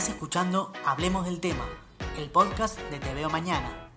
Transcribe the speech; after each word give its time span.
Estás 0.00 0.14
escuchando 0.14 0.72
Hablemos 0.86 1.26
del 1.26 1.40
Tema, 1.40 1.66
el 2.16 2.30
podcast 2.30 2.78
de 2.90 2.98
Te 2.98 3.12
Veo 3.12 3.28
Mañana. 3.28 3.90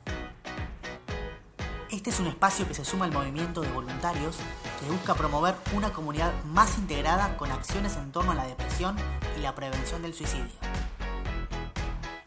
Este 1.90 2.10
es 2.10 2.20
un 2.20 2.28
espacio 2.28 2.68
que 2.68 2.74
se 2.74 2.84
suma 2.84 3.06
al 3.06 3.14
movimiento 3.14 3.62
de 3.62 3.72
voluntarios 3.72 4.36
que 4.82 4.92
busca 4.92 5.14
promover 5.14 5.56
una 5.74 5.94
comunidad 5.94 6.34
más 6.44 6.78
integrada 6.78 7.38
con 7.38 7.54
acciones 7.54 7.96
en 7.96 8.12
torno 8.12 8.34
a 8.34 8.36
la 8.36 8.46
depresión 8.46 8.98
y 9.38 9.40
la 9.40 9.56
prevención 9.56 10.02
del 10.02 10.14
suicidio. 10.14 10.52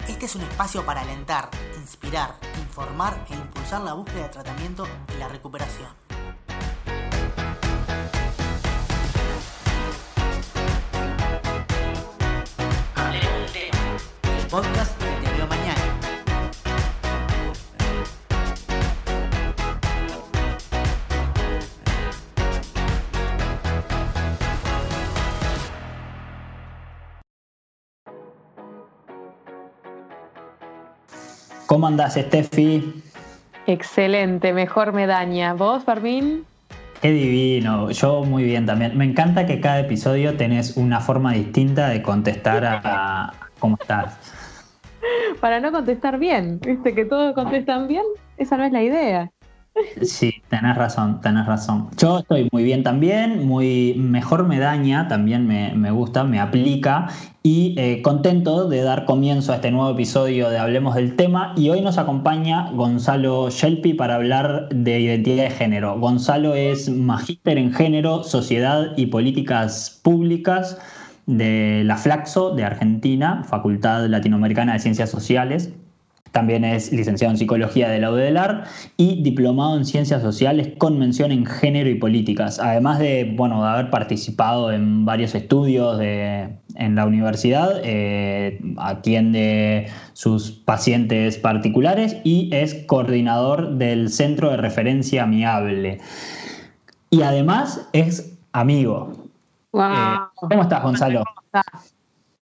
Este 0.09 0.25
es 0.25 0.35
un 0.35 0.41
espacio 0.41 0.87
para 0.87 1.03
alentar, 1.03 1.51
inspirar, 1.77 2.35
informar 2.59 3.27
e 3.29 3.35
impulsar 3.35 3.83
la 3.83 3.93
búsqueda 3.93 4.23
de 4.23 4.29
tratamiento 4.31 4.87
y 5.15 5.19
la 5.19 5.29
recuperación. 5.29 6.06
Podcast 14.57 14.99
de 15.03 15.47
Mañana. 15.47 15.75
¿Cómo 31.67 31.87
andás, 31.87 32.15
Steffi? 32.15 33.03
Excelente, 33.67 34.55
mejor 34.55 34.95
me 34.95 35.07
daña. 35.07 35.53
¿Vos, 35.53 35.85
Fermín? 35.85 36.47
Qué 37.03 37.11
divino, 37.11 37.91
yo 37.91 38.25
muy 38.25 38.45
bien 38.45 38.65
también. 38.65 38.97
Me 38.97 39.05
encanta 39.05 39.45
que 39.45 39.61
cada 39.61 39.81
episodio 39.81 40.39
tenés 40.39 40.79
una 40.79 41.01
forma 41.01 41.35
distinta 41.35 41.91
de 41.91 42.01
contestar 42.01 42.65
a, 42.65 42.81
a 42.83 43.35
cómo 43.59 43.77
estás. 43.79 44.36
Para 45.41 45.61
no 45.61 45.73
contestar 45.73 46.19
bien, 46.19 46.61
¿viste? 46.61 46.95
Que 46.95 47.05
todos 47.05 47.35
contestan 47.35 47.89
bien, 47.89 48.05
esa 48.37 48.57
no 48.57 48.65
es 48.65 48.73
la 48.73 48.83
idea. 48.83 49.31
Sí, 50.01 50.43
tenés 50.49 50.75
razón, 50.75 51.21
tenés 51.21 51.45
razón. 51.45 51.89
Yo 51.99 52.21
estoy 52.21 52.49
muy 52.51 52.65
bien 52.65 52.83
también, 52.83 53.47
muy 53.47 53.95
mejor 53.99 54.47
me 54.47 54.59
daña, 54.59 55.07
también 55.07 55.47
me, 55.47 55.75
me 55.75 55.91
gusta, 55.91 56.25
me 56.25 56.41
aplica 56.41 57.09
y 57.43 57.75
eh, 57.77 58.01
contento 58.03 58.69
de 58.69 58.83
dar 58.83 59.05
comienzo 59.05 59.53
a 59.53 59.57
este 59.57 59.71
nuevo 59.71 59.91
episodio 59.91 60.49
de 60.49 60.59
Hablemos 60.59 60.95
del 60.95 61.15
Tema 61.15 61.53
y 61.57 61.69
hoy 61.69 61.83
nos 61.83 61.99
acompaña 61.99 62.71
Gonzalo 62.73 63.51
Shelpi 63.51 63.93
para 63.93 64.15
hablar 64.15 64.69
de 64.71 64.99
identidad 64.99 65.45
de 65.45 65.51
género. 65.51 65.99
Gonzalo 66.01 66.55
es 66.55 66.89
magíster 66.89 67.59
en 67.59 67.73
género, 67.73 68.25
sociedad 68.25 68.95
y 68.97 69.07
políticas 69.07 70.01
públicas 70.03 70.79
de 71.27 71.83
la 71.85 71.97
Flaxo 71.97 72.55
de 72.55 72.65
Argentina, 72.65 73.45
Facultad 73.45 74.07
Latinoamericana 74.07 74.75
de 74.75 74.79
Ciencias 74.79 75.11
Sociales. 75.11 75.71
También 76.33 76.65
es 76.65 76.93
licenciado 76.93 77.33
en 77.33 77.39
Psicología 77.39 77.89
de 77.89 77.99
la 77.99 78.11
UDELAR 78.11 78.65
y 78.99 79.23
diplomado 79.23 79.77
en 79.77 79.87
Ciencias 79.87 80.21
Sociales 80.21 80.69
con 80.77 80.99
mención 80.99 81.33
en 81.33 81.47
Género 81.47 81.89
y 81.89 81.95
Políticas. 81.95 82.61
Además 82.61 82.99
de, 82.99 83.33
bueno, 83.37 83.63
de 83.63 83.71
haber 83.71 83.91
participado 83.91 84.71
en 84.71 85.07
varios 85.07 85.35
estudios 85.35 85.99
de, 85.99 86.51
en 86.75 86.95
la 86.95 87.07
universidad, 87.07 87.81
eh, 87.83 88.61
atiende 88.77 89.89
sus 90.13 90.51
pacientes 90.51 91.39
particulares 91.39 92.19
y 92.23 92.51
es 92.53 92.75
coordinador 92.87 93.77
del 93.77 94.11
Centro 94.11 94.51
de 94.51 94.59
Referencia 94.59 95.23
Amigable. 95.23 96.01
Y 97.09 97.23
además 97.23 97.89
es 97.95 98.37
amigo. 98.53 99.13
Wow. 99.73 99.93
Eh, 99.93 100.26
¿Cómo 100.37 100.63
estás, 100.63 100.83
Gonzalo? 100.83 101.25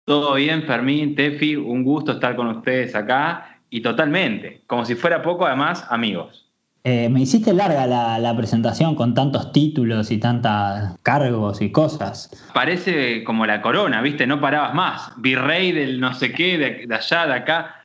Todo 0.04 0.34
bien, 0.34 0.64
Fermín, 0.64 1.14
Tefi, 1.14 1.56
un 1.56 1.82
gusto 1.82 2.12
estar 2.12 2.36
con 2.36 2.48
ustedes 2.48 2.94
acá 2.94 3.60
y 3.70 3.80
totalmente, 3.80 4.62
como 4.66 4.84
si 4.84 4.94
fuera 4.94 5.22
poco, 5.22 5.46
además, 5.46 5.86
amigos. 5.88 6.46
Eh, 6.84 7.08
me 7.08 7.20
hiciste 7.20 7.52
larga 7.52 7.86
la, 7.86 8.18
la, 8.18 8.36
presentación 8.36 8.94
con 8.94 9.14
tantos 9.14 9.52
títulos 9.52 10.10
y 10.10 10.18
tantos 10.18 10.98
cargos 11.02 11.60
y 11.60 11.70
cosas. 11.70 12.30
Parece 12.54 13.22
como 13.24 13.44
la 13.44 13.60
corona, 13.60 14.00
¿viste? 14.00 14.26
No 14.26 14.40
parabas 14.40 14.74
más. 14.74 15.12
Virrey 15.18 15.72
del 15.72 16.00
no 16.00 16.14
sé 16.14 16.32
qué, 16.32 16.56
de, 16.56 16.86
de 16.86 16.94
allá, 16.94 17.26
de 17.26 17.34
acá. 17.34 17.84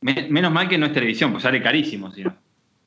Menos 0.00 0.52
mal 0.52 0.68
que 0.68 0.76
no 0.76 0.86
es 0.86 0.92
televisión, 0.92 1.30
pues 1.30 1.44
sale 1.44 1.62
carísimo, 1.62 2.10
si 2.10 2.24
no. 2.24 2.34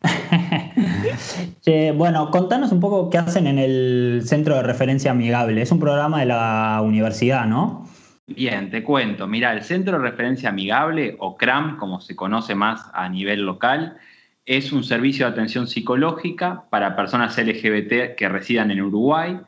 bueno, 1.95 2.31
contanos 2.31 2.71
un 2.71 2.79
poco 2.79 3.09
qué 3.09 3.17
hacen 3.17 3.47
en 3.47 3.59
el 3.59 4.21
Centro 4.23 4.55
de 4.55 4.63
Referencia 4.63 5.11
Amigable. 5.11 5.61
Es 5.61 5.71
un 5.71 5.79
programa 5.79 6.19
de 6.21 6.27
la 6.27 6.81
universidad, 6.83 7.45
¿no? 7.45 7.87
Bien, 8.27 8.69
te 8.69 8.83
cuento. 8.83 9.27
Mira, 9.27 9.53
el 9.53 9.63
Centro 9.63 9.97
de 9.97 10.09
Referencia 10.09 10.49
Amigable, 10.49 11.15
o 11.19 11.35
CRAM, 11.35 11.77
como 11.77 11.99
se 11.99 12.15
conoce 12.15 12.55
más 12.55 12.89
a 12.93 13.09
nivel 13.09 13.41
local, 13.45 13.97
es 14.45 14.71
un 14.71 14.83
servicio 14.83 15.25
de 15.25 15.31
atención 15.31 15.67
psicológica 15.67 16.65
para 16.69 16.95
personas 16.95 17.37
LGBT 17.37 18.15
que 18.15 18.29
residan 18.29 18.71
en 18.71 18.81
Uruguay. 18.81 19.39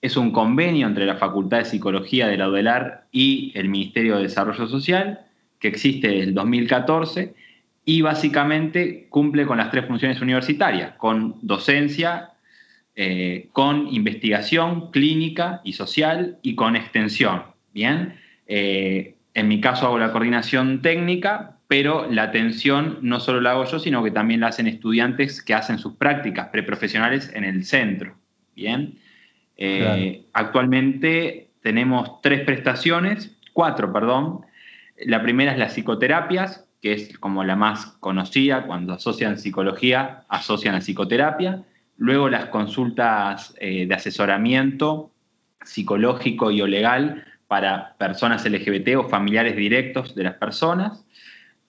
Es 0.00 0.16
un 0.16 0.30
convenio 0.30 0.86
entre 0.86 1.04
la 1.04 1.16
Facultad 1.16 1.58
de 1.58 1.64
Psicología 1.64 2.28
de 2.28 2.36
la 2.36 2.48
UDELAR 2.48 3.06
y 3.12 3.52
el 3.56 3.68
Ministerio 3.68 4.16
de 4.16 4.22
Desarrollo 4.22 4.66
Social, 4.68 5.20
que 5.58 5.68
existe 5.68 6.08
desde 6.08 6.22
el 6.22 6.34
2014 6.34 7.34
y 7.88 8.02
básicamente 8.02 9.06
cumple 9.08 9.46
con 9.46 9.56
las 9.56 9.70
tres 9.70 9.86
funciones 9.86 10.20
universitarias, 10.20 10.92
con 10.98 11.36
docencia, 11.40 12.32
eh, 12.94 13.48
con 13.52 13.88
investigación 13.90 14.90
clínica 14.90 15.62
y 15.64 15.72
social 15.72 16.36
y 16.42 16.54
con 16.54 16.76
extensión. 16.76 17.44
Bien, 17.72 18.16
eh, 18.46 19.14
en 19.32 19.48
mi 19.48 19.62
caso 19.62 19.86
hago 19.86 19.98
la 19.98 20.12
coordinación 20.12 20.82
técnica, 20.82 21.56
pero 21.66 22.06
la 22.10 22.24
atención 22.24 22.98
no 23.00 23.20
solo 23.20 23.40
la 23.40 23.52
hago 23.52 23.64
yo, 23.64 23.78
sino 23.78 24.04
que 24.04 24.10
también 24.10 24.40
la 24.40 24.48
hacen 24.48 24.66
estudiantes 24.66 25.40
que 25.42 25.54
hacen 25.54 25.78
sus 25.78 25.94
prácticas 25.94 26.48
preprofesionales 26.48 27.32
en 27.34 27.44
el 27.44 27.64
centro. 27.64 28.18
Bien. 28.54 28.98
Eh, 29.56 29.78
claro. 29.78 30.28
Actualmente 30.34 31.48
tenemos 31.62 32.20
tres 32.20 32.42
prestaciones, 32.42 33.34
cuatro, 33.54 33.90
perdón. 33.94 34.42
La 35.06 35.22
primera 35.22 35.52
es 35.52 35.58
las 35.58 35.72
psicoterapias, 35.72 36.67
que 36.80 36.92
es 36.92 37.18
como 37.18 37.44
la 37.44 37.56
más 37.56 37.86
conocida, 38.00 38.66
cuando 38.66 38.94
asocian 38.94 39.38
psicología, 39.38 40.24
asocian 40.28 40.74
a 40.74 40.80
psicoterapia. 40.80 41.64
Luego 41.96 42.28
las 42.28 42.46
consultas 42.46 43.54
eh, 43.60 43.86
de 43.86 43.94
asesoramiento 43.94 45.10
psicológico 45.64 46.50
y 46.50 46.62
o 46.62 46.66
legal 46.66 47.24
para 47.48 47.96
personas 47.98 48.48
LGBT 48.48 48.96
o 48.96 49.08
familiares 49.08 49.56
directos 49.56 50.14
de 50.14 50.24
las 50.24 50.34
personas. 50.34 51.04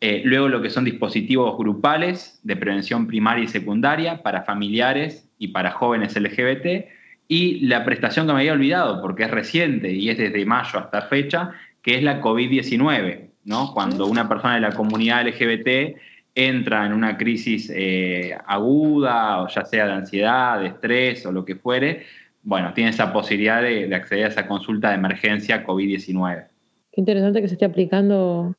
Eh, 0.01 0.21
luego 0.23 0.47
lo 0.47 0.61
que 0.61 0.69
son 0.69 0.85
dispositivos 0.85 1.57
grupales 1.57 2.39
de 2.43 2.55
prevención 2.55 3.07
primaria 3.07 3.43
y 3.43 3.47
secundaria 3.47 4.21
para 4.21 4.43
familiares 4.43 5.27
y 5.39 5.49
para 5.49 5.71
jóvenes 5.71 6.15
LGBT. 6.15 6.87
Y 7.27 7.67
la 7.67 7.83
prestación 7.83 8.27
que 8.27 8.33
me 8.33 8.39
había 8.39 8.53
olvidado, 8.53 9.01
porque 9.01 9.23
es 9.23 9.31
reciente 9.31 9.91
y 9.91 10.09
es 10.09 10.17
desde 10.17 10.45
mayo 10.45 10.79
hasta 10.79 11.03
fecha, 11.03 11.51
que 11.81 11.95
es 11.95 12.03
la 12.03 12.21
COVID-19, 12.21 13.28
¿no? 13.45 13.73
Cuando 13.73 14.07
una 14.07 14.27
persona 14.27 14.55
de 14.55 14.61
la 14.61 14.71
comunidad 14.71 15.27
LGBT 15.27 15.97
entra 16.35 16.85
en 16.85 16.93
una 16.93 17.17
crisis 17.17 17.71
eh, 17.73 18.37
aguda, 18.45 19.41
o 19.41 19.47
ya 19.47 19.65
sea 19.65 19.85
de 19.87 19.93
ansiedad, 19.93 20.59
de 20.59 20.67
estrés 20.67 21.25
o 21.25 21.31
lo 21.31 21.43
que 21.43 21.55
fuere, 21.55 22.05
bueno, 22.43 22.73
tiene 22.73 22.91
esa 22.91 23.11
posibilidad 23.11 23.61
de, 23.61 23.87
de 23.87 23.95
acceder 23.95 24.25
a 24.25 24.29
esa 24.29 24.47
consulta 24.47 24.89
de 24.89 24.95
emergencia 24.95 25.65
COVID-19. 25.65 26.47
Qué 26.91 27.01
interesante 27.01 27.41
que 27.41 27.47
se 27.47 27.55
esté 27.55 27.65
aplicando 27.65 28.55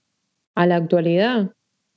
a 0.54 0.66
la 0.66 0.76
actualidad. 0.76 1.52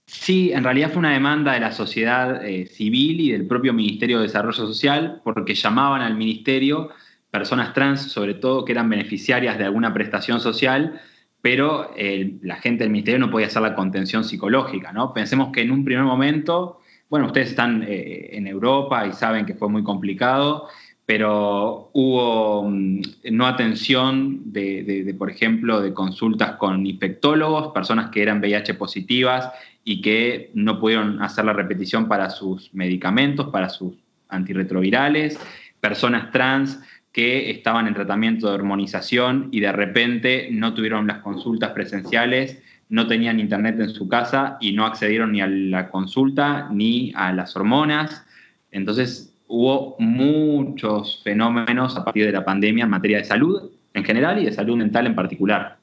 Sí, 0.06 0.52
en 0.52 0.64
realidad 0.64 0.90
fue 0.90 1.00
una 1.00 1.14
demanda 1.14 1.54
de 1.54 1.62
la 1.62 1.72
sociedad 1.72 2.46
eh, 2.46 2.66
civil 2.66 3.22
y 3.22 3.32
del 3.32 3.48
propio 3.48 3.74
Ministerio 3.74 4.18
de 4.18 4.24
Desarrollo 4.24 4.68
Social 4.68 5.22
porque 5.24 5.56
llamaban 5.56 6.02
al 6.02 6.16
ministerio 6.16 6.90
personas 7.32 7.74
trans, 7.74 8.12
sobre 8.12 8.36
todo, 8.36 8.64
que 8.64 8.74
eran 8.74 8.90
beneficiarias 8.90 9.58
de 9.58 9.64
alguna 9.64 9.94
prestación 9.94 10.40
social, 10.40 11.02
pero 11.44 11.92
eh, 11.98 12.38
la 12.42 12.56
gente 12.56 12.86
del 12.86 12.92
ministerio 12.94 13.20
no 13.20 13.30
podía 13.30 13.48
hacer 13.48 13.62
la 13.62 13.76
contención 13.76 14.24
psicológica, 14.24 14.94
¿no? 14.94 15.14
Pensemos 15.14 15.50
que 15.52 15.60
en 15.62 15.72
un 15.72 15.84
primer 15.84 16.06
momento, 16.06 16.80
bueno, 17.10 17.26
ustedes 17.26 17.50
están 17.50 17.84
eh, 17.86 18.30
en 18.32 18.48
Europa 18.48 19.06
y 19.06 19.12
saben 19.12 19.46
que 19.46 19.54
fue 19.54 19.68
muy 19.68 19.84
complicado, 19.84 20.70
pero 21.06 21.90
hubo 21.92 22.64
mm, 22.70 23.02
no 23.34 23.46
atención 23.46 24.54
de, 24.54 25.14
por 25.20 25.30
ejemplo, 25.30 25.82
de 25.82 25.94
consultas 25.94 26.52
con 26.52 26.86
infectólogos, 26.88 27.74
personas 27.74 28.10
que 28.10 28.22
eran 28.22 28.40
VIH 28.40 28.76
positivas 28.76 29.52
y 29.84 30.02
que 30.02 30.50
no 30.54 30.80
pudieron 30.80 31.22
hacer 31.22 31.44
la 31.44 31.52
repetición 31.52 32.08
para 32.08 32.30
sus 32.30 32.74
medicamentos, 32.74 33.50
para 33.50 33.68
sus 33.68 33.96
antirretrovirales, 34.30 35.38
personas 35.82 36.32
trans 36.32 36.80
que 37.14 37.52
estaban 37.52 37.88
en 37.88 37.94
tratamiento 37.94 38.50
de 38.50 38.56
hormonización 38.56 39.50
y 39.52 39.60
de 39.60 39.72
repente 39.72 40.50
no 40.52 40.74
tuvieron 40.74 41.06
las 41.08 41.20
consultas 41.20 41.72
presenciales, 41.72 42.62
no 42.90 43.08
tenían 43.08 43.40
internet 43.40 43.80
en 43.80 43.90
su 43.90 44.10
casa 44.10 44.58
y 44.60 44.74
no 44.74 44.86
accedieron 44.86 45.32
ni 45.32 45.42
a 45.42 45.48
la 45.48 45.90
consulta 45.90 46.68
ni 46.72 47.14
a 47.16 47.32
las 47.32 47.56
hormonas. 47.56 48.26
Entonces, 48.72 49.34
hubo 49.48 49.96
muchos 50.00 51.22
fenómenos 51.24 51.96
a 51.96 52.04
partir 52.04 52.26
de 52.26 52.32
la 52.32 52.44
pandemia 52.44 52.86
en 52.86 52.90
materia 52.90 53.20
de 53.20 53.26
salud 53.26 53.70
en 53.94 54.04
general 54.04 54.42
y 54.42 54.46
de 54.46 54.52
salud 54.52 54.76
mental 54.76 55.06
en 55.06 55.16
particular. 55.16 55.78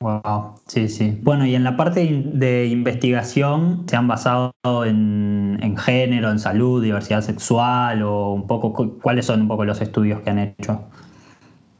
Wow, 0.00 0.60
sí, 0.66 0.88
sí. 0.88 1.18
Bueno, 1.22 1.46
y 1.46 1.54
en 1.54 1.64
la 1.64 1.76
parte 1.76 2.22
de 2.24 2.66
investigación, 2.66 3.88
¿se 3.88 3.96
han 3.96 4.06
basado 4.06 4.52
en, 4.84 5.58
en, 5.62 5.76
género, 5.78 6.30
en 6.30 6.38
salud, 6.38 6.82
diversidad 6.82 7.22
sexual 7.22 8.02
o 8.02 8.32
un 8.32 8.46
poco, 8.46 8.98
cuáles 9.00 9.26
son 9.26 9.42
un 9.42 9.48
poco 9.48 9.64
los 9.64 9.80
estudios 9.80 10.20
que 10.20 10.30
han 10.30 10.38
hecho? 10.38 10.84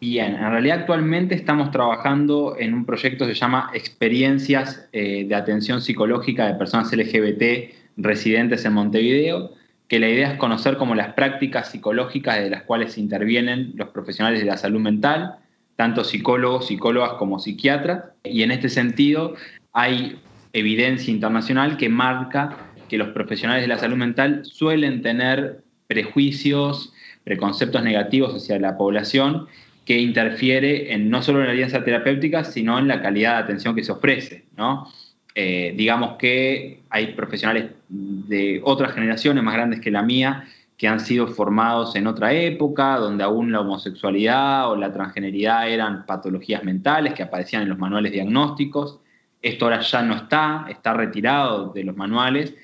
Bien, 0.01 0.35
en 0.35 0.51
realidad 0.51 0.81
actualmente 0.81 1.35
estamos 1.35 1.71
trabajando 1.71 2.57
en 2.59 2.75
un 2.75 2.85
proyecto 2.87 3.27
que 3.27 3.35
se 3.35 3.41
llama 3.41 3.71
Experiencias 3.75 4.89
eh, 4.93 5.27
de 5.27 5.35
Atención 5.35 5.83
Psicológica 5.83 6.47
de 6.47 6.55
Personas 6.55 6.93
LGBT 6.93 7.75
residentes 7.97 8.65
en 8.65 8.75
Montevideo, 8.75 9.53
que 9.89 9.99
la 9.99 10.09
idea 10.09 10.33
es 10.33 10.39
conocer 10.39 10.77
como 10.77 10.95
las 10.95 11.15
prácticas 11.15 11.71
psicológicas 11.71 12.37
de 12.37 12.51
las 12.51 12.63
cuales 12.63 12.99
intervienen 12.99 13.73
los 13.75 13.89
profesionales 13.89 14.41
de 14.41 14.47
la 14.47 14.57
salud 14.57 14.81
mental, 14.81 15.37
tanto 15.77 16.05
psicólogos, 16.05 16.67
psicólogas 16.67 17.13
como 17.15 17.39
psiquiatras, 17.39 18.05
y 18.25 18.43
en 18.43 18.51
este 18.51 18.69
sentido 18.69 19.35
hay 19.73 20.19
evidencia 20.53 21.13
internacional 21.13 21.77
que 21.77 21.89
marca 21.89 22.57
que 22.89 22.99
los 22.99 23.09
profesionales 23.09 23.63
de 23.63 23.69
la 23.69 23.79
salud 23.79 23.97
mental 23.97 24.45
suelen 24.45 25.03
tener 25.03 25.63
prejuicios, 25.87 26.93
preconceptos 27.25 27.83
negativos 27.83 28.35
hacia 28.35 28.59
la 28.59 28.77
población 28.77 29.47
que 29.85 30.01
interfiere 30.01 30.93
en 30.93 31.11
no 31.11 31.23
solo 31.23 31.41
en 31.41 31.47
la 31.47 31.53
alianza 31.53 31.85
terapéutica, 31.85 32.43
sino 32.45 32.79
en 32.79 32.89
la 32.89 33.03
calidad 33.03 33.37
de 33.37 33.45
atención 33.45 33.75
que 33.75 33.85
se 33.85 33.93
ofrece. 33.93 34.45
¿no? 34.57 34.91
Eh, 35.35 35.75
digamos 35.77 36.17
que 36.19 36.81
hay 36.91 37.09
profesionales 37.09 37.67
de 37.89 38.61
otras 38.65 38.95
generaciones 38.95 39.45
más 39.45 39.55
grandes 39.55 39.81
que 39.81 39.91
la 39.91 40.03
mía 40.03 40.45
que 40.77 40.89
han 40.89 41.01
sido 41.01 41.27
formados 41.27 41.97
en 41.97 42.07
otra 42.07 42.33
época, 42.33 42.97
donde 42.99 43.25
aún 43.25 43.53
la 43.53 43.61
homosexualidad 43.61 44.71
o 44.71 44.77
la 44.77 44.93
transgeneridad 44.93 45.69
eran 45.71 46.05
patologías 46.07 46.65
mentales 46.65 47.15
que 47.15 47.23
aparecían 47.23 47.63
en 47.63 47.71
los 47.71 47.79
manuales 47.79 48.13
diagnósticos. 48.13 49.01
Esto 49.41 49.67
ahora 49.67 49.81
ya 49.81 50.03
no 50.03 50.15
está, 50.15 50.67
está 50.69 50.93
retirado 50.93 51.73
de 51.73 51.85
los 51.85 51.97
manuales 51.97 52.55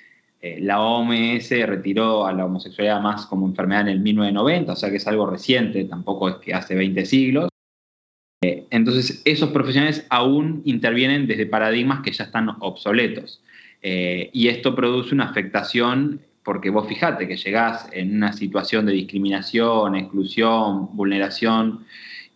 eh, 0.42 0.58
la 0.60 0.80
OMS 0.80 1.50
retiró 1.50 2.26
a 2.26 2.32
la 2.32 2.44
homosexualidad 2.44 3.00
más 3.00 3.26
como 3.26 3.46
enfermedad 3.46 3.82
en 3.82 3.88
el 3.88 4.00
1990, 4.00 4.72
o 4.72 4.76
sea 4.76 4.90
que 4.90 4.96
es 4.96 5.06
algo 5.06 5.24
reciente, 5.24 5.84
tampoco 5.84 6.28
es 6.28 6.34
que 6.36 6.52
hace 6.52 6.74
20 6.74 7.06
siglos. 7.06 7.48
Eh, 8.42 8.66
entonces, 8.70 9.22
esos 9.24 9.50
profesionales 9.50 10.04
aún 10.10 10.62
intervienen 10.64 11.28
desde 11.28 11.46
paradigmas 11.46 12.00
que 12.00 12.10
ya 12.10 12.24
están 12.24 12.48
obsoletos. 12.58 13.40
Eh, 13.82 14.30
y 14.32 14.48
esto 14.48 14.74
produce 14.74 15.14
una 15.14 15.26
afectación, 15.30 16.20
porque 16.44 16.70
vos 16.70 16.88
fijate 16.88 17.28
que 17.28 17.36
llegás 17.36 17.88
en 17.92 18.16
una 18.16 18.32
situación 18.32 18.86
de 18.86 18.92
discriminación, 18.92 19.96
exclusión, 19.96 20.94
vulneración, 20.96 21.84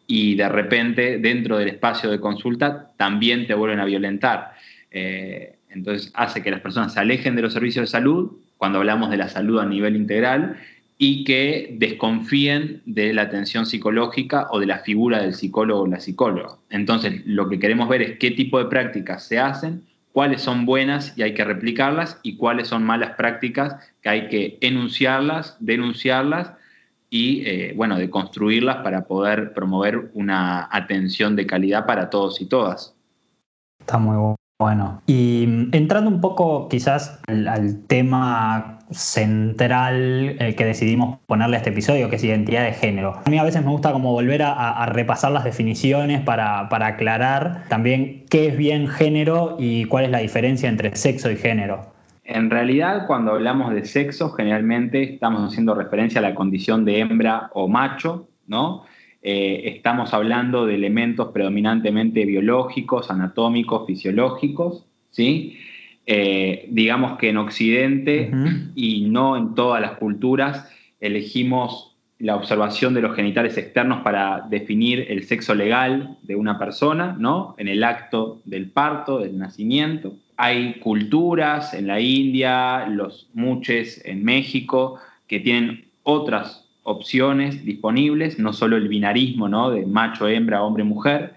y 0.07 0.37
de 0.37 0.49
repente 0.49 1.19
dentro 1.19 1.59
del 1.59 1.69
espacio 1.69 2.11
de 2.11 2.21
consulta 2.21 2.93
también 2.97 3.47
te 3.47 3.55
vuelven 3.55 3.81
a 3.81 3.85
violentar. 3.85 4.53
Entonces 4.91 6.13
hace 6.15 6.43
que 6.43 6.51
las 6.51 6.61
personas 6.61 6.93
se 6.93 7.01
alejen 7.01 7.35
de 7.35 7.43
los 7.43 7.53
servicios 7.53 7.83
de 7.83 7.91
salud, 7.91 8.33
cuando 8.57 8.79
hablamos 8.79 9.11
de 9.11 9.17
la 9.17 9.29
salud 9.29 9.59
a 9.59 9.67
nivel 9.67 9.97
integral, 9.97 10.57
y 10.99 11.25
que 11.25 11.77
desconfíen 11.79 12.81
de 12.87 13.13
la 13.13 13.23
atención 13.23 13.67
psicológica 13.67 14.47
o 14.51 14.61
de 14.61 14.67
la 14.67 14.79
figura 14.79 15.21
del 15.21 15.35
psicólogo 15.35 15.83
o 15.83 15.87
la 15.87 16.01
psicóloga. 16.01 16.55
Entonces 16.71 17.21
lo 17.27 17.49
que 17.51 17.59
queremos 17.59 17.89
ver 17.89 18.01
es 18.01 18.19
qué 18.19 18.31
tipo 18.31 18.59
de 18.59 18.67
prácticas 18.67 19.27
se 19.27 19.39
hacen, 19.39 19.83
cuáles 20.17 20.41
son 20.41 20.65
buenas 20.65 21.13
y 21.15 21.23
hay 21.25 21.35
que 21.35 21.45
replicarlas 21.45 22.19
y 22.23 22.39
cuáles 22.39 22.69
son 22.69 22.83
malas 22.83 23.17
prácticas 23.17 23.77
que 24.01 24.09
hay 24.09 24.29
que 24.29 24.57
enunciarlas, 24.63 25.59
denunciarlas 25.61 26.53
y, 27.11 27.43
eh, 27.45 27.75
bueno, 27.77 27.99
de 27.99 28.09
construirlas 28.09 28.77
para 28.77 29.05
poder 29.05 29.53
promover 29.53 30.11
una 30.15 30.71
atención 30.73 31.37
de 31.37 31.47
calidad 31.47 31.85
para 31.85 32.09
todos 32.09 32.41
y 32.41 32.47
todas. 32.47 32.95
Está 33.79 33.99
muy 33.99 34.35
bueno. 34.59 35.03
Y 35.07 35.69
entrando 35.77 36.09
un 36.09 36.23
poco 36.23 36.67
quizás 36.71 37.21
al, 37.29 37.85
tema 37.87 38.76
central 38.91 40.37
eh, 40.39 40.55
que 40.57 40.65
decidimos 40.65 41.19
ponerle 41.27 41.57
a 41.57 41.59
este 41.59 41.71
episodio, 41.71 42.09
que 42.09 42.17
es 42.17 42.25
identidad 42.25 42.65
de 42.65 42.73
género. 42.73 43.21
A 43.25 43.31
mí 43.31 43.39
a 43.39 43.45
veces 43.45 43.65
me 43.65 43.71
gusta 43.71 43.93
como 43.93 44.13
volver 44.13 44.43
a, 44.43 44.87
repasar 44.87 45.33
las 45.33 45.45
definiciones 45.45 46.21
para, 46.21 46.69
para, 46.69 46.87
aclarar 46.87 47.65
también 47.69 48.25
qué 48.31 48.49
es 48.49 48.57
bien 48.57 48.89
género 48.89 49.57
y 49.59 49.85
cuál 49.87 50.05
es 50.05 50.11
la 50.11 50.19
diferencia 50.19 50.69
entre 50.69 50.95
sexo 50.97 51.31
y 51.31 51.37
género. 51.37 51.93
En 52.25 52.51
realidad, 52.51 53.07
cuando 53.07 53.33
hablamos 53.33 53.73
de 53.73 53.85
sexo, 53.85 54.31
generalmente 54.31 55.15
estamos 55.15 55.49
haciendo 55.49 55.75
referencia 55.75 56.19
a 56.19 56.23
la 56.23 56.35
condición 56.35 56.85
de 56.85 57.01
hembra 57.01 57.51
o 57.55 57.69
macho, 57.69 58.29
¿no? 58.47 58.85
Eh, 59.23 59.75
estamos 59.75 60.13
hablando 60.15 60.67
de 60.67 60.75
elementos 60.75 61.33
predominantemente 61.33 62.25
biológicos, 62.25 63.11
anatómicos, 63.11 63.87
fisiológicos, 63.87 64.87
¿sí? 65.11 65.59
Eh, 66.07 66.67
digamos 66.71 67.19
que 67.19 67.31
en 67.31 67.37
Occidente 67.37 68.31
y 68.77 69.03
no 69.09 69.37
en 69.37 69.55
todas 69.57 69.81
las 69.81 69.93
culturas 69.93 70.71
elegimos 71.01 71.97
la 72.19 72.37
observación 72.37 72.95
de 72.95 73.03
los 73.03 73.15
genitales 73.15 73.59
externos 73.59 74.03
para 74.03 74.47
definir 74.49 75.07
el 75.11 75.25
sexo 75.25 75.55
legal 75.55 76.17
de 76.23 76.37
una 76.37 76.59
persona, 76.59 77.15
¿no? 77.19 77.55
En 77.59 77.69
el 77.69 77.85
acto 77.85 78.41
del 78.45 78.71
parto, 78.71 79.19
del 79.19 79.37
nacimiento. 79.37 80.15
Hay 80.37 80.75
culturas 80.81 81.75
en 81.75 81.87
la 81.87 82.01
India, 82.01 82.87
los 82.87 83.29
muches 83.35 84.03
en 84.07 84.25
México, 84.25 84.99
que 85.27 85.41
tienen 85.41 85.87
otras 86.05 86.67
opciones 86.85 87.65
disponibles, 87.65 88.39
no 88.39 88.53
solo 88.53 88.77
el 88.77 88.89
binarismo 88.89 89.49
¿no? 89.49 89.71
de 89.71 89.85
macho, 89.85 90.29
hembra, 90.29 90.63
hombre, 90.63 90.85
mujer, 90.85 91.35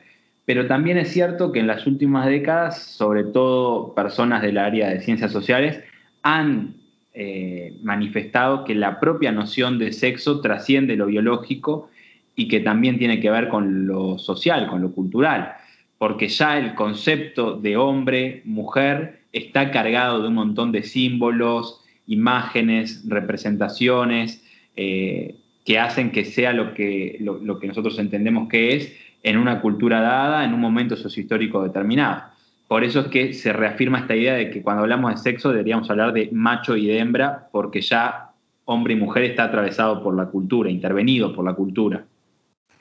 pero 0.50 0.66
también 0.66 0.98
es 0.98 1.12
cierto 1.12 1.52
que 1.52 1.60
en 1.60 1.68
las 1.68 1.86
últimas 1.86 2.26
décadas, 2.26 2.82
sobre 2.82 3.24
todo 3.24 3.94
personas 3.94 4.42
del 4.42 4.58
área 4.58 4.90
de 4.90 5.00
ciencias 5.00 5.32
sociales, 5.32 5.80
han 6.24 6.74
eh, 7.14 7.78
manifestado 7.84 8.64
que 8.64 8.74
la 8.74 9.00
propia 9.00 9.32
noción 9.32 9.78
de 9.78 9.94
sexo 9.94 10.42
trasciende 10.42 10.96
lo 10.96 11.06
biológico 11.06 11.92
y 12.36 12.48
que 12.48 12.62
también 12.62 12.98
tiene 12.98 13.20
que 13.20 13.30
ver 13.30 13.48
con 13.48 13.86
lo 13.86 14.18
social, 14.18 14.66
con 14.66 14.82
lo 14.82 14.92
cultural, 14.92 15.54
porque 16.00 16.30
ya 16.30 16.58
el 16.58 16.74
concepto 16.74 17.54
de 17.56 17.78
hombre, 17.78 18.42
mujer, 18.44 19.20
está 19.32 19.70
cargado 19.70 20.24
de 20.24 20.30
un 20.30 20.34
montón 20.34 20.72
de 20.72 20.82
símbolos, 20.82 21.86
imágenes, 22.08 23.04
representaciones, 23.08 24.44
eh, 24.76 25.36
que 25.64 25.78
hacen 25.78 26.10
que 26.10 26.26
sea 26.26 26.54
lo 26.54 26.74
que, 26.74 27.18
lo, 27.20 27.60
que 27.60 27.68
nosotros 27.68 28.00
entendemos 28.00 28.50
que 28.50 28.76
es 28.76 28.92
en 29.24 29.38
una 29.38 29.62
cultura 29.62 30.02
dada, 30.02 30.46
en 30.46 30.54
un 30.54 30.62
momento 30.62 30.96
sociohistórico 30.96 31.64
determinado. 31.64 32.24
Por 32.68 32.84
eso 32.84 33.00
es 33.02 33.08
que 33.08 33.34
se 33.34 33.52
reafirma 33.52 34.00
esta 34.00 34.16
idea 34.16 34.36
de 34.36 34.52
que 34.52 34.62
cuando 34.62 34.84
hablamos 34.84 35.12
de 35.12 35.18
sexo 35.18 35.50
deberíamos 35.50 35.90
hablar 35.90 36.14
de 36.14 36.30
macho 36.32 36.78
y 36.78 36.88
de 36.88 37.00
hembra, 37.00 37.50
porque 37.52 37.82
ya 37.82 38.30
hombre 38.66 38.94
y 38.94 38.98
mujer 38.98 39.24
está 39.24 39.46
atravesado 39.46 40.04
por 40.04 40.16
la 40.16 40.28
cultura, 40.28 40.70
intervenido 40.70 41.34
por 41.34 41.44
la 41.44 41.54
cultura. 41.54 42.06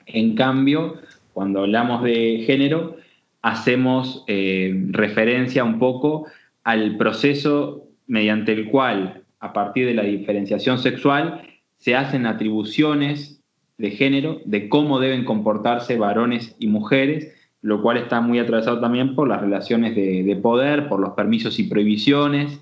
En 0.05 0.35
cambio, 0.35 0.95
cuando 1.33 1.61
hablamos 1.61 2.03
de 2.03 2.43
género, 2.45 2.97
hacemos 3.41 4.23
eh, 4.27 4.85
referencia 4.89 5.63
un 5.63 5.79
poco 5.79 6.27
al 6.63 6.97
proceso 6.97 7.87
mediante 8.05 8.53
el 8.53 8.69
cual, 8.69 9.23
a 9.39 9.53
partir 9.53 9.87
de 9.87 9.95
la 9.95 10.03
diferenciación 10.03 10.77
sexual, 10.77 11.41
se 11.77 11.95
hacen 11.95 12.25
atribuciones 12.25 13.38
de 13.79 13.91
género, 13.91 14.41
de 14.45 14.69
cómo 14.69 14.99
deben 14.99 15.23
comportarse 15.23 15.97
varones 15.97 16.55
y 16.59 16.67
mujeres, 16.67 17.33
lo 17.61 17.81
cual 17.81 17.97
está 17.97 18.21
muy 18.21 18.37
atravesado 18.37 18.79
también 18.79 19.15
por 19.15 19.27
las 19.27 19.41
relaciones 19.41 19.95
de, 19.95 20.39
poder, 20.41 20.87
por 20.87 20.99
los 20.99 21.13
permisos 21.13 21.57
y 21.59 21.63
prohibiciones 21.63 22.59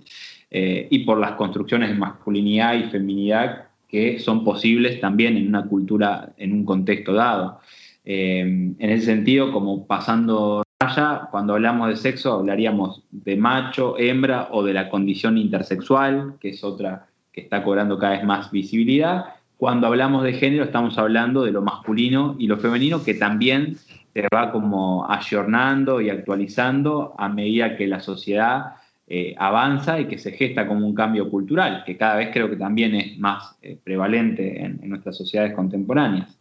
eh, 0.51 0.88
y 0.89 1.00
por 1.00 1.19
las 1.19 1.31
construcciones 1.31 1.89
de 1.89 1.95
masculinidad 1.95 2.75
y 2.75 2.83
feminidad 2.83 3.65
que 3.88 4.19
son 4.19 4.43
posibles 4.43 5.01
también 5.01 5.38
en 5.38 5.47
una 5.47 5.65
cultura, 5.65 6.33
en 6.38 6.53
un 6.53 6.65
contexto 6.65 7.13
dado. 7.13 7.59
Eh, 8.05 8.41
en 8.41 8.89
ese 8.89 9.05
sentido, 9.05 9.51
como 9.51 9.88
pasando 9.88 10.63
raya, 10.79 11.29
cuando 11.31 11.53
hablamos 11.53 11.89
de 11.89 11.95
sexo 11.95 12.33
hablaríamos 12.33 13.03
de 13.09 13.36
macho, 13.38 13.97
hembra 13.97 14.50
o 14.51 14.63
de 14.63 14.74
la 14.74 14.89
condición 14.89 15.38
intersexual, 15.38 16.36
que 16.39 16.50
es 16.50 16.63
otra 16.63 17.07
que 17.31 17.41
está 17.41 17.63
cobrando 17.63 17.97
cada 17.97 18.13
vez 18.13 18.24
más 18.24 18.51
visibilidad. 18.51 19.37
Cuando 19.57 19.87
hablamos 19.87 20.23
de 20.23 20.33
género 20.33 20.65
estamos 20.65 20.99
hablando 20.99 21.43
de 21.43 21.51
lo 21.51 21.63
masculino 21.63 22.35
y 22.37 22.45
lo 22.45 22.57
femenino 22.57 23.03
que 23.03 23.15
también 23.15 23.75
se 24.13 24.27
va 24.33 24.51
como 24.51 25.09
ayornando 25.09 25.99
y 25.99 26.11
actualizando 26.11 27.15
a 27.17 27.27
medida 27.27 27.75
que 27.75 27.87
la 27.87 27.99
sociedad 27.99 28.75
eh, 29.07 29.33
avanza 29.37 29.99
y 29.99 30.05
que 30.05 30.19
se 30.19 30.31
gesta 30.33 30.67
como 30.67 30.85
un 30.85 30.93
cambio 30.93 31.31
cultural, 31.31 31.83
que 31.85 31.97
cada 31.97 32.17
vez 32.17 32.29
creo 32.31 32.49
que 32.49 32.55
también 32.55 32.93
es 32.93 33.17
más 33.17 33.57
eh, 33.63 33.79
prevalente 33.83 34.63
en, 34.63 34.79
nuestras 34.83 35.17
sociedades 35.17 35.53
contemporáneas. 35.53 36.37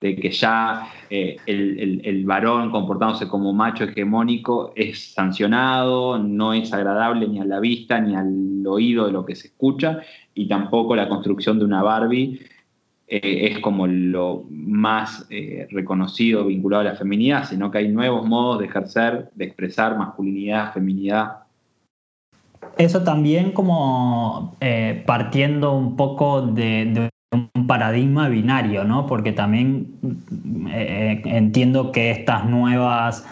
De 0.00 0.14
que 0.14 0.30
ya 0.30 0.88
eh, 1.08 1.36
el, 1.46 2.02
el, 2.04 2.24
varón 2.26 2.70
comportándose 2.70 3.28
como 3.28 3.54
macho 3.54 3.84
hegemónico 3.84 4.72
es 4.76 5.14
sancionado, 5.14 6.18
no 6.18 6.52
es 6.52 6.70
agradable 6.72 7.26
ni 7.28 7.40
a 7.40 7.46
la 7.46 7.60
vista 7.60 7.98
ni 7.98 8.14
al 8.14 8.66
oído 8.66 9.06
de 9.06 9.12
lo 9.12 9.24
que 9.24 9.34
se 9.34 9.48
escucha, 9.48 10.00
y 10.34 10.48
tampoco 10.48 10.94
la 10.94 11.08
construcción 11.08 11.58
de 11.58 11.64
una 11.64 11.82
Barbie 11.82 12.40
eh, 13.08 13.52
es 13.52 13.60
como 13.60 13.86
lo 13.86 14.46
más 14.50 15.26
eh, 15.30 15.68
reconocido 15.70 16.44
vinculado 16.44 16.80
a 16.80 16.92
la 16.92 16.96
feminidad, 16.96 17.44
sino 17.48 17.70
que 17.70 17.78
hay 17.78 17.88
nuevos 17.88 18.26
modos 18.26 18.58
de 18.58 18.66
ejercer, 18.66 19.30
de 19.36 19.44
expresar 19.44 19.96
masculinidad, 19.96 20.72
feminidad. 20.72 21.36
Eso 22.78 23.04
también 23.04 23.52
como 23.52 24.56
eh, 24.60 25.04
partiendo 25.06 25.76
un 25.76 25.94
poco 25.94 26.42
de, 26.42 27.08
un 27.30 27.66
paradigma 27.68 28.28
binario, 28.28 28.82
¿no? 28.82 29.06
Porque 29.06 29.32
también 29.32 29.94
entiendo 30.68 31.92
que 31.92 32.10
estas 32.10 32.44
nuevas 32.46 33.24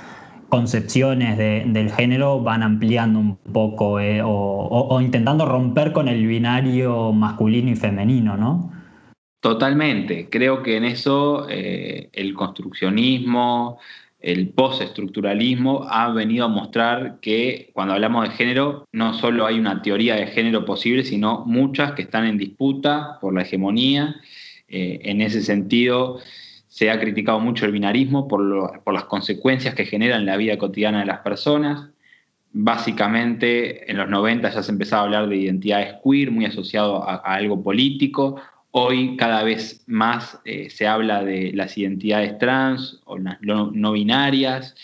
concepciones 0.48 1.36
del 1.36 1.90
género 1.90 2.40
van 2.40 2.62
ampliando 2.62 3.18
un 3.18 3.36
poco 3.36 3.96
o 3.96 5.00
intentando 5.00 5.46
romper 5.46 5.92
con 5.92 6.06
el 6.06 6.24
binario 6.26 7.12
masculino 7.12 7.70
y 7.70 7.76
femenino, 7.76 8.36
¿no? 8.36 8.73
Totalmente. 9.44 10.30
Creo 10.30 10.62
que 10.62 10.78
en 10.78 10.84
eso 10.84 11.46
eh, 11.50 12.08
el 12.14 12.32
construccionismo, 12.32 13.78
el 14.18 14.48
postestructuralismo 14.48 15.86
ha 15.86 16.10
venido 16.12 16.46
a 16.46 16.48
mostrar 16.48 17.18
que 17.20 17.68
cuando 17.74 17.92
hablamos 17.92 18.26
de 18.26 18.34
género 18.34 18.88
no 18.92 19.12
solo 19.12 19.44
hay 19.44 19.58
una 19.58 19.82
teoría 19.82 20.14
de 20.14 20.28
género 20.28 20.64
posible, 20.64 21.04
sino 21.04 21.44
muchas 21.44 21.92
que 21.92 22.00
están 22.00 22.24
en 22.24 22.38
disputa 22.38 23.18
por 23.20 23.34
la 23.34 23.42
hegemonía. 23.42 24.16
Eh, 24.66 25.00
en 25.02 25.20
ese 25.20 25.42
sentido, 25.42 26.20
se 26.66 26.90
ha 26.90 26.98
criticado 26.98 27.38
mucho 27.38 27.66
el 27.66 27.72
binarismo 27.72 28.26
por, 28.26 28.82
las 28.94 29.04
consecuencias 29.04 29.74
que 29.74 29.84
genera 29.84 30.16
en 30.16 30.24
la 30.24 30.38
vida 30.38 30.56
cotidiana 30.56 31.00
de 31.00 31.06
las 31.06 31.18
personas. 31.18 31.90
Básicamente, 32.50 33.90
en 33.90 33.98
los 33.98 34.08
90 34.08 34.48
ya 34.48 34.62
se 34.62 34.72
empezaba 34.72 35.02
a 35.02 35.04
hablar 35.04 35.28
de 35.28 35.36
identidades 35.36 35.96
queer, 36.02 36.30
muy 36.30 36.46
asociado 36.46 37.06
a 37.06 37.16
algo 37.16 37.62
político. 37.62 38.40
Hoy 38.76 39.16
cada 39.16 39.44
vez 39.44 39.84
más 39.86 40.40
eh, 40.44 40.68
se 40.68 40.88
habla 40.88 41.22
de 41.22 41.52
las 41.54 41.78
identidades 41.78 42.36
trans 42.38 43.00
o 43.04 43.16
no, 43.20 43.92
binarias, 43.92 44.74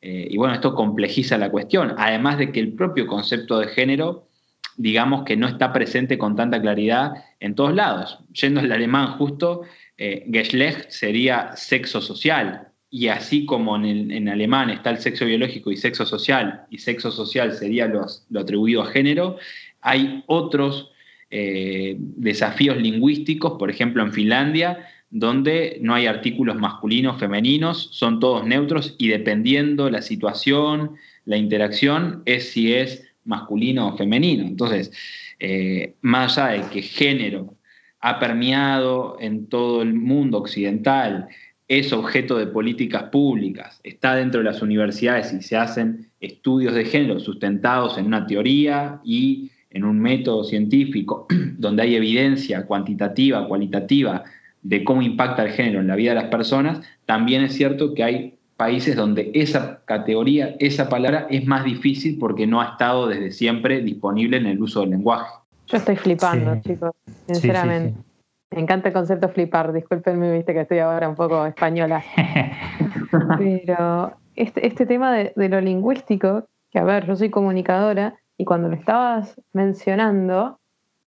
eh, 0.00 0.28
y 0.30 0.36
bueno, 0.36 0.54
esto 0.54 0.76
complejiza 0.76 1.36
la 1.38 1.50
cuestión, 1.50 1.96
además 1.98 2.38
de 2.38 2.52
que 2.52 2.60
el 2.60 2.74
propio 2.74 3.08
concepto 3.08 3.58
de 3.58 3.66
género, 3.66 4.28
digamos 4.76 5.24
que 5.24 5.36
no 5.36 5.48
está 5.48 5.72
presente 5.72 6.18
con 6.18 6.36
tanta 6.36 6.60
claridad 6.62 7.14
en 7.40 7.56
todos 7.56 7.74
lados. 7.74 8.20
Yendo 8.32 8.60
al 8.60 8.70
alemán 8.70 9.18
justo, 9.18 9.62
eh, 9.98 10.24
Geschlecht 10.30 10.90
sería 10.90 11.56
sexo 11.56 12.00
social, 12.00 12.68
y 12.90 13.08
así 13.08 13.44
como 13.44 13.74
en, 13.74 14.28
alemán 14.28 14.70
está 14.70 14.90
el 14.90 14.98
sexo 14.98 15.24
biológico 15.24 15.72
y 15.72 15.76
sexo 15.76 16.06
social, 16.06 16.66
y 16.70 16.78
sexo 16.78 17.10
social 17.10 17.52
sería 17.54 17.88
lo 17.88 18.40
atribuido 18.40 18.82
a 18.82 18.86
género, 18.86 19.36
hay 19.80 20.22
otros 20.28 20.91
eh, 21.34 21.96
desafíos 21.98 22.76
lingüísticos, 22.76 23.54
por 23.58 23.70
ejemplo 23.70 24.02
en 24.02 24.12
Finlandia, 24.12 24.86
donde 25.08 25.78
no 25.80 25.94
hay 25.94 26.06
artículos 26.06 26.56
masculinos, 26.56 27.18
femeninos, 27.18 27.88
son 27.92 28.20
todos 28.20 28.46
neutros 28.46 28.94
y 28.98 29.08
dependiendo 29.08 29.88
la 29.88 30.02
situación, 30.02 30.96
la 31.24 31.38
interacción, 31.38 32.22
es 32.26 32.50
si 32.50 32.74
es 32.74 33.02
masculino 33.24 33.88
o 33.88 33.96
femenino. 33.96 34.44
Entonces, 34.44 34.92
eh, 35.38 35.94
más 36.02 36.36
allá 36.36 36.64
de 36.64 36.70
que 36.70 36.82
género 36.82 37.54
ha 38.00 38.18
permeado 38.18 39.16
en 39.18 39.46
todo 39.46 39.80
el 39.80 39.94
mundo 39.94 40.36
occidental, 40.36 41.28
es 41.66 41.94
objeto 41.94 42.36
de 42.36 42.46
políticas 42.46 43.04
públicas, 43.04 43.80
está 43.84 44.16
dentro 44.16 44.40
de 44.40 44.44
las 44.44 44.60
universidades 44.60 45.32
y 45.32 45.40
se 45.40 45.56
hacen 45.56 46.10
estudios 46.20 46.74
de 46.74 46.84
género 46.84 47.18
sustentados 47.20 47.96
en 47.96 48.04
una 48.04 48.26
teoría 48.26 49.00
y 49.02 49.51
en 49.74 49.84
un 49.84 49.98
método 49.98 50.44
científico 50.44 51.26
donde 51.58 51.82
hay 51.82 51.96
evidencia 51.96 52.66
cuantitativa, 52.66 53.46
cualitativa 53.48 54.24
de 54.62 54.84
cómo 54.84 55.02
impacta 55.02 55.44
el 55.44 55.52
género 55.52 55.80
en 55.80 55.88
la 55.88 55.96
vida 55.96 56.10
de 56.14 56.20
las 56.22 56.30
personas, 56.30 56.80
también 57.04 57.42
es 57.42 57.54
cierto 57.54 57.94
que 57.94 58.04
hay 58.04 58.38
países 58.56 58.94
donde 58.94 59.32
esa 59.34 59.80
categoría, 59.86 60.54
esa 60.60 60.88
palabra 60.88 61.26
es 61.30 61.46
más 61.46 61.64
difícil 61.64 62.16
porque 62.18 62.46
no 62.46 62.60
ha 62.60 62.66
estado 62.66 63.08
desde 63.08 63.32
siempre 63.32 63.80
disponible 63.80 64.36
en 64.36 64.46
el 64.46 64.62
uso 64.62 64.82
del 64.82 64.90
lenguaje. 64.90 65.28
Yo 65.66 65.78
estoy 65.78 65.96
flipando, 65.96 66.60
chicos, 66.60 66.92
sinceramente. 67.26 67.94
Me 68.52 68.60
encanta 68.60 68.88
el 68.88 68.94
concepto 68.94 69.30
flipar, 69.30 69.72
discúlpenme, 69.72 70.32
viste 70.32 70.52
que 70.52 70.60
estoy 70.60 70.78
ahora 70.78 71.08
un 71.08 71.16
poco 71.16 71.44
española. 71.46 72.04
Pero 73.38 74.12
este, 74.36 74.66
este 74.66 74.86
tema 74.86 75.12
de, 75.12 75.32
de 75.34 75.48
lo 75.48 75.60
lingüístico, 75.60 76.46
que 76.70 76.78
a 76.78 76.84
ver, 76.84 77.06
yo 77.06 77.16
soy 77.16 77.30
comunicadora, 77.30 78.14
y 78.38 78.44
cuando 78.44 78.68
lo 78.68 78.74
estabas 78.74 79.40
mencionando, 79.52 80.58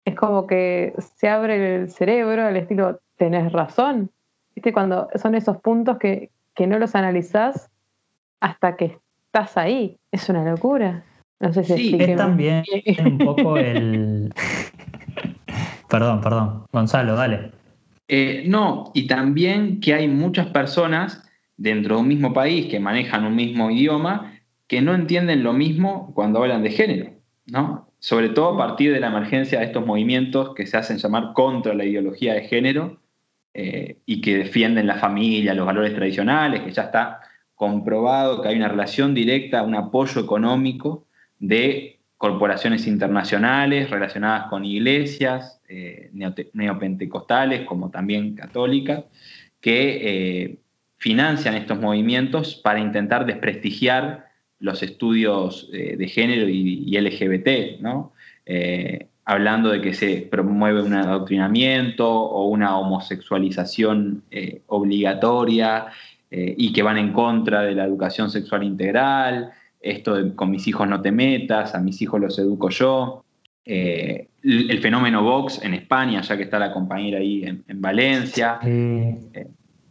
es 0.05 0.15
como 0.15 0.47
que 0.47 0.93
se 1.17 1.27
abre 1.27 1.75
el 1.75 1.89
cerebro 1.89 2.45
al 2.45 2.55
estilo, 2.55 2.99
tenés 3.17 3.51
razón. 3.51 4.11
¿Viste? 4.53 4.71
Cuando 4.71 5.09
son 5.15 5.35
esos 5.35 5.57
puntos 5.57 5.97
que, 5.97 6.31
no 6.65 6.79
los 6.79 6.95
analizás 6.95 7.69
hasta 8.39 8.77
que 8.77 8.97
estás 9.25 9.57
ahí. 9.57 9.97
Es 10.11 10.29
una 10.29 10.49
locura. 10.49 11.03
No 11.39 11.51
sé 11.51 11.65
si 11.65 11.75
sí, 11.75 11.97
es 11.99 12.15
también 12.15 12.63
un 13.05 13.17
poco 13.17 13.57
el. 13.57 14.33
perdón, 15.89 16.21
perdón. 16.21 16.65
Gonzalo, 16.71 17.15
dale. 17.15 17.51
Eh, 18.07 18.43
no, 18.47 18.91
y 18.93 19.07
también 19.07 19.81
que 19.81 19.95
hay 19.95 20.07
muchas 20.07 20.47
personas 20.47 21.27
dentro 21.57 21.95
de 21.95 22.01
un 22.01 22.07
mismo 22.07 22.33
país 22.33 22.67
que 22.67 22.79
manejan 22.79 23.25
un 23.25 23.35
mismo 23.35 23.71
idioma 23.71 24.33
que 24.67 24.81
no 24.81 24.95
entienden 24.95 25.43
lo 25.43 25.53
mismo 25.53 26.13
cuando 26.13 26.41
hablan 26.41 26.63
de 26.63 26.71
género. 26.71 27.14
¿No? 27.47 27.89
Sobre 27.99 28.29
todo 28.29 28.53
a 28.53 28.57
partir 28.57 28.93
de 28.93 28.99
la 28.99 29.07
emergencia 29.07 29.59
de 29.59 29.65
estos 29.65 29.85
movimientos 29.85 30.53
que 30.55 30.65
se 30.65 30.77
hacen 30.77 30.97
llamar 30.97 31.33
contra 31.33 31.73
la 31.73 31.85
ideología 31.85 32.33
de 32.33 32.47
género 32.47 32.99
eh, 33.53 33.99
y 34.05 34.21
que 34.21 34.37
defienden 34.37 34.87
la 34.87 34.95
familia, 34.95 35.53
los 35.53 35.65
valores 35.65 35.93
tradicionales, 35.93 36.61
que 36.61 36.71
ya 36.71 36.83
está 36.83 37.21
comprobado 37.55 38.41
que 38.41 38.49
hay 38.49 38.57
una 38.57 38.67
relación 38.67 39.13
directa, 39.13 39.63
un 39.63 39.75
apoyo 39.75 40.21
económico 40.21 41.05
de 41.39 41.99
corporaciones 42.17 42.87
internacionales 42.87 43.89
relacionadas 43.89 44.47
con 44.49 44.65
iglesias 44.65 45.61
eh, 45.67 46.11
neopentecostales 46.53 47.65
como 47.65 47.89
también 47.91 48.35
católicas, 48.35 49.03
que 49.61 50.43
eh, 50.43 50.59
financian 50.97 51.55
estos 51.55 51.79
movimientos 51.79 52.55
para 52.55 52.79
intentar 52.79 53.25
desprestigiar 53.25 54.24
los 54.65 54.81
estudios 54.81 55.69
eh, 55.71 55.95
de 55.95 56.07
género 56.07 56.49
y, 56.49 56.99
LGBT, 56.99 57.79
¿no? 57.81 58.13
Eh, 58.47 59.07
hablando 59.23 59.69
de 59.69 59.79
que 59.79 59.93
se 59.93 60.27
promueve 60.29 60.81
un 60.81 60.93
adoctrinamiento 60.93 62.07
o 62.09 62.47
una 62.47 62.77
homosexualización 62.77 64.23
eh, 64.31 64.61
obligatoria 64.67 65.87
y 66.37 66.73
que 66.73 66.83
van 66.83 66.97
en 66.97 67.13
contra 67.13 67.61
de 67.61 67.73
la 67.75 67.85
educación 67.85 68.29
sexual 68.29 68.63
integral, 68.63 69.51
esto 69.79 70.15
de 70.15 70.35
con 70.35 70.51
mis 70.51 70.67
hijos 70.67 70.85
no 70.85 71.01
te 71.01 71.09
metas, 71.09 71.73
a 71.75 71.79
mis 71.79 72.01
hijos 72.01 72.19
los 72.19 72.37
educo 72.37 72.69
yo. 72.69 73.23
el 73.63 74.79
fenómeno 74.81 75.23
Vox 75.23 75.61
en 75.63 75.75
España, 75.75 76.19
ya 76.19 76.35
que 76.35 76.43
está 76.43 76.59
la 76.59 76.73
compañera 76.73 77.19
ahí 77.19 77.43
en, 77.43 77.63
en 77.69 77.79
Valencia. 77.79 78.59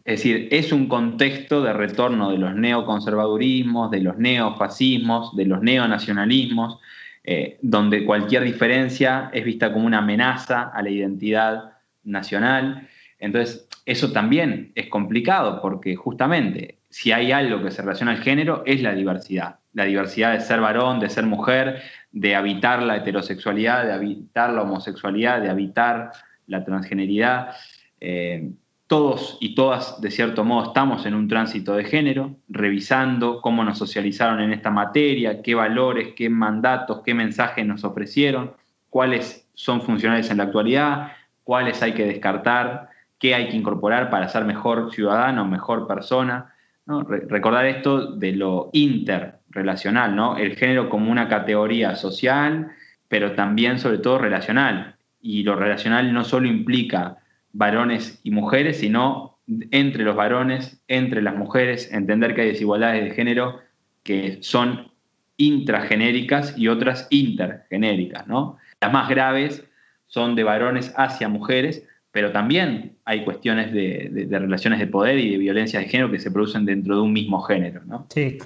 Es 0.05 0.19
decir, 0.19 0.49
es 0.51 0.71
un 0.71 0.87
contexto 0.87 1.63
de 1.63 1.73
retorno 1.73 2.31
de 2.31 2.37
los 2.37 2.55
neoconservadurismos, 2.55 3.91
de 3.91 4.01
los 4.01 4.19
neofascismos, 4.19 5.35
de 5.35 5.47
los 5.47 5.63
neonacionalismos, 5.63 6.79
eh, 7.25 7.59
donde 7.63 8.05
cualquier 8.05 8.45
diferencia 8.45 9.31
es 9.33 9.45
vista 9.45 9.73
como 9.73 9.87
una 9.87 9.99
amenaza 9.99 10.71
a 10.75 10.83
la 10.83 10.91
identidad 10.91 11.73
nacional. 12.03 12.87
Entonces, 13.19 13.67
eso 13.87 14.13
también 14.13 14.73
es 14.75 14.89
complicado 14.89 15.63
porque 15.63 15.97
justamente 15.97 16.79
si 16.91 17.11
hay 17.11 17.33
algo 17.33 17.63
que 17.63 17.71
se 17.71 17.81
relaciona 17.81 18.13
al 18.13 18.23
género 18.23 18.63
es 18.67 18.83
la 18.83 18.95
diversidad. 18.95 19.57
La 19.73 19.85
diversidad 19.85 20.33
de 20.33 20.41
ser 20.41 20.61
varón, 20.61 21.01
de 21.01 21.09
ser 21.09 21.25
mujer, 21.25 21.83
de 22.13 22.37
habitar 22.37 22.83
la 22.83 22.99
heterosexualidad, 22.99 23.85
de 23.87 23.93
habitar 23.93 24.53
la 24.53 24.63
homosexualidad, 24.63 25.41
de 25.41 25.49
habitar 25.49 26.13
la 26.47 26.63
transgeneridad. 26.63 27.57
Eh, 28.01 28.51
todos 28.87 29.39
y 29.41 29.55
todas, 29.55 30.01
de 30.01 30.11
cierto 30.11 30.45
modo, 30.45 30.69
estamos 30.69 31.07
en 31.07 31.15
un 31.15 31.27
tránsito 31.27 31.75
de 31.75 31.85
género, 31.85 32.37
revisando 32.49 33.41
cómo 33.41 33.65
nos 33.65 33.79
socializaron 33.79 34.41
en 34.41 34.53
esta 34.53 34.71
materia, 34.71 35.43
qué 35.43 35.55
valores, 35.55 36.13
qué 36.15 36.29
mandatos, 36.29 37.01
qué 37.05 37.15
mensajes 37.15 37.65
nos 37.67 37.83
ofrecieron, 37.85 38.53
cuáles 38.91 39.49
son 39.55 39.81
funcionales 39.81 40.31
en 40.31 40.37
la 40.37 40.45
actualidad, 40.45 41.13
cuáles 41.45 41.83
hay 41.83 41.95
que 41.95 42.05
descartar, 42.05 42.91
qué 43.19 43.35
hay 43.35 43.49
que 43.49 43.57
incorporar 43.57 44.11
para 44.11 44.29
ser 44.29 44.45
mejor 44.45 44.93
ciudadano, 44.93 45.47
mejor 45.47 45.87
persona. 45.87 46.53
recordar 46.87 47.65
esto 47.65 48.13
de 48.13 48.33
lo 48.33 48.69
interrelacional, 48.75 50.15
¿no? 50.15 50.37
el 50.37 50.57
género 50.57 50.91
como 50.91 51.11
una 51.11 51.29
categoría 51.29 51.97
social, 51.97 52.73
pero 53.09 53.33
también 53.33 53.79
sobre 53.79 53.99
todo 53.99 54.19
relacional. 54.19 54.97
Y 55.23 55.43
lo 55.43 55.57
relacional 55.57 56.13
no 56.13 56.23
solo 56.25 56.47
implica 56.47 57.24
varones 57.55 58.21
y 58.23 58.31
mujeres, 58.31 58.79
sino 58.79 59.39
entre 59.71 60.05
los 60.05 60.17
varones, 60.17 60.83
entre 60.89 61.23
las 61.23 61.37
mujeres, 61.37 61.91
entender 61.93 62.35
que 62.35 62.43
hay 62.43 62.49
desigualdades 62.49 63.05
de 63.05 63.11
género 63.11 63.61
que 64.03 64.39
son 64.43 64.91
intragenéricas 65.37 66.57
y 66.57 66.69
otras 66.69 67.07
intergenéricas. 67.11 68.27
¿no? 68.27 68.59
Las 68.81 68.93
más 68.93 69.09
graves 69.09 69.65
son 70.07 70.35
de 70.35 70.45
varones 70.45 70.93
hacia 70.97 71.29
mujeres, 71.29 71.87
pero 72.11 72.33
también 72.33 72.97
hay 73.05 73.25
cuestiones 73.25 73.73
de, 73.73 74.29
relaciones 74.31 74.79
de 74.79 74.87
poder 74.87 75.19
y 75.19 75.31
de 75.33 75.39
violencia 75.39 75.81
de 75.81 75.87
género 75.87 76.11
que 76.11 76.21
se 76.21 76.31
producen 76.31 76.65
dentro 76.65 76.97
de 76.97 77.03
un 77.03 77.13
mismo 77.13 77.41
género, 77.41 77.83
¿no? 77.85 78.07
Sí, 78.11 78.39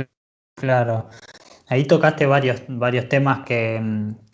claro. 0.55 1.11
Ahí 1.69 1.85
tocaste 1.85 2.25
varios, 2.25 2.63
varios 2.67 3.09
temas 3.11 3.41
que, 3.45 3.79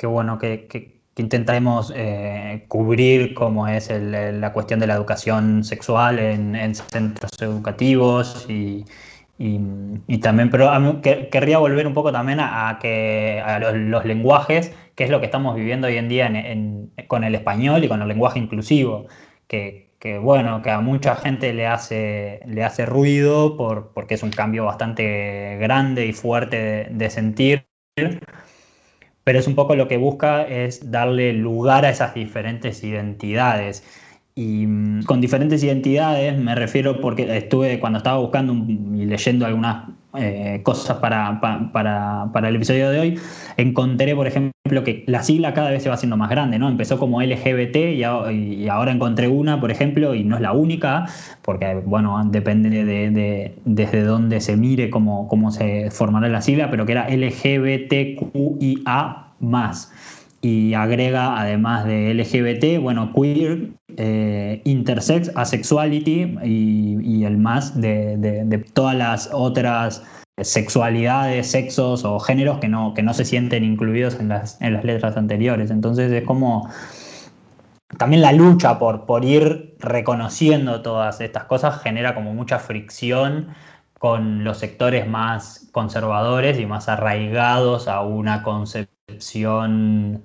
bueno, 0.05 0.39
que, 0.39 0.94
intentaremos 1.17 1.93
eh, 1.95 2.65
cubrir, 2.69 3.35
como 3.35 3.69
es 3.69 3.91
la 3.91 4.53
cuestión 4.53 4.81
de 4.81 4.87
la 4.87 4.95
educación 4.95 5.65
sexual 5.65 6.19
en, 6.19 6.75
centros 6.75 7.31
educativos 7.41 8.47
y, 8.49 8.85
también, 10.21 10.51
pero 10.51 10.71
querría 11.31 11.59
volver 11.59 11.87
un 11.87 11.95
poco 11.95 12.13
también 12.13 12.41
a, 12.41 12.79
que, 12.81 13.43
a 13.45 13.59
los, 13.59 14.05
lenguajes, 14.05 14.73
que 14.95 15.05
es 15.05 15.11
lo 15.11 15.21
que 15.21 15.27
estamos 15.27 15.57
viviendo 15.57 15.87
hoy 15.87 15.97
en 15.97 16.09
día 16.09 16.31
con 17.09 17.25
el 17.25 17.35
español 17.35 17.85
y 17.85 17.89
con 17.89 18.01
el 18.01 18.09
lenguaje 18.09 18.39
inclusivo, 18.39 19.07
que, 19.47 19.85
que 20.05 20.19
bueno, 20.19 20.61
que 20.61 20.71
a 20.71 20.83
mucha 20.83 21.17
gente 21.17 21.55
le 21.55 21.67
hace, 21.67 22.41
le 22.45 22.63
hace 22.63 22.85
ruido 22.85 23.57
por, 23.57 23.95
porque 23.95 24.13
es 24.13 24.23
un 24.23 24.29
cambio 24.29 24.67
bastante 24.67 25.57
grande 25.59 26.05
y 26.05 26.13
fuerte 26.13 26.89
de, 26.91 27.09
sentir, 27.09 27.67
pero 29.25 29.39
es 29.39 29.47
un 29.47 29.55
poco 29.55 29.75
lo 29.75 29.89
que 29.89 29.97
busca 29.97 30.43
es 30.43 30.91
darle 30.91 31.33
lugar 31.33 31.85
a 31.85 31.91
esas 31.91 32.15
diferentes 32.15 32.85
identidades. 32.85 33.83
Y 34.35 34.67
mm, 34.67 35.05
con 35.05 35.21
diferentes 35.21 35.63
identidades 35.65 36.39
me 36.39 36.55
refiero 36.55 37.01
porque 37.01 37.37
estuve 37.37 37.81
cuando 37.81 37.99
estaba 37.99 38.19
buscando 38.19 38.53
y 38.53 39.07
leyendo 39.07 39.47
algunas 39.47 39.89
eh, 40.17 40.61
cosas 40.63 40.99
para, 40.99 41.41
para, 41.41 42.49
el 42.49 42.57
episodio 42.57 42.91
de 42.91 43.01
hoy, 43.01 43.19
encontré, 43.57 44.15
por 44.15 44.27
ejemplo, 44.27 44.85
que 44.85 45.05
la 45.07 45.23
sigla 45.23 45.55
cada 45.55 45.71
vez 45.71 45.83
se 45.83 45.89
va 45.89 45.97
haciendo 45.97 46.17
más 46.17 46.31
grande, 46.31 46.59
¿no? 46.59 46.69
Empezó 46.69 46.99
como 46.99 47.21
LGBT 47.21 47.77
y, 47.77 48.05
ahora 48.69 48.93
encontré 48.93 49.29
una, 49.29 49.61
por 49.61 49.71
ejemplo, 49.71 50.15
y 50.15 50.25
no 50.25 50.37
es 50.37 50.43
la 50.43 50.53
única, 50.53 51.07
porque, 51.43 51.75
bueno, 51.85 52.23
depende 52.27 52.85
de, 52.85 53.55
desde 53.65 54.03
dónde 54.03 54.41
se 54.41 54.57
mire 54.57 54.91
cómo, 54.91 55.27
cómo 55.29 55.51
se 55.51 55.91
formará 55.91 56.29
la 56.29 56.43
sigla, 56.43 56.71
pero 56.71 56.87
que 56.87 56.93
era 56.93 57.09
LGBTQIA 57.09 58.85
y 60.45 60.75
agrega 60.75 61.41
además 61.41 61.87
de 61.87 62.13
LGBT, 62.13 62.79
bueno, 62.79 63.15
queer, 63.15 63.71
eh, 63.97 64.61
intersex, 64.67 65.33
asexuality 65.35 66.37
y, 66.45 67.25
el 67.25 67.39
más 67.39 67.81
de, 67.81 68.63
todas 68.75 68.95
las 68.95 69.31
otras 69.33 70.03
sexualidades, 70.37 71.51
sexos 71.51 72.05
o 72.05 72.19
géneros 72.21 72.59
que 72.59 72.69
no, 72.69 72.93
que 72.93 73.03
no 73.03 73.15
se 73.15 73.25
sienten 73.25 73.65
incluidos 73.65 74.21
en 74.21 74.29
las, 74.29 74.61
en 74.61 74.75
las 74.75 74.85
letras 74.85 75.17
anteriores. 75.17 75.71
Entonces 75.71 76.13
es 76.13 76.25
como 76.25 76.69
también 77.97 78.21
la 78.21 78.33
lucha 78.33 78.79
por, 78.79 79.07
por 79.07 79.25
ir 79.25 79.77
reconociendo 79.79 80.83
todas 80.83 81.23
estas 81.23 81.45
cosas 81.45 81.81
genera 81.81 82.15
como 82.15 82.35
mucha 82.35 82.59
fricción 82.59 83.49
con 83.99 84.45
los 84.45 84.59
sectores 84.59 85.09
más 85.09 85.71
conservadores 85.73 86.61
y 86.61 86.67
más 86.67 86.91
arraigados 86.91 87.89
a 87.89 88.03
una 88.03 88.43
concepción 88.43 90.23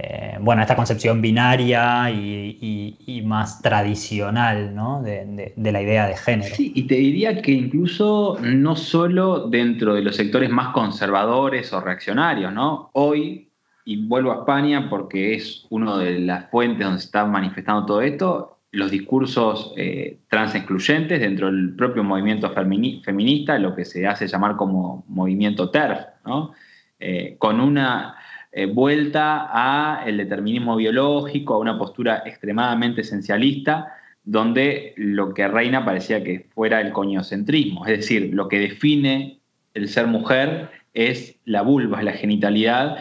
eh, 0.00 0.36
bueno, 0.40 0.62
esta 0.62 0.76
concepción 0.76 1.20
binaria 1.20 2.08
y, 2.08 3.22
más 3.24 3.60
tradicional 3.60 4.74
¿no? 4.74 5.02
de, 5.02 5.52
la 5.56 5.82
idea 5.82 6.06
de 6.06 6.16
género. 6.16 6.54
Sí, 6.54 6.72
y 6.74 6.86
te 6.86 6.94
diría 6.94 7.42
que 7.42 7.50
incluso 7.50 8.38
no 8.40 8.76
solo 8.76 9.48
dentro 9.48 9.94
de 9.94 10.02
los 10.02 10.14
sectores 10.14 10.50
más 10.50 10.68
conservadores 10.72 11.72
o 11.72 11.80
reaccionarios, 11.80 12.52
¿no? 12.52 12.90
Hoy, 12.92 13.50
y 13.84 14.06
vuelvo 14.06 14.30
a 14.30 14.36
España 14.36 14.88
porque 14.88 15.34
es 15.34 15.66
una 15.68 15.98
de 15.98 16.20
las 16.20 16.48
fuentes 16.48 16.86
donde 16.86 17.00
se 17.00 17.06
está 17.06 17.26
manifestando 17.26 17.84
todo 17.84 18.00
esto, 18.00 18.60
los 18.70 18.92
discursos 18.92 19.74
eh, 19.76 20.20
trans 20.30 20.54
excluyentes 20.54 21.20
dentro 21.20 21.46
del 21.46 21.74
propio 21.74 22.04
movimiento 22.04 22.50
feminista, 22.52 23.58
lo 23.58 23.74
que 23.74 23.84
se 23.84 24.06
hace 24.06 24.28
llamar 24.28 24.56
como 24.56 25.04
movimiento 25.08 25.70
TERF, 25.70 26.00
¿no? 26.24 26.52
Eh, 27.00 27.36
con 27.38 27.60
una 27.60 28.16
eh, 28.50 28.66
vuelta 28.66 29.48
a 29.50 30.04
el 30.06 30.16
determinismo 30.16 30.76
biológico, 30.76 31.54
a 31.54 31.58
una 31.58 31.78
postura 31.78 32.22
extremadamente 32.24 33.02
esencialista, 33.02 33.94
donde 34.24 34.94
lo 34.96 35.32
que 35.34 35.48
reina 35.48 35.84
parecía 35.84 36.22
que 36.22 36.46
fuera 36.54 36.80
el 36.80 36.92
coñocentrismo, 36.92 37.86
es 37.86 37.98
decir, 37.98 38.30
lo 38.34 38.48
que 38.48 38.58
define 38.58 39.38
el 39.74 39.88
ser 39.88 40.06
mujer 40.06 40.70
es 40.92 41.36
la 41.44 41.62
vulva, 41.62 41.98
es 41.98 42.04
la 42.04 42.12
genitalidad, 42.12 42.98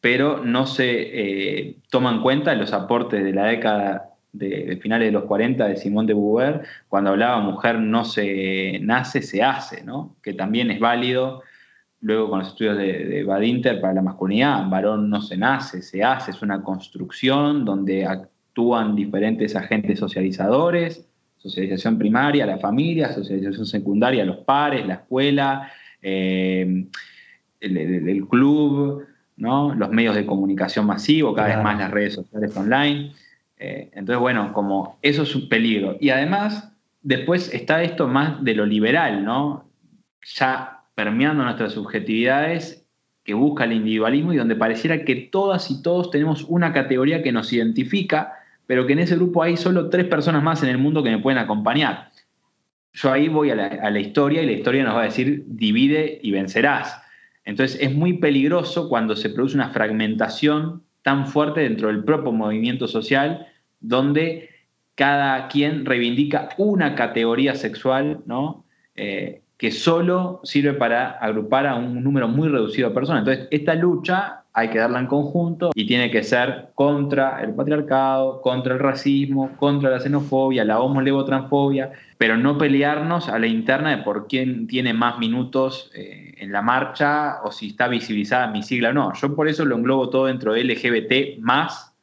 pero 0.00 0.44
no 0.44 0.66
se 0.66 0.88
eh, 0.90 1.76
toman 1.90 2.16
en 2.16 2.22
cuenta 2.22 2.54
los 2.54 2.72
aportes 2.72 3.22
de 3.22 3.32
la 3.32 3.46
década 3.46 4.12
de, 4.32 4.78
finales 4.82 5.08
de 5.08 5.12
los 5.12 5.24
40 5.24 5.68
de 5.68 5.76
Simón 5.76 6.06
de 6.06 6.14
Beauvoir, 6.14 6.62
cuando 6.88 7.10
hablaba 7.10 7.40
mujer 7.40 7.78
no 7.78 8.04
se 8.04 8.78
nace, 8.80 9.22
se 9.22 9.42
hace, 9.42 9.84
¿no? 9.84 10.16
que 10.22 10.32
también 10.32 10.70
es 10.70 10.80
válido 10.80 11.42
luego 12.02 12.28
con 12.28 12.40
los 12.40 12.48
estudios 12.48 12.76
de, 12.76 13.04
de 13.06 13.24
Badinter 13.24 13.80
para 13.80 13.94
la 13.94 14.02
masculinidad, 14.02 14.68
varón 14.68 15.08
no 15.08 15.22
se 15.22 15.36
nace, 15.36 15.82
se 15.82 16.04
hace, 16.04 16.32
es 16.32 16.42
una 16.42 16.62
construcción 16.62 17.64
donde 17.64 18.04
actúan 18.04 18.94
diferentes 18.94 19.56
agentes 19.56 19.98
socializadores, 19.98 21.08
socialización 21.38 21.98
primaria, 21.98 22.46
la 22.46 22.58
familia, 22.58 23.12
socialización 23.12 23.66
secundaria, 23.66 24.24
los 24.24 24.38
pares, 24.38 24.86
la 24.86 24.94
escuela, 24.94 25.72
eh, 26.00 26.86
el, 27.60 28.26
club, 28.28 29.04
¿no? 29.36 29.74
los 29.74 29.90
medios 29.90 30.14
de 30.14 30.26
comunicación 30.26 30.86
masivo, 30.86 31.34
cada 31.34 31.48
vez 31.48 31.62
más 31.62 31.78
las 31.78 31.90
redes 31.90 32.14
sociales 32.14 32.56
online. 32.56 33.12
Eh, 33.58 33.90
entonces, 33.92 34.20
bueno, 34.20 34.52
como 34.52 34.98
eso 35.02 35.22
es 35.22 35.34
un 35.34 35.48
peligro. 35.48 35.96
Y 36.00 36.10
además, 36.10 36.72
después 37.02 37.52
está 37.54 37.82
esto 37.82 38.08
más 38.08 38.42
de 38.44 38.54
lo 38.54 38.66
liberal, 38.66 39.24
¿no? 39.24 39.64
Ya 40.36 40.81
permeando 40.94 41.44
nuestras 41.44 41.72
subjetividades 41.72 42.86
que 43.24 43.34
busca 43.34 43.64
el 43.64 43.72
individualismo 43.72 44.32
y 44.32 44.36
donde 44.36 44.56
pareciera 44.56 45.04
que 45.04 45.14
todas 45.14 45.70
y 45.70 45.82
todos 45.82 46.10
tenemos 46.10 46.44
una 46.44 46.72
categoría 46.72 47.22
que 47.22 47.32
nos 47.32 47.52
identifica, 47.52 48.34
pero 48.66 48.86
que 48.86 48.94
en 48.94 49.00
ese 49.00 49.16
grupo 49.16 49.42
hay 49.42 49.56
solo 49.56 49.90
tres 49.90 50.06
personas 50.06 50.42
más 50.42 50.62
en 50.62 50.68
el 50.68 50.78
mundo 50.78 51.02
que 51.02 51.10
me 51.10 51.18
pueden 51.18 51.38
acompañar. 51.38 52.10
Yo 52.94 53.10
ahí 53.10 53.28
voy 53.28 53.50
a 53.50 53.54
la, 53.54 54.00
historia 54.00 54.42
y 54.42 54.46
la 54.46 54.52
historia 54.52 54.84
nos 54.84 54.94
va 54.94 55.02
a 55.02 55.04
decir 55.04 55.44
divide 55.46 56.20
y 56.22 56.30
vencerás. 56.30 57.00
Entonces 57.44 57.78
es 57.80 57.94
muy 57.94 58.18
peligroso 58.18 58.88
cuando 58.88 59.16
se 59.16 59.30
produce 59.30 59.56
una 59.56 59.70
fragmentación 59.70 60.82
tan 61.02 61.26
fuerte 61.26 61.60
dentro 61.60 61.88
del 61.88 62.04
propio 62.04 62.32
movimiento 62.32 62.86
social 62.86 63.46
donde 63.80 64.50
cada 64.94 65.48
quien 65.48 65.84
reivindica 65.84 66.50
una 66.58 66.94
categoría 66.94 67.54
sexual, 67.54 68.20
¿no? 68.26 68.64
Eh, 68.94 69.41
que 69.62 69.70
solo 69.70 70.40
sirve 70.42 70.72
para 70.72 71.10
agrupar 71.10 71.68
a 71.68 71.76
un 71.76 72.02
número 72.02 72.26
muy 72.26 72.48
reducido 72.48 72.88
de 72.88 72.94
personas. 72.96 73.20
Entonces, 73.20 73.46
esta 73.52 73.76
lucha 73.76 74.42
hay 74.52 74.70
que 74.70 74.78
darla 74.78 74.98
en 74.98 75.06
conjunto 75.06 75.70
y 75.76 75.86
tiene 75.86 76.10
que 76.10 76.24
ser 76.24 76.70
contra 76.74 77.40
el 77.44 77.54
patriarcado, 77.54 78.40
contra 78.40 78.74
el 78.74 78.80
racismo, 78.80 79.56
contra 79.58 79.90
la 79.90 80.00
xenofobia, 80.00 80.64
la 80.64 80.80
homolevotransfobia, 80.80 81.92
pero 82.18 82.36
no 82.36 82.58
pelearnos 82.58 83.28
a 83.28 83.38
la 83.38 83.46
interna 83.46 83.96
de 83.96 84.02
por 84.02 84.26
quién 84.26 84.66
tiene 84.66 84.94
más 84.94 85.20
minutos 85.20 85.92
eh, 85.94 86.34
en 86.38 86.50
la 86.50 86.60
marcha 86.60 87.36
o 87.44 87.52
si 87.52 87.68
está 87.68 87.86
visibilizada 87.86 88.48
mi 88.48 88.64
sigla 88.64 88.88
o 88.88 88.92
no. 88.92 89.12
Yo 89.14 89.36
por 89.36 89.46
eso 89.46 89.64
lo 89.64 89.76
englobo 89.76 90.10
todo 90.10 90.26
dentro 90.26 90.54
de 90.54 90.64
LGBT 90.64 91.38
más 91.38 91.94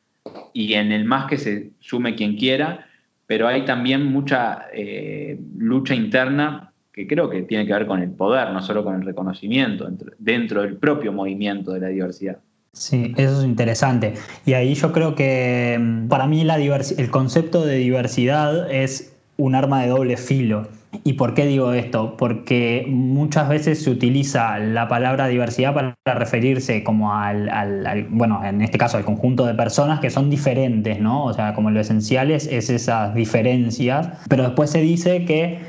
y 0.54 0.76
en 0.76 0.94
el 0.94 1.04
más 1.04 1.26
que 1.26 1.38
se 1.38 1.72
sume 1.82 2.16
quien 2.16 2.38
quiera, 2.38 2.88
pero 3.28 3.50
hay 3.50 3.66
también 3.66 4.06
mucha 4.06 4.68
eh, 4.72 5.38
lucha 5.58 5.94
interna 5.94 6.70
que 6.94 7.08
creo 7.08 7.30
que 7.30 7.44
tiene 7.44 7.66
que 7.66 7.74
ver 7.74 7.86
con 7.88 8.02
el 8.02 8.12
poder, 8.12 8.52
no 8.52 8.62
solo 8.62 8.84
con 8.84 8.96
el 8.96 9.04
reconocimiento 9.04 9.88
dentro, 10.18 10.62
del 10.62 10.78
propio 10.78 11.14
movimiento 11.14 11.72
de 11.72 11.80
la 11.80 11.88
diversidad. 11.88 12.38
Sí, 12.74 13.14
eso 13.18 13.40
es 13.40 13.46
interesante. 13.46 14.14
Y 14.46 14.54
ahí 14.54 14.74
yo 14.76 14.92
creo 14.92 15.16
que 15.16 15.78
mm, 15.80 16.08
para 16.08 16.28
mí 16.28 16.44
la 16.44 16.58
el 16.58 17.10
concepto 17.10 17.66
de 17.66 17.78
diversidad 17.78 18.72
es 18.72 19.16
un 19.38 19.56
arma 19.56 19.82
de 19.82 19.88
doble 19.88 20.18
filo. 20.18 20.68
¿Y 21.04 21.14
por 21.14 21.36
qué 21.36 21.46
digo 21.46 21.72
esto? 21.72 22.18
Porque 22.18 22.86
muchas 22.88 23.48
veces 23.48 23.84
se 23.84 23.92
utiliza 23.92 24.58
la 24.58 24.88
palabra 24.88 25.28
diversidad 25.28 25.74
para 25.74 25.96
referirse 26.06 26.84
como 26.84 27.14
al, 27.14 28.08
bueno, 28.10 28.44
en 28.44 28.62
este 28.62 28.80
caso 28.80 28.98
al 28.98 29.06
conjunto 29.06 29.46
de 29.46 29.54
personas 29.54 30.00
que 30.00 30.10
son 30.10 30.32
diferentes, 30.32 31.00
¿no? 31.00 31.26
O 31.26 31.34
sea, 31.34 31.54
como 31.54 31.70
lo 31.70 31.80
esencial 31.80 32.32
es 32.32 32.48
esas 32.48 33.14
diferencias, 33.14 34.10
pero 34.28 34.44
después 34.44 34.72
se 34.72 34.82
dice 34.82 35.26
que 35.26 35.60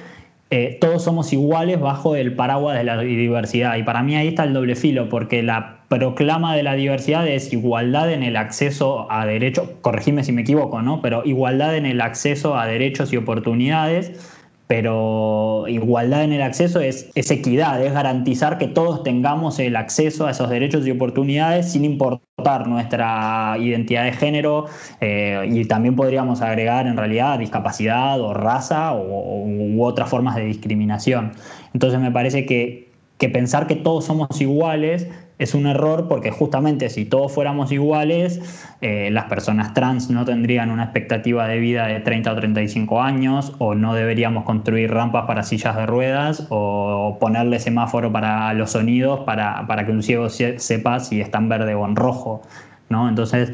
eh, 0.53 0.79
todos 0.81 1.05
somos 1.05 1.33
iguales 1.33 1.79
bajo 1.79 2.17
el 2.17 2.35
paraguas 2.35 2.77
de 2.77 2.83
la 2.83 3.01
diversidad. 3.01 3.77
Y 3.77 3.85
para 3.85 4.03
mí 4.03 4.17
ahí 4.17 4.29
está 4.29 4.43
el 4.43 4.53
doble 4.53 4.75
filo, 4.75 5.09
porque 5.09 5.45
la 5.45 5.79
proclama 5.89 6.57
de 6.57 6.65
la 6.65 6.75
diversidad 6.75 7.27
es 7.27 7.53
igualdad 7.53 8.13
en 8.13 8.25
el 8.25 8.37
acceso 8.37 9.11
a 9.11 9.27
derechos, 9.27 9.69
corregime 9.81 10.25
si 10.25 10.33
me 10.33 10.43
equivoco, 10.43 10.83
¿no? 10.83 11.03
Pero 11.03 11.23
igualdad 11.25 11.77
en 11.77 11.87
el 11.87 12.01
acceso 12.01 12.57
a 12.57 12.67
derechos 12.67 13.13
y 13.13 13.17
oportunidades, 13.17 14.30
pero 14.71 15.65
igualdad 15.67 16.23
en 16.23 16.33
el 16.33 16.43
acceso 16.43 16.79
es, 16.79 17.11
equidad, 17.17 17.85
es 17.85 17.93
garantizar 17.93 18.57
que 18.57 18.69
todos 18.69 19.03
tengamos 19.03 19.59
el 19.59 19.75
acceso 19.75 20.29
a 20.29 20.31
esos 20.31 20.49
derechos 20.49 20.87
y 20.87 20.93
oportunidades 20.93 21.73
sin 21.73 21.85
importar 21.85 22.69
nuestra 22.69 23.57
identidad 23.59 24.05
de 24.05 24.13
género 24.13 24.67
eh, 25.01 25.45
y 25.51 25.65
también 25.65 25.97
podríamos 25.97 26.41
agregar 26.41 26.87
en 26.87 26.97
realidad 26.97 27.41
discapacidad 27.41 28.21
o 28.21 28.33
raza 28.33 28.93
o, 28.93 29.45
u 29.45 29.83
otras 29.83 30.09
formas 30.09 30.37
de 30.37 30.45
discriminación. 30.45 31.33
Entonces 31.75 31.99
me 31.99 32.13
parece 32.13 32.47
que, 32.47 32.93
que 33.19 33.29
pensar 33.29 33.67
que 33.67 33.75
todos 33.75 34.05
somos 34.05 34.41
iguales 34.41 35.09
es 35.41 35.55
un 35.55 35.67
error 35.67 36.07
porque 36.07 36.31
justamente 36.31 36.91
si 36.91 37.07
todos 37.07 37.33
fuéramos 37.33 37.73
iguales, 37.73 38.63
eh, 38.83 39.09
las 39.11 39.25
personas 39.25 39.73
trans 39.73 40.11
no 40.11 40.27
tendrían 40.27 40.71
una 40.71 40.85
expectativa 40.85 41.49
de 41.49 41.59
vida 41.59 41.87
de 41.87 42.01
30 42.01 42.31
o 42.31 42.37
35 42.37 43.01
años, 43.01 43.55
o 43.59 43.75
no 43.75 43.95
deberíamos 43.95 44.45
construir 44.45 44.93
rampas 44.93 45.25
para 45.27 45.43
sillas 45.43 45.77
de 45.77 45.87
ruedas, 45.87 46.47
o 46.51 47.17
ponerle 47.19 47.59
semáforo 47.59 48.13
para 48.13 48.53
los 48.53 48.73
sonidos 48.73 49.21
para, 49.21 49.87
que 49.87 49.93
un 49.93 50.03
ciego 50.03 50.29
sepa 50.29 51.01
si 51.01 51.23
está 51.23 51.39
en 51.39 51.49
verde 51.49 51.75
o 51.75 51.87
en 51.87 51.97
rojo. 51.97 52.43
¿no? 52.91 53.09
Entonces, 53.09 53.53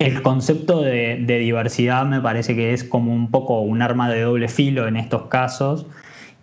el 0.00 0.20
concepto 0.22 0.80
de, 0.82 1.24
diversidad 1.24 2.04
me 2.06 2.20
parece 2.20 2.56
que 2.56 2.72
es 2.72 2.82
como 2.82 3.14
un 3.14 3.30
poco 3.30 3.60
un 3.60 3.82
arma 3.82 4.10
de 4.10 4.22
doble 4.22 4.48
filo 4.48 4.88
en 4.88 4.96
estos 4.96 5.28
casos. 5.28 5.86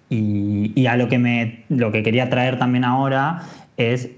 Y, 0.09 0.71
y 0.79 0.87
a 0.87 0.95
lo 0.95 1.09
que, 1.09 1.19
me, 1.19 1.65
lo 1.67 1.91
que 1.91 2.03
quería 2.03 2.29
traer 2.29 2.57
también 2.57 2.85
ahora 2.85 3.43
es 3.77 4.09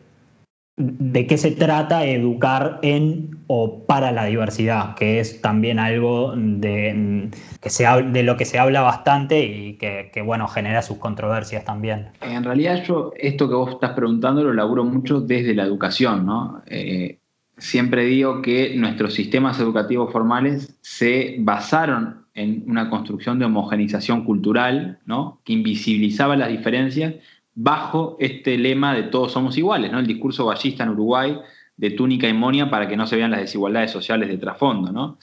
de 0.82 1.28
qué 1.28 1.38
se 1.38 1.52
trata 1.52 2.06
educar 2.06 2.80
en 2.82 3.38
o 3.48 3.86
para 3.86 4.12
la 4.12 4.26
diversidad, 4.26 4.96
que 4.96 5.20
es 5.20 5.42
también 5.42 5.78
algo 5.78 6.34
de, 6.36 7.30
que 7.60 7.70
se, 7.70 7.86
de 7.86 8.24
lo 8.24 8.38
que 8.38 8.46
se 8.46 8.58
habla 8.58 8.82
bastante 8.82 9.44
y 9.44 9.74
que, 9.74 10.22
bueno, 10.26 10.48
genera 10.48 10.82
sus 10.82 10.98
controversias 10.98 11.66
también. 11.66 12.10
En 12.22 12.44
realidad 12.44 12.84
yo 12.86 13.12
esto 13.18 13.50
que 13.50 13.56
vos 13.56 13.72
estás 13.72 13.92
preguntando 13.92 14.44
lo 14.44 14.54
laburo 14.54 14.84
mucho 14.84 15.20
desde 15.20 15.54
la 15.54 15.64
educación, 15.64 16.26
¿no? 16.26 16.62
Eh, 16.68 17.20
siempre 17.58 18.06
digo 18.06 18.42
que 18.42 18.76
nuestros 18.76 19.14
sistemas 19.14 19.60
educativos 19.60 20.12
formales 20.12 20.78
se 20.82 21.36
basaron 21.40 22.26
en 22.34 22.64
una 22.68 22.90
construcción 22.90 23.38
de 23.38 23.46
homogenización 23.46 24.24
cultural, 24.24 25.00
¿no? 25.06 25.42
Que 25.44 25.54
invisibilizaba 25.54 26.36
las 26.38 26.50
diferencias 26.50 27.16
bajo 27.64 28.18
este 28.20 28.58
lema 28.58 28.96
de 28.96 29.04
todos 29.04 29.32
somos 29.32 29.58
iguales, 29.58 29.92
¿no? 29.92 30.00
El 30.00 30.08
discurso 30.08 30.46
ballista 30.46 30.84
en 30.84 30.90
Uruguay 30.90 31.38
de 31.78 31.92
túnica 31.92 32.28
y 32.28 32.34
monia 32.34 32.70
para 32.70 32.88
que 32.88 32.98
no 32.98 33.06
se 33.06 33.16
vean 33.16 33.32
las 33.32 33.42
desigualdades 33.42 33.92
sociales 33.92 34.30
de 34.30 34.38
trasfondo, 34.38 34.92
¿no? 34.92 35.20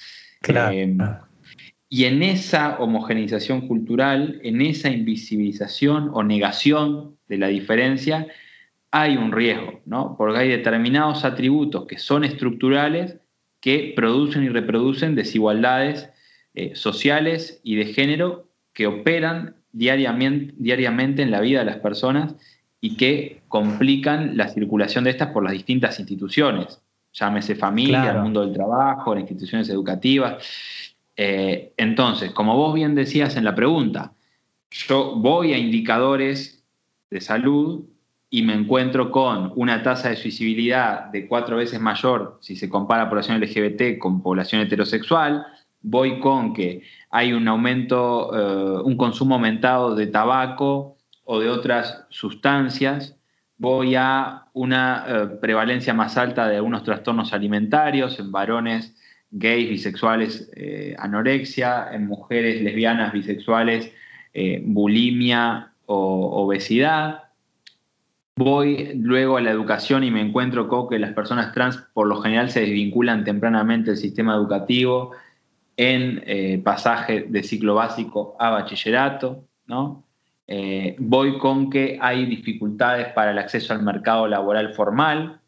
Eh, 0.47 0.97
y 1.89 2.05
en 2.05 2.23
esa 2.23 2.79
homogeneización 2.79 3.67
cultural, 3.67 4.41
en 4.45 4.61
esa 4.61 4.89
invisibilización 4.89 6.11
o 6.13 6.23
negación 6.23 7.17
de 7.29 7.39
la 7.39 7.49
diferencia, 7.49 8.29
hay 8.91 9.17
un 9.17 9.33
riesgo, 9.33 9.81
¿no? 9.85 10.15
Porque 10.17 10.39
hay 10.39 10.49
determinados 10.49 11.25
atributos 11.25 11.87
que 11.87 11.99
son 11.99 12.25
estructurales 12.25 13.17
que 13.61 13.93
producen 13.97 14.45
y 14.45 14.49
reproducen 14.49 15.17
desigualdades 15.17 16.09
eh, 16.55 16.77
sociales 16.77 17.61
y 17.65 17.75
de 17.77 17.87
género 17.87 18.49
que 18.73 18.87
operan 18.87 19.58
diariamente, 19.73 20.55
diariamente 20.57 21.23
en 21.23 21.31
la 21.31 21.41
vida 21.41 21.61
de 21.61 21.65
las 21.67 21.77
personas 21.77 22.35
y 22.81 22.97
que 22.97 23.43
complican 23.49 24.37
la 24.37 24.49
circulación 24.49 25.05
de 25.05 25.11
estas 25.11 25.29
por 25.29 25.43
las 25.43 25.53
distintas 25.53 25.99
instituciones, 25.99 26.81
llámese 27.13 27.55
familia, 27.55 28.13
el 28.13 28.23
mundo 28.23 28.43
del 28.43 28.53
trabajo, 28.53 29.15
las 29.15 29.23
instituciones 29.23 29.69
educativas. 29.69 30.45
Eh, 31.17 31.73
entonces, 31.77 32.31
como 32.31 32.57
vos 32.57 32.75
bien 32.75 32.95
decías 32.95 33.37
en 33.37 33.45
la 33.45 33.55
pregunta, 33.55 34.13
yo 34.71 35.17
voy 35.17 35.53
a 35.53 35.59
indicadores 35.59 36.63
de 37.11 37.21
salud 37.21 37.85
y 38.31 38.43
me 38.43 38.55
encuentro 38.55 39.11
con 39.11 39.53
una 39.57 39.83
tasa 39.83 40.11
de 40.11 40.17
suicidibilidad 40.17 41.07
de 41.07 41.27
cuatro 41.27 41.57
veces 41.57 41.81
mayor 41.81 42.39
si 42.41 42.57
se 42.57 42.69
compara 42.69 43.09
población 43.09 43.41
LGBT 43.41 43.99
con 43.99 44.23
población 44.23 44.61
heterosexual, 44.61 45.47
voy 45.81 46.21
con 46.21 46.53
que 46.53 46.83
hay 47.11 47.33
un 47.33 47.49
aumento, 47.49 48.31
eh, 48.35 48.83
un 48.85 48.97
consumo 48.97 49.37
aumentado 49.37 49.95
de 49.95 50.07
tabaco 50.07 50.97
o 51.25 51.41
de 51.41 51.49
otras 51.49 52.05
sustancias, 52.11 53.17
voy 53.57 53.95
a 53.97 54.45
una 54.53 55.05
eh, 55.07 55.27
prevalencia 55.41 55.95
más 55.95 56.17
alta 56.17 56.49
de 56.49 56.57
algunos 56.57 56.85
trastornos 56.85 57.33
alimentarios 57.33 58.19
en 58.19 58.31
varones 58.31 58.95
gays, 59.31 59.69
bisexuales, 59.69 60.51
eh, 60.57 60.95
anorexia, 60.99 61.89
en 61.93 62.07
mujeres 62.07 62.63
lesbianas, 62.63 63.13
bisexuales, 63.13 63.93
bulimia 64.63 65.73
o 65.87 66.45
obesidad. 66.45 67.25
Voy 68.37 68.93
luego 68.95 69.37
a 69.37 69.41
la 69.41 69.51
educación 69.51 70.05
y 70.05 70.13
me 70.13 70.21
encuentro 70.21 70.69
con 70.69 70.89
que 70.89 71.01
las 71.01 71.13
personas 71.13 71.53
trans 71.53 71.77
por 71.93 72.07
lo 72.07 72.21
general 72.21 72.49
se 72.49 72.61
desvinculan 72.61 73.25
tempranamente 73.25 73.91
del 73.91 73.99
sistema 73.99 74.37
educativo 74.37 75.11
en 75.79 76.25
eh, 76.27 76.61
pasaje 76.63 77.27
de 77.29 77.43
ciclo 77.45 77.77
básico 77.77 78.37
a 78.41 78.51
bachillerato, 78.51 79.45
¿no? 79.67 80.05
Eh, 80.49 80.97
voy 80.99 81.39
con 81.39 81.71
que 81.71 81.99
hay 82.01 82.27
dificultades 82.27 83.13
para 83.13 83.31
el 83.31 83.39
acceso 83.39 83.73
al 83.73 83.83
mercado 83.83 84.27
laboral 84.27 84.75
formal, 84.75 85.41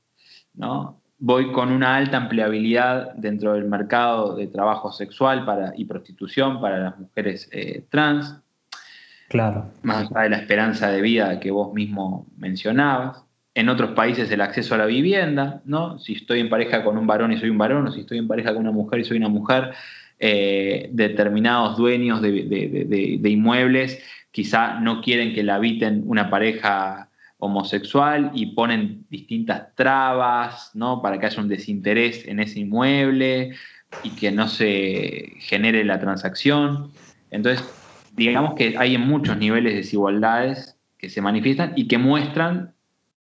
¿no? 0.54 1.00
Voy 1.18 1.50
con 1.50 1.72
una 1.72 1.96
alta 1.96 2.16
empleabilidad 2.16 3.12
dentro 3.14 3.54
del 3.54 3.64
mercado 3.64 4.36
de 4.36 4.46
trabajo 4.46 4.92
sexual 4.92 5.44
para, 5.44 5.72
y 5.76 5.84
prostitución 5.84 6.60
para 6.60 6.78
las 6.78 6.98
mujeres 6.98 7.48
eh, 7.50 7.84
trans. 7.90 8.36
Claro. 9.28 9.72
Más 9.82 10.10
allá 10.10 10.22
de 10.22 10.30
la 10.30 10.36
esperanza 10.36 10.90
de 10.90 11.02
vida 11.02 11.40
que 11.40 11.50
vos 11.50 11.74
mismo 11.74 12.26
mencionabas. 12.36 13.24
En 13.54 13.68
otros 13.68 13.90
países 13.90 14.30
el 14.30 14.40
acceso 14.40 14.76
a 14.76 14.78
la 14.78 14.86
vivienda, 14.86 15.60
¿no? 15.64 15.98
Si 15.98 16.12
estoy 16.12 16.38
en 16.38 16.48
pareja 16.48 16.84
con 16.84 16.96
un 16.96 17.06
varón 17.06 17.32
y 17.32 17.36
soy 17.36 17.50
un 17.50 17.58
varón, 17.58 17.88
o 17.88 17.90
si 17.90 18.00
estoy 18.00 18.18
en 18.18 18.28
pareja 18.28 18.52
con 18.52 18.62
una 18.62 18.70
mujer 18.70 19.00
y 19.00 19.04
soy 19.04 19.16
una 19.16 19.28
mujer, 19.28 19.72
eh, 20.22 20.90
determinados 20.92 21.78
dueños 21.78 22.20
de, 22.20 23.20
inmuebles 23.24 24.02
quizá 24.30 24.78
no 24.78 25.00
quieren 25.00 25.34
que 25.34 25.42
la 25.42 25.54
habiten 25.54 26.02
una 26.04 26.28
pareja 26.28 27.08
homosexual 27.38 28.30
y 28.34 28.54
ponen 28.54 29.06
distintas 29.08 29.74
trabas 29.74 30.72
¿no? 30.74 31.00
para 31.00 31.18
que 31.18 31.24
haya 31.24 31.40
un 31.40 31.48
desinterés 31.48 32.28
en 32.28 32.38
ese 32.38 32.60
inmueble 32.60 33.52
y 34.02 34.10
que 34.10 34.30
no 34.30 34.46
se 34.46 35.32
genere 35.38 35.84
la 35.86 35.98
transacción. 35.98 36.92
Entonces, 37.30 37.66
digamos 38.14 38.56
que 38.56 38.76
hay 38.76 38.96
en 38.96 39.00
muchos 39.00 39.38
niveles 39.38 39.72
de 39.72 39.78
desigualdades 39.78 40.76
que 40.98 41.08
se 41.08 41.22
manifiestan 41.22 41.72
y 41.76 41.88
que 41.88 41.96
muestran 41.96 42.74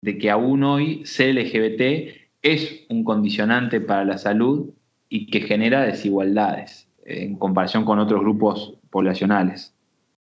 de 0.02 0.20
que 0.20 0.30
aún 0.30 0.64
hoy 0.64 1.02
ser 1.06 1.34
LGBT 1.34 2.14
es 2.44 2.86
un 2.90 3.04
condicionante 3.04 3.82
para 3.82 4.06
la 4.06 4.20
salud 4.20 4.70
y 5.10 5.26
que 5.26 5.42
genera 5.42 5.82
desigualdades 5.82 6.83
en 7.06 7.36
comparación 7.36 7.86
con 7.86 8.00
otros 8.00 8.22
grupos 8.22 8.74
poblacionales. 8.90 9.74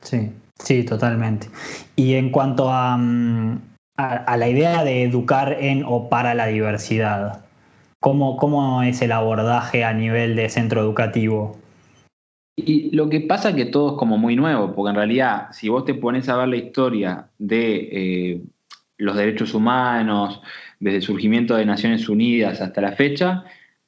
Sí, 0.00 0.30
sí, 0.58 0.84
totalmente. 0.84 1.48
Y 1.96 2.14
en 2.14 2.30
cuanto 2.30 2.68
mm, 2.68 3.58
a, 3.96 4.36
la 4.36 4.48
idea 4.48 4.84
de 4.84 5.02
educar 5.02 5.56
en 5.60 5.84
o 5.86 6.08
para 6.08 6.34
la 6.34 6.46
diversidad, 6.46 7.44
¿cómo, 8.00 8.36
¿cómo 8.36 8.82
es 8.82 9.02
el 9.02 9.12
abordaje 9.12 9.84
a 9.84 9.92
nivel 9.92 10.36
de 10.36 10.48
centro 10.48 10.80
educativo? 10.80 11.58
Y 12.56 12.94
lo 12.94 13.08
que 13.08 13.20
pasa 13.20 13.50
es 13.50 13.56
que 13.56 13.66
todo 13.66 13.92
es 13.92 13.98
como 13.98 14.18
muy 14.18 14.36
nuevo, 14.36 14.74
porque 14.74 14.90
en 14.90 14.96
realidad, 14.96 15.48
si 15.52 15.68
vos 15.68 15.84
te 15.84 15.94
pones 15.94 16.28
a 16.28 16.36
ver 16.36 16.48
la 16.48 16.56
historia 16.56 17.28
de 17.38 17.88
eh, 17.92 18.42
los 18.98 19.16
derechos 19.16 19.54
humanos, 19.54 20.42
desde 20.78 20.96
el 20.96 21.02
surgimiento 21.02 21.56
de 21.56 21.66
Naciones 21.66 22.08
Unidas 22.08 22.60
hasta 22.60 22.80
la 22.80 22.92
fecha, 22.92 23.44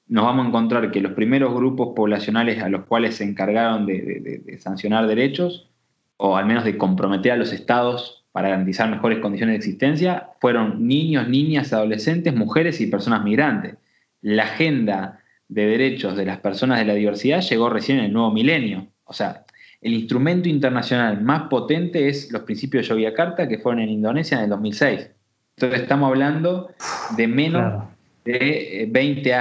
nos 0.09 0.25
vamos 0.25 0.45
a 0.45 0.49
encontrar 0.49 0.91
que 0.91 1.01
los 1.01 1.13
primeros 1.13 1.55
grupos 1.55 1.95
poblacionales 1.95 2.63
a 2.63 2.69
los 2.69 2.85
cuales 2.85 3.17
se 3.17 3.25
encargaron 3.25 3.87
de, 3.87 4.59
sancionar 4.61 5.07
derechos, 5.07 5.71
o 6.17 6.37
al 6.37 6.47
menos 6.47 6.65
de 6.65 6.77
comprometer 6.77 7.33
a 7.33 7.37
los 7.37 7.53
estados 7.53 8.25
para 8.33 8.49
garantizar 8.49 8.91
mejores 8.91 9.19
condiciones 9.19 9.55
de 9.55 9.59
existencia, 9.59 10.31
fueron 10.41 10.87
niños, 10.87 11.29
niñas, 11.29 11.73
adolescentes, 11.73 12.35
mujeres 12.35 12.81
y 12.81 12.87
personas 12.87 13.25
migrantes. 13.25 13.77
La 14.21 14.45
agenda 14.45 15.21
de 15.49 15.67
derechos 15.67 16.17
de 16.17 16.25
las 16.25 16.39
personas 16.39 16.79
de 16.79 16.87
la 16.87 16.95
diversidad 16.95 17.43
llegó 17.43 17.69
recién 17.69 17.99
en 17.99 18.07
el 18.07 18.13
nuevo 18.13 18.31
milenio. 18.31 18.87
O 19.05 19.13
sea, 19.13 19.45
el 19.83 19.95
instrumento 19.95 20.49
internacional 20.49 21.21
más 21.21 21.49
potente 21.49 22.09
es 22.09 22.31
los 22.33 22.43
principios 22.43 22.85
de 22.85 22.95
Yogyakarta, 22.95 23.49
que 23.49 23.59
fueron 23.59 23.83
en 23.83 23.91
Indonesia 23.91 24.39
en 24.39 24.45
el 24.45 24.51
2006. 24.51 25.11
Entonces 25.57 25.83
estamos 25.83 26.09
hablando 26.09 26.71
de 27.17 27.27
menos 27.27 27.85
de 28.25 28.89
20 28.91 29.29
eh, 29.29 29.35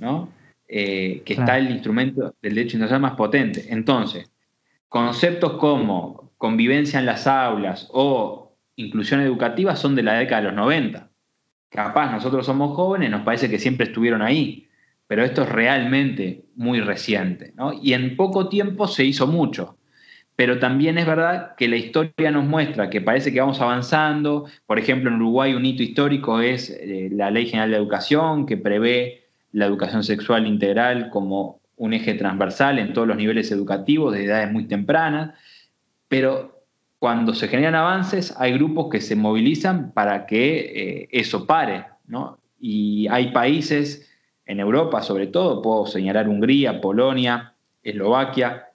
años 0.00 0.28
eh, 0.72 1.22
que 1.24 1.32
está 1.32 1.58
el 1.58 1.68
instrumento 1.68 2.36
del 2.40 2.54
derecho 2.54 2.76
internacional 2.76 3.02
más 3.02 3.16
potente. 3.16 3.66
Entonces, 3.70 4.30
conceptos 4.88 5.54
como 5.54 6.30
convivencia 6.38 7.00
en 7.00 7.06
las 7.06 7.26
aulas 7.26 7.88
o 7.92 8.56
inclusión 8.76 9.20
educativa 9.20 9.74
son 9.74 9.96
de 9.96 10.04
la 10.04 10.14
década 10.14 10.42
de 10.42 10.46
los 10.48 10.56
90. 10.56 11.10
Capaz 11.70 12.12
nosotros 12.12 12.46
somos 12.46 12.76
jóvenes, 12.76 13.10
nos 13.10 13.22
parece 13.22 13.50
que 13.50 13.58
siempre 13.58 13.86
estuvieron 13.86 14.22
ahí, 14.22 14.68
pero 15.08 15.24
esto 15.24 15.42
es 15.42 15.48
realmente 15.48 16.44
muy 16.54 16.80
reciente. 16.80 17.52
Y 17.82 17.94
en 17.94 18.16
poco 18.16 18.48
tiempo 18.48 18.86
se 18.86 19.04
hizo 19.04 19.26
mucho. 19.26 19.76
pero 20.36 20.58
también 20.60 20.96
es 20.98 21.04
verdad 21.04 21.54
que 21.56 21.68
la 21.68 21.76
historia 21.76 22.30
nos 22.30 22.44
muestra 22.44 22.88
que 22.88 23.00
parece 23.00 23.32
que 23.32 23.40
vamos 23.40 23.60
avanzando. 23.60 24.46
Por 24.66 24.78
ejemplo, 24.78 25.10
en 25.10 25.16
Uruguay 25.16 25.52
un 25.52 25.66
hito 25.66 25.82
histórico 25.82 26.40
es 26.40 26.70
eh, 26.70 27.10
la 27.12 27.30
Ley 27.30 27.46
General 27.46 27.70
de 27.70 27.76
Educación, 27.76 28.46
que 28.46 28.56
prevé 28.56 29.19
la 29.52 29.66
educación 29.66 30.04
sexual 30.04 30.46
integral 30.46 31.10
como 31.10 31.60
un 31.76 31.94
eje 31.94 32.14
transversal 32.14 32.78
en 32.78 32.92
todos 32.92 33.08
los 33.08 33.16
niveles 33.16 33.50
educativos 33.50 34.12
desde 34.12 34.26
edades 34.26 34.52
muy 34.52 34.66
tempranas, 34.66 35.34
pero 36.08 36.60
cuando 36.98 37.34
se 37.34 37.48
generan 37.48 37.74
avances 37.74 38.34
hay 38.38 38.52
grupos 38.52 38.90
que 38.90 39.00
se 39.00 39.16
movilizan 39.16 39.92
para 39.92 40.26
que 40.26 40.58
eh, 40.58 41.08
eso 41.10 41.46
pare, 41.46 41.86
¿no? 42.06 42.38
Y 42.60 43.08
hay 43.08 43.32
países 43.32 44.06
en 44.44 44.60
Europa 44.60 45.00
sobre 45.00 45.28
todo, 45.28 45.62
puedo 45.62 45.86
señalar 45.86 46.28
Hungría, 46.28 46.80
Polonia, 46.80 47.54
Eslovaquia, 47.82 48.66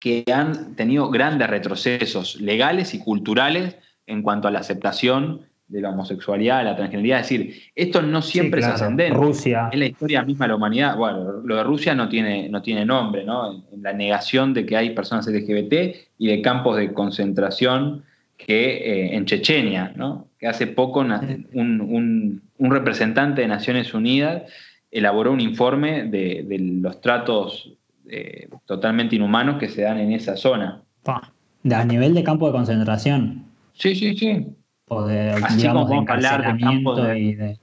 que 0.00 0.24
han 0.32 0.74
tenido 0.74 1.10
grandes 1.10 1.48
retrocesos 1.48 2.40
legales 2.40 2.94
y 2.94 2.98
culturales 2.98 3.76
en 4.06 4.22
cuanto 4.22 4.48
a 4.48 4.50
la 4.50 4.58
aceptación 4.58 5.46
de 5.70 5.80
la 5.80 5.90
homosexualidad, 5.90 6.64
la 6.64 6.74
transgeneridad. 6.74 7.20
Es 7.20 7.28
decir, 7.28 7.62
esto 7.74 8.02
no 8.02 8.20
siempre 8.20 8.60
es 8.60 8.66
ascendente. 8.66 9.16
Rusia. 9.16 9.70
Es 9.72 9.78
la 9.78 9.86
historia 9.86 10.22
misma 10.22 10.46
de 10.46 10.48
la 10.48 10.56
humanidad. 10.56 10.96
Bueno, 10.96 11.40
lo 11.44 11.56
de 11.56 11.62
Rusia 11.62 11.94
no 11.94 12.08
tiene, 12.08 12.48
no 12.48 12.60
tiene 12.60 12.84
nombre, 12.84 13.24
¿no? 13.24 13.52
En 13.72 13.82
la 13.82 13.92
negación 13.92 14.52
de 14.52 14.66
que 14.66 14.76
hay 14.76 14.90
personas 14.90 15.26
LGBT 15.28 15.96
y 16.18 16.26
de 16.26 16.42
campos 16.42 16.76
de 16.76 16.92
concentración 16.92 18.02
que 18.36 18.78
eh, 18.78 19.16
en 19.16 19.24
Chechenia, 19.26 19.92
¿no? 19.94 20.26
Que 20.38 20.48
hace 20.48 20.66
poco 20.66 21.00
un, 21.00 22.42
representante 22.58 23.42
de 23.42 23.48
Naciones 23.48 23.94
Unidas 23.94 24.42
elaboró 24.90 25.32
un 25.32 25.40
informe 25.40 26.04
de, 26.04 26.44
de 26.46 26.58
los 26.58 27.00
tratos 27.00 27.72
eh, 28.08 28.48
totalmente 28.66 29.14
inhumanos 29.14 29.58
que 29.60 29.68
se 29.68 29.82
dan 29.82 29.98
en 29.98 30.10
esa 30.10 30.36
zona. 30.36 30.82
A 31.06 31.84
nivel 31.84 32.12
de 32.14 32.24
campo 32.24 32.46
de 32.46 32.52
concentración. 32.52 33.44
Sí, 33.74 33.94
sí, 33.94 34.16
sí. 34.16 34.46
O 34.92 35.04
de, 35.04 35.30
así 35.30 35.68
como 35.68 36.04
hablar 36.08 36.58
de 36.58 37.58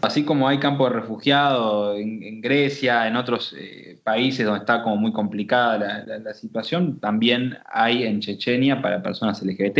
Así 0.00 0.24
como 0.24 0.48
hay 0.48 0.58
campo 0.58 0.88
de 0.88 0.94
refugiados 0.94 1.98
en, 1.98 2.40
Grecia, 2.40 3.06
en 3.06 3.16
otros 3.16 3.54
eh, 3.58 3.98
países 4.02 4.46
donde 4.46 4.60
está 4.60 4.82
como 4.82 4.96
muy 4.96 5.12
complicada 5.12 6.06
la, 6.06 6.32
situación, 6.32 6.98
también 6.98 7.58
hay 7.70 8.04
en 8.04 8.20
Chechenia 8.20 8.80
para 8.80 9.02
personas 9.02 9.42
LGBT. 9.42 9.78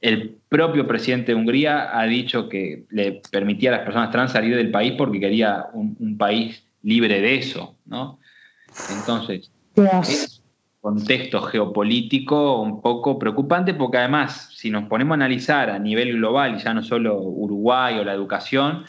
El 0.00 0.36
propio 0.48 0.86
presidente 0.86 1.32
de 1.32 1.34
Hungría 1.34 1.98
ha 1.98 2.04
dicho 2.04 2.48
que 2.48 2.84
le 2.90 3.20
permitía 3.32 3.70
a 3.70 3.78
las 3.78 3.84
personas 3.84 4.12
trans 4.12 4.30
salir 4.30 4.54
del 4.54 4.70
país 4.70 4.92
porque 4.96 5.18
quería 5.18 5.66
un, 5.72 5.96
un 5.98 6.16
país 6.16 6.62
libre 6.84 7.20
de 7.20 7.34
eso, 7.34 7.74
¿no? 7.84 8.20
Entonces, 8.96 9.50
contexto 10.88 11.42
geopolítico 11.42 12.62
un 12.62 12.80
poco 12.80 13.18
preocupante 13.18 13.74
porque 13.74 13.98
además, 13.98 14.48
si 14.54 14.70
nos 14.70 14.84
ponemos 14.84 15.12
a 15.12 15.16
analizar 15.16 15.68
a 15.68 15.78
nivel 15.78 16.14
global, 16.14 16.54
y 16.54 16.64
ya 16.64 16.72
no 16.72 16.82
solo 16.82 17.20
Uruguay 17.20 17.98
o 17.98 18.04
la 18.04 18.14
educación, 18.14 18.84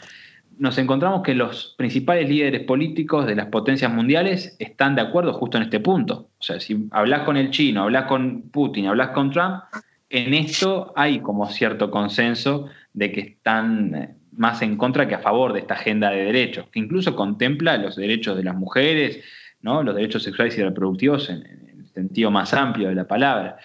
nos 0.58 0.78
encontramos 0.78 1.22
que 1.22 1.34
los 1.34 1.74
principales 1.76 2.26
líderes 2.26 2.62
políticos 2.64 3.26
de 3.26 3.34
las 3.34 3.48
potencias 3.48 3.92
mundiales 3.92 4.56
están 4.58 4.94
de 4.94 5.02
acuerdo 5.02 5.34
justo 5.34 5.58
en 5.58 5.64
este 5.64 5.78
punto. 5.78 6.30
O 6.38 6.42
sea, 6.42 6.58
si 6.58 6.88
hablas 6.90 7.24
con 7.24 7.36
el 7.36 7.50
chino, 7.50 7.82
hablas 7.82 8.06
con 8.06 8.48
Putin, 8.50 8.86
hablas 8.86 9.10
con 9.10 9.30
Trump, 9.30 9.64
en 10.08 10.32
esto 10.32 10.94
hay 10.96 11.20
como 11.20 11.50
cierto 11.50 11.90
consenso 11.90 12.66
de 12.94 13.12
que 13.12 13.20
están 13.20 13.94
eh, 13.94 14.14
más 14.32 14.62
en 14.62 14.78
contra 14.78 15.06
que 15.06 15.16
a 15.16 15.18
favor 15.18 15.52
de 15.52 15.60
esta 15.60 15.74
agenda 15.74 16.08
de 16.10 16.24
derechos, 16.24 16.64
que 16.72 16.78
incluso 16.78 17.14
contempla 17.14 17.76
los 17.76 17.94
derechos 17.94 18.38
de 18.38 18.44
las 18.44 18.56
mujeres, 18.56 19.20
los 19.62 19.94
derechos 19.94 20.22
sexuales 20.22 20.56
y 20.56 20.62
reproductivos 20.62 21.28
en, 21.28 21.59
sentido 21.94 22.30
más 22.30 22.54
amplio 22.54 22.88
de 22.88 22.94
la 22.94 23.06
palabra. 23.06 23.58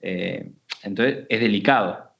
Eh, 0.00 0.52
entonces 0.82 1.26
es 1.28 1.40
delicado. 1.40 2.10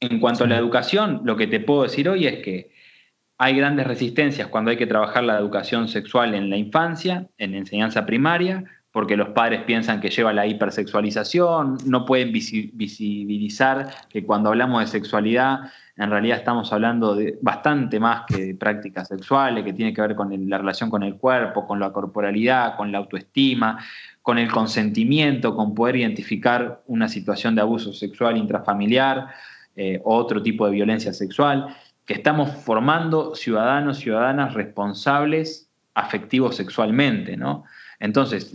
En 0.00 0.18
cuanto 0.18 0.44
a 0.44 0.46
la 0.48 0.58
educación, 0.58 1.22
lo 1.24 1.36
que 1.36 1.46
te 1.46 1.60
puedo 1.60 1.84
decir 1.84 2.08
hoy 2.08 2.26
es 2.26 2.42
que 2.42 2.72
hay 3.38 3.56
grandes 3.56 3.86
resistencias 3.86 4.48
cuando 4.48 4.70
hay 4.70 4.76
que 4.76 4.86
trabajar 4.86 5.24
la 5.24 5.38
educación 5.38 5.88
sexual 5.88 6.34
en 6.34 6.50
la 6.50 6.56
infancia, 6.56 7.28
en 7.38 7.54
enseñanza 7.54 8.06
primaria, 8.06 8.64
porque 8.92 9.16
los 9.16 9.30
padres 9.30 9.62
piensan 9.62 10.00
que 10.00 10.10
lleva 10.10 10.32
la 10.32 10.46
hipersexualización, 10.46 11.78
no 11.86 12.04
pueden 12.04 12.30
visibilizar 12.32 13.90
que 14.08 14.24
cuando 14.24 14.50
hablamos 14.50 14.82
de 14.82 14.86
sexualidad 14.86 15.70
en 15.96 16.10
realidad 16.10 16.38
estamos 16.38 16.72
hablando 16.72 17.14
de 17.14 17.38
bastante 17.42 18.00
más 18.00 18.24
que 18.26 18.46
de 18.46 18.54
prácticas 18.54 19.08
sexuales, 19.08 19.62
que 19.64 19.72
tiene 19.72 19.92
que 19.92 20.00
ver 20.00 20.14
con 20.14 20.30
la 20.48 20.58
relación 20.58 20.88
con 20.88 21.02
el 21.02 21.16
cuerpo, 21.16 21.66
con 21.66 21.78
la 21.80 21.92
corporalidad, 21.92 22.76
con 22.76 22.90
la 22.90 22.98
autoestima, 22.98 23.78
con 24.22 24.38
el 24.38 24.50
consentimiento, 24.50 25.54
con 25.54 25.74
poder 25.74 25.96
identificar 25.96 26.82
una 26.86 27.08
situación 27.08 27.54
de 27.54 27.60
abuso 27.60 27.92
sexual 27.92 28.38
intrafamiliar 28.38 29.28
eh, 29.76 30.00
o 30.04 30.16
otro 30.16 30.42
tipo 30.42 30.64
de 30.66 30.72
violencia 30.72 31.12
sexual, 31.12 31.76
que 32.06 32.14
estamos 32.14 32.50
formando 32.50 33.34
ciudadanos, 33.34 33.98
ciudadanas 33.98 34.54
responsables 34.54 35.70
afectivos 35.94 36.56
sexualmente, 36.56 37.36
¿no? 37.36 37.64
Entonces, 38.02 38.52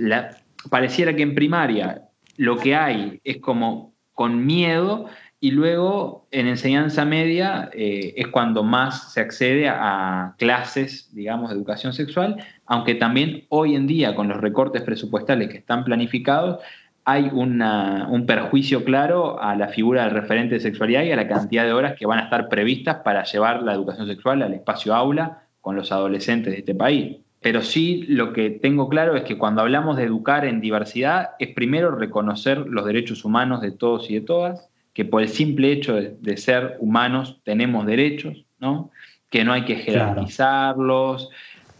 pareciera 0.69 1.15
que 1.15 1.23
en 1.23 1.33
primaria 1.33 2.01
lo 2.36 2.57
que 2.57 2.75
hay 2.75 3.21
es 3.23 3.38
como 3.38 3.93
con 4.12 4.45
miedo 4.45 5.05
y 5.39 5.51
luego 5.51 6.27
en 6.31 6.47
enseñanza 6.47 7.05
media 7.05 7.69
eh, 7.71 8.13
es 8.17 8.27
cuando 8.27 8.63
más 8.63 9.13
se 9.13 9.21
accede 9.21 9.69
a, 9.69 10.36
clases, 10.38 11.10
digamos, 11.13 11.49
de 11.49 11.55
educación 11.55 11.93
sexual, 11.93 12.43
aunque 12.65 12.95
también 12.95 13.45
hoy 13.47 13.75
en 13.75 13.88
día 13.88 14.15
con 14.15 14.27
los 14.27 14.41
recortes 14.41 14.81
presupuestales 14.81 15.47
que 15.47 15.60
están 15.60 15.86
planificados, 15.86 16.60
hay 17.05 17.29
un 17.31 18.25
perjuicio 18.27 18.83
claro 18.83 19.41
a 19.41 19.55
la 19.55 19.69
figura 19.69 20.03
del 20.03 20.12
referente 20.12 20.55
de 20.55 20.60
sexualidad 20.60 21.03
y 21.03 21.13
a 21.13 21.15
la 21.15 21.29
cantidad 21.29 21.63
de 21.63 21.71
horas 21.71 21.95
que 21.97 22.05
van 22.05 22.19
a 22.19 22.23
estar 22.23 22.49
previstas 22.49 22.97
para 22.97 23.23
llevar 23.23 23.63
la 23.63 23.73
educación 23.73 24.07
sexual 24.07 24.41
al 24.41 24.53
espacio 24.53 24.93
aula 24.93 25.43
con 25.62 25.77
los 25.77 25.93
adolescentes 25.93 26.51
de 26.51 26.60
este 26.60 26.75
país. 26.75 27.19
Pero 27.41 27.62
sí 27.62 28.04
lo 28.08 28.34
que 28.34 28.50
tengo 28.50 28.89
claro 28.89 29.15
es 29.15 29.23
que 29.23 29.38
cuando 29.38 29.62
hablamos 29.62 29.97
de 29.97 30.04
educar 30.04 30.45
en 30.45 30.60
diversidad 30.60 31.32
es 31.39 31.54
primero 31.54 31.91
reconocer 31.95 32.58
los 32.60 32.86
derechos 32.86 33.23
humanos 33.26 33.62
de 33.62 33.71
todos 33.71 34.10
y 34.10 34.15
de 34.15 34.21
todas, 34.21 34.69
que 34.93 35.06
por 35.06 35.21
el 35.21 35.30
simple 35.30 35.71
hecho 35.71 35.95
de, 35.95 36.38
ser 36.38 36.78
humanos 36.80 37.39
tenemos 37.43 37.86
derechos, 37.86 38.45
¿no? 38.60 38.91
que 39.30 39.43
no 39.43 39.54
hay 39.54 39.65
que 39.65 39.76
jerarquizarlos, 39.76 41.30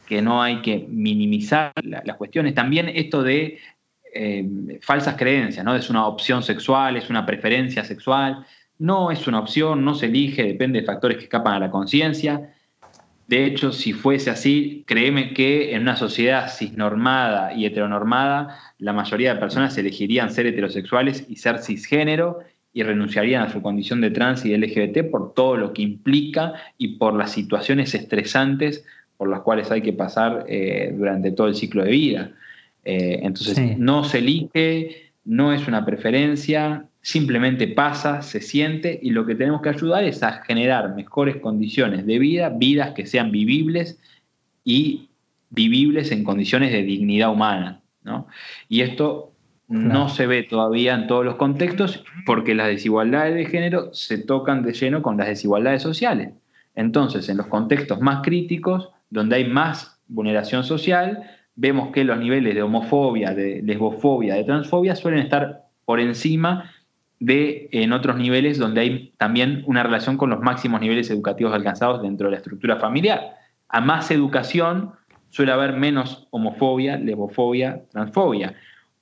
que 0.08 0.22
no 0.22 0.42
hay 0.42 0.62
que 0.62 0.86
minimizar 0.88 1.72
las 1.84 2.18
cuestiones. 2.18 2.54
También 2.54 2.90
esto 2.90 3.24
de 3.24 3.58
eh, 4.14 4.80
falsas 4.82 5.16
creencias, 5.16 5.66
¿no? 5.66 5.76
Es 5.76 5.90
una 5.90 6.08
opción 6.08 6.42
sexual, 6.44 6.98
es 6.98 7.10
una 7.10 7.26
preferencia 7.26 7.84
sexual. 7.84 8.46
No 8.80 9.12
es 9.12 9.28
una 9.28 9.40
opción, 9.40 9.84
no 9.84 9.96
se 9.96 10.06
elige, 10.06 10.44
depende 10.44 10.80
de 10.80 10.86
factores 10.86 11.18
que 11.18 11.24
escapan 11.24 11.56
a 11.56 11.60
la 11.60 11.72
conciencia. 11.72 12.54
De 13.28 13.46
hecho, 13.46 13.74
si 13.74 13.92
fuese 13.94 14.30
así, 14.30 14.84
créeme 14.88 15.34
que 15.34 15.76
en 15.76 15.82
una 15.82 15.98
sociedad 15.98 16.50
cisnormada 16.50 17.54
y 17.54 17.66
heteronormada, 17.66 18.58
la 18.80 18.94
mayoría 18.94 19.34
de 19.34 19.40
personas 19.40 19.78
elegirían 19.78 20.32
ser 20.32 20.46
heterosexuales 20.48 21.26
y 21.28 21.36
ser 21.36 21.60
cisgénero 21.60 22.40
y 22.72 22.84
renunciarían 22.84 23.44
a 23.44 23.52
su 23.52 23.62
condición 23.62 24.00
de 24.00 24.12
trans 24.12 24.46
y 24.46 24.52
de 24.52 24.58
LGBT 24.60 25.12
por 25.12 25.34
todo 25.34 25.58
lo 25.58 25.74
que 25.74 25.82
implica 25.82 26.54
y 26.78 26.98
por 26.98 27.16
las 27.16 27.32
situaciones 27.32 27.94
estresantes 27.96 28.86
por 29.18 29.30
las 29.30 29.42
cuales 29.42 29.72
hay 29.72 29.82
que 29.82 29.94
pasar 29.94 30.46
eh, 30.48 30.94
durante 30.96 31.32
todo 31.32 31.48
el 31.48 31.56
ciclo 31.56 31.84
de 31.84 31.92
vida. 31.92 32.32
Eh, 32.86 33.20
entonces, 33.24 33.78
no 33.78 34.04
se 34.04 34.20
elige, 34.20 35.12
no 35.26 35.52
es 35.52 35.68
una 35.68 35.86
preferencia, 35.86 36.86
simplemente 37.08 37.70
pasa, 37.70 38.22
se 38.22 38.42
siente 38.42 39.00
y 39.02 39.12
lo 39.12 39.26
que 39.26 39.34
tenemos 39.34 39.62
que 39.62 39.70
ayudar 39.70 40.04
es 40.04 40.24
a 40.24 40.44
generar 40.44 40.94
mejores 40.94 41.38
condiciones 41.38 42.06
de 42.06 42.20
vida, 42.20 42.50
vidas 42.50 42.92
que 42.92 43.06
sean 43.06 43.32
vivibles 43.32 43.98
y 44.66 45.08
vivibles 45.50 46.12
en 46.12 46.26
condiciones 46.26 46.74
de 46.74 46.84
dignidad 46.84 47.32
humana. 47.32 47.80
¿no? 48.04 48.28
Y 48.68 48.82
esto 48.82 49.32
no 49.70 50.10
se 50.10 50.28
ve 50.28 50.44
todavía 50.44 50.96
en 50.96 51.08
todos 51.08 51.24
los 51.24 51.36
contextos 51.36 52.04
porque 52.26 52.54
las 52.54 52.68
desigualdades 52.68 53.36
de 53.36 53.46
género 53.46 53.94
se 53.94 54.18
tocan 54.18 54.62
de 54.62 54.74
lleno 54.74 55.02
con 55.02 55.16
las 55.16 55.28
desigualdades 55.28 55.84
sociales. 55.84 56.34
Entonces, 56.76 57.30
en 57.30 57.38
los 57.38 57.48
contextos 57.48 58.02
más 58.02 58.22
críticos, 58.22 58.90
donde 59.10 59.38
hay 59.38 59.46
más 59.46 59.98
vulneración 60.10 60.66
social, 60.66 61.24
vemos 61.56 61.94
que 61.94 62.04
los 62.04 62.20
niveles 62.20 62.54
de 62.54 62.64
homofobia, 62.64 63.34
de 63.34 63.62
lesbofobia, 63.62 64.36
de 64.36 64.44
transfobia 64.44 64.94
suelen 64.94 65.22
estar 65.22 65.68
por 65.86 66.02
encima 66.02 66.70
de 67.20 67.70
en 67.72 67.94
otros 67.94 68.18
niveles 68.18 68.58
donde 68.58 68.82
hay 68.82 69.14
también 69.18 69.64
una 69.66 69.84
relación 69.84 70.18
con 70.18 70.30
los 70.30 70.40
máximos 70.40 70.82
niveles 70.82 71.10
educativos 71.10 71.54
alcanzados 71.54 72.02
dentro 72.02 72.28
de 72.28 72.32
la 72.32 72.38
estructura 72.38 72.78
familiar. 72.78 73.36
A 73.70 73.82
más 73.82 74.12
educación 74.12 74.92
suele 75.30 75.52
haber 75.52 75.74
menos 75.74 76.28
homofobia, 76.32 76.98
lesbofobia, 76.98 77.82
transfobia 77.92 78.56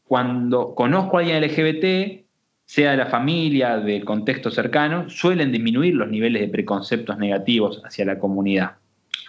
cuando 0.08 0.75
conozco 0.75 1.17
a 1.17 1.21
alguien 1.21 1.41
LGBT, 1.43 2.25
sea 2.65 2.91
de 2.91 2.97
la 2.97 3.08
familia, 3.08 3.78
del 3.78 4.06
contexto 4.06 4.51
cercano, 4.51 5.10
suelen 5.10 5.51
disminuir 5.51 5.95
los 5.95 6.10
niveles 6.10 6.41
de 6.41 6.47
preconceptos 6.47 7.17
negativos 7.17 7.82
hacia 7.84 8.06
la 8.06 8.19
comunidad. 8.19 8.75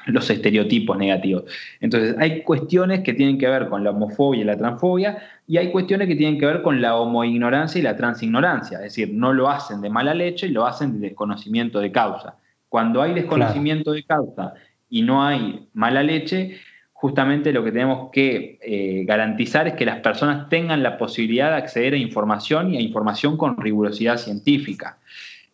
Los 0.06 0.30
estereotipos 0.30 0.96
negativos. 0.96 1.44
Entonces, 1.80 2.16
hay 2.18 2.42
cuestiones 2.42 3.00
que 3.00 3.12
tienen 3.12 3.38
que 3.38 3.48
ver 3.48 3.68
con 3.68 3.84
la 3.84 3.90
homofobia 3.90 4.42
y 4.42 4.44
la 4.44 4.56
transfobia, 4.56 5.18
y 5.46 5.58
hay 5.58 5.70
cuestiones 5.70 6.08
que 6.08 6.16
tienen 6.16 6.38
que 6.38 6.46
ver 6.46 6.62
con 6.62 6.80
la 6.80 6.96
homoignorancia 6.96 7.78
y 7.78 7.82
la 7.82 7.96
transignorancia, 7.96 8.78
es 8.78 8.84
decir, 8.84 9.12
no 9.12 9.32
lo 9.32 9.48
hacen 9.48 9.80
de 9.80 9.90
mala 9.90 10.14
leche, 10.14 10.48
lo 10.48 10.66
hacen 10.66 11.00
de 11.00 11.08
desconocimiento 11.08 11.80
de 11.80 11.92
causa. 11.92 12.36
Cuando 12.68 13.02
hay 13.02 13.14
desconocimiento 13.14 13.92
de 13.92 14.02
causa 14.04 14.54
y 14.88 15.02
no 15.02 15.24
hay 15.24 15.68
mala 15.72 16.02
leche, 16.02 16.58
justamente 16.92 17.52
lo 17.52 17.62
que 17.62 17.72
tenemos 17.72 18.10
que 18.10 18.58
eh, 18.62 19.04
garantizar 19.04 19.68
es 19.68 19.74
que 19.74 19.84
las 19.84 20.00
personas 20.00 20.48
tengan 20.48 20.82
la 20.82 20.98
posibilidad 20.98 21.50
de 21.50 21.56
acceder 21.56 21.94
a 21.94 21.96
información 21.96 22.72
y 22.72 22.78
a 22.78 22.80
información 22.80 23.36
con 23.36 23.56
rigurosidad 23.60 24.16
científica. 24.16 24.98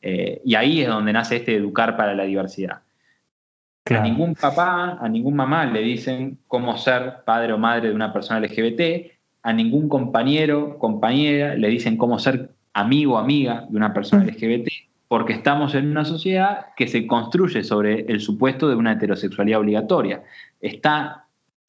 Eh, 0.00 0.40
y 0.44 0.54
ahí 0.54 0.82
es 0.82 0.88
donde 0.88 1.12
nace 1.12 1.36
este 1.36 1.54
educar 1.54 1.96
para 1.96 2.14
la 2.14 2.24
diversidad. 2.24 2.80
A 3.84 4.00
ningún 4.00 4.34
papá, 4.34 4.98
a 5.00 5.08
ningún 5.08 5.34
mamá 5.34 5.66
le 5.66 5.80
dicen 5.80 6.38
cómo 6.46 6.76
ser 6.76 7.24
padre 7.24 7.52
o 7.52 7.58
madre 7.58 7.88
de 7.88 7.94
una 7.94 8.12
persona 8.12 8.40
LGBT, 8.40 9.10
a 9.42 9.52
ningún 9.52 9.88
compañero, 9.88 10.78
compañera 10.78 11.56
le 11.56 11.68
dicen 11.68 11.96
cómo 11.96 12.18
ser 12.18 12.50
amigo 12.74 13.14
o 13.14 13.18
amiga 13.18 13.66
de 13.68 13.76
una 13.76 13.92
persona 13.92 14.24
LGBT, 14.24 14.68
porque 15.08 15.32
estamos 15.32 15.74
en 15.74 15.90
una 15.90 16.04
sociedad 16.04 16.66
que 16.76 16.86
se 16.86 17.06
construye 17.08 17.64
sobre 17.64 18.02
el 18.02 18.20
supuesto 18.20 18.68
de 18.68 18.76
una 18.76 18.92
heterosexualidad 18.92 19.60
obligatoria. 19.60 20.22
Está 20.60 21.26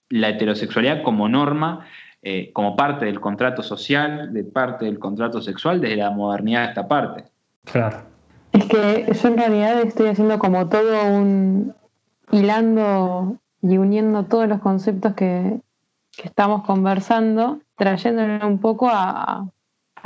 la 0.09 0.29
heterosexualidad 0.29 1.01
como 1.01 1.27
norma, 1.27 1.87
eh, 2.21 2.51
como 2.53 2.75
parte 2.75 3.05
del 3.05 3.19
contrato 3.19 3.63
social, 3.63 4.31
de 4.31 4.43
parte 4.43 4.85
del 4.85 4.99
contrato 4.99 5.41
sexual, 5.41 5.81
desde 5.81 5.97
la 5.97 6.11
modernidad 6.11 6.61
de 6.61 6.67
esta 6.67 6.87
parte. 6.87 7.23
Claro. 7.65 8.03
Es 8.53 8.65
que 8.65 9.11
yo 9.11 9.27
en 9.27 9.37
realidad 9.37 9.81
estoy 9.81 10.07
haciendo 10.07 10.37
como 10.37 10.69
todo 10.69 11.05
un, 11.07 11.73
hilando 12.33 13.37
y 13.61 13.77
uniendo 13.77 14.25
todos 14.25 14.47
los 14.47 14.59
conceptos 14.59 15.13
que, 15.13 15.61
estamos 16.23 16.63
conversando, 16.63 17.59
trayéndolo 17.75 18.47
un 18.47 18.59
poco 18.59 18.87
a, 18.91 19.47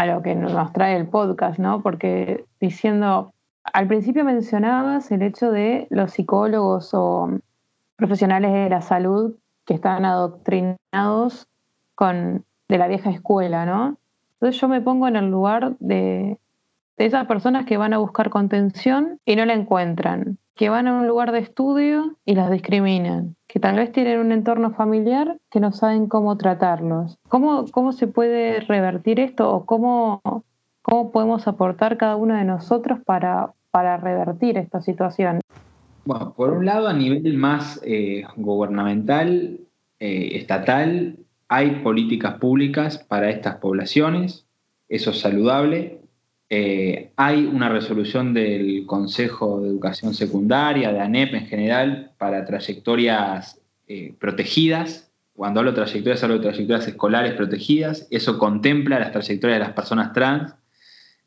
lo 0.05 0.21
que 0.21 0.35
nos 0.35 0.71
trae 0.71 0.95
el 0.95 1.07
podcast, 1.07 1.59
¿no? 1.59 1.81
Porque 1.81 2.45
diciendo, 2.61 3.33
al 3.73 3.87
principio 3.87 4.23
mencionabas 4.23 5.11
el 5.11 5.21
hecho 5.21 5.51
de 5.51 5.87
los 5.89 6.11
psicólogos 6.11 6.93
o 6.93 7.29
profesionales 7.97 8.53
de 8.53 8.69
la 8.69 8.81
salud 8.81 9.35
que 9.65 9.73
están 9.73 10.05
adoctrinados 10.05 11.47
con, 11.95 12.45
de 12.69 12.77
la 12.77 12.87
vieja 12.87 13.09
escuela, 13.09 13.65
¿no? 13.65 13.97
Entonces 14.33 14.61
yo 14.61 14.69
me 14.69 14.81
pongo 14.81 15.07
en 15.07 15.17
el 15.17 15.29
lugar 15.29 15.75
de, 15.79 16.37
de 16.97 17.05
esas 17.05 17.25
personas 17.27 17.65
que 17.65 17.77
van 17.77 17.93
a 17.93 17.97
buscar 17.97 18.29
contención 18.29 19.19
y 19.25 19.35
no 19.35 19.45
la 19.45 19.53
encuentran, 19.53 20.37
que 20.57 20.69
van 20.69 20.87
a 20.87 20.93
un 20.99 21.07
lugar 21.07 21.31
de 21.31 21.39
estudio 21.39 22.17
y 22.25 22.35
las 22.35 22.51
discriminan, 22.51 23.35
que 23.47 23.59
tal 23.59 23.75
vez 23.75 23.91
tienen 23.91 24.19
un 24.19 24.31
entorno 24.31 24.71
familiar 24.71 25.37
que 25.51 25.59
no 25.59 25.71
saben 25.71 26.07
cómo 26.07 26.35
tratarlos. 26.37 27.17
¿Cómo, 27.29 27.65
cómo 27.71 27.93
se 27.93 28.07
puede 28.07 28.59
revertir 28.61 29.19
esto 29.19 29.49
o 29.53 29.65
cómo, 29.65 30.21
cómo 30.81 31.11
podemos 31.11 31.47
aportar 31.47 31.97
cada 31.97 32.15
uno 32.15 32.35
de 32.35 32.43
nosotros 32.43 32.99
para, 33.05 33.53
para 33.71 33.97
revertir 33.97 34.57
esta 34.57 34.81
situación? 34.81 35.41
Bueno, 36.05 36.33
por 36.33 36.51
un 36.51 36.65
lado, 36.65 36.87
a 36.87 36.93
nivel 36.93 37.37
más 37.37 37.79
eh, 37.85 38.23
gubernamental, 38.35 39.59
eh, 39.99 40.29
estatal, 40.33 41.17
hay 41.49 41.81
políticas 41.83 42.35
públicas 42.39 42.97
para 42.97 43.29
estas 43.29 43.57
poblaciones, 43.57 44.47
eso 44.89 45.11
es 45.11 45.19
saludable, 45.19 46.01
eh, 46.49 47.11
hay 47.17 47.45
una 47.45 47.67
resolución 47.69 48.33
del 48.33 48.85
Consejo 48.85 49.59
de 49.59 49.69
Educación 49.69 50.13
Secundaria, 50.13 50.93
de 50.93 51.01
ANEP 51.01 51.33
en 51.33 51.47
general, 51.47 52.11
para 52.17 52.45
trayectorias 52.45 53.59
eh, 53.87 54.15
protegidas. 54.17 55.11
Cuando 55.33 55.59
hablo 55.59 55.71
de 55.71 55.75
trayectorias, 55.75 56.23
hablo 56.23 56.37
de 56.37 56.43
trayectorias 56.43 56.87
escolares 56.87 57.33
protegidas. 57.33 58.07
Eso 58.11 58.39
contempla 58.39 58.99
las 58.99 59.11
trayectorias 59.11 59.59
de 59.59 59.65
las 59.65 59.73
personas 59.73 60.13
trans, 60.13 60.55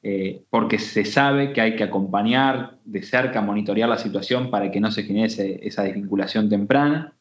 eh, 0.03 0.43
porque 0.49 0.79
se 0.79 1.05
sabe 1.05 1.53
que 1.53 1.61
hay 1.61 1.77
que 1.77 1.85
acompañar 1.85 2.79
de 2.87 3.03
cerca, 3.03 3.43
monitorear 3.43 3.91
la 3.91 3.99
situación 3.99 4.51
para 4.51 4.71
que 4.71 4.81
no 4.81 4.91
se 4.91 5.03
genere 5.03 5.61
esa 5.63 5.83
desvinculación 5.83 6.49
temprana. 6.49 7.13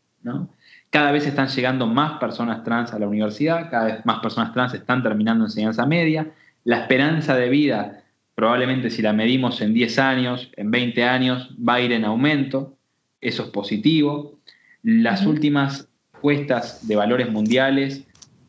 Cada 0.90 1.12
vez 1.12 1.28
están 1.28 1.50
llegando 1.50 1.86
más 1.86 2.18
personas 2.20 2.64
trans 2.64 2.94
a 2.94 3.00
la 3.00 3.08
universidad, 3.08 3.70
cada 3.70 3.86
vez 3.86 4.06
más 4.06 4.20
personas 4.20 4.54
trans 4.54 4.74
están 4.74 5.04
terminando 5.04 5.46
enseñanza 5.46 5.86
media 5.86 6.32
la 6.64 6.82
esperanza 6.82 7.36
de 7.36 7.50
vida, 7.50 8.04
probablemente 8.36 8.90
si 8.90 9.02
la 9.02 9.14
medimos 9.14 9.62
en 9.62 9.74
10 9.74 10.00
años, 10.00 10.52
en 10.56 10.72
20 10.72 11.04
años, 11.04 11.56
va 11.58 11.76
a 11.76 11.82
ir 11.82 11.92
en 11.92 12.06
aumento, 12.06 12.78
eso 13.22 13.44
es 13.44 13.50
positivo. 13.50 14.40
Las 14.84 15.26
últimas 15.26 15.90
encuestas 16.14 16.88
de 16.88 16.96
valores 16.96 17.32
mundiales 17.32 18.06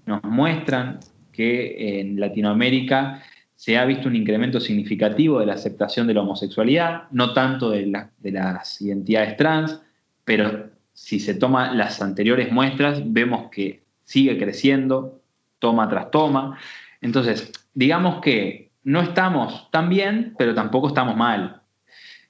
nos 0.07 0.23
muestran 0.25 1.01
que 1.33 2.01
en 2.01 2.19
Latinoamérica 2.19 3.23
se 3.57 3.77
ha 3.77 3.85
visto 3.85 4.09
un 4.09 4.17
incremento 4.17 4.59
significativo 4.61 5.41
de 5.41 5.47
la 5.47 5.55
aceptación 5.55 6.07
de 6.07 6.15
la 6.15 6.23
homosexualidad, 6.23 7.05
no 7.11 7.33
tanto 7.33 7.71
de, 7.71 8.07
de 8.19 8.31
las 8.31 8.81
identidades 8.81 9.37
trans, 9.37 9.81
pero 10.25 10.71
si 10.93 11.21
se 11.21 11.35
toma 11.35 11.73
las 11.75 12.01
anteriores 12.01 12.51
muestras, 12.53 13.03
vemos 13.05 13.51
que 13.51 13.83
sigue 14.05 14.39
creciendo 14.39 15.21
toma 15.61 15.89
tras 15.89 16.11
toma. 16.11 16.59
Entonces, 17.01 17.53
digamos 17.75 18.21
que 18.21 18.73
no 18.83 19.01
estamos 19.01 19.71
tan 19.71 19.89
bien, 19.89 20.35
pero 20.39 20.55
tampoco 20.55 20.89
estamos 20.89 21.17
mal. 21.17 21.63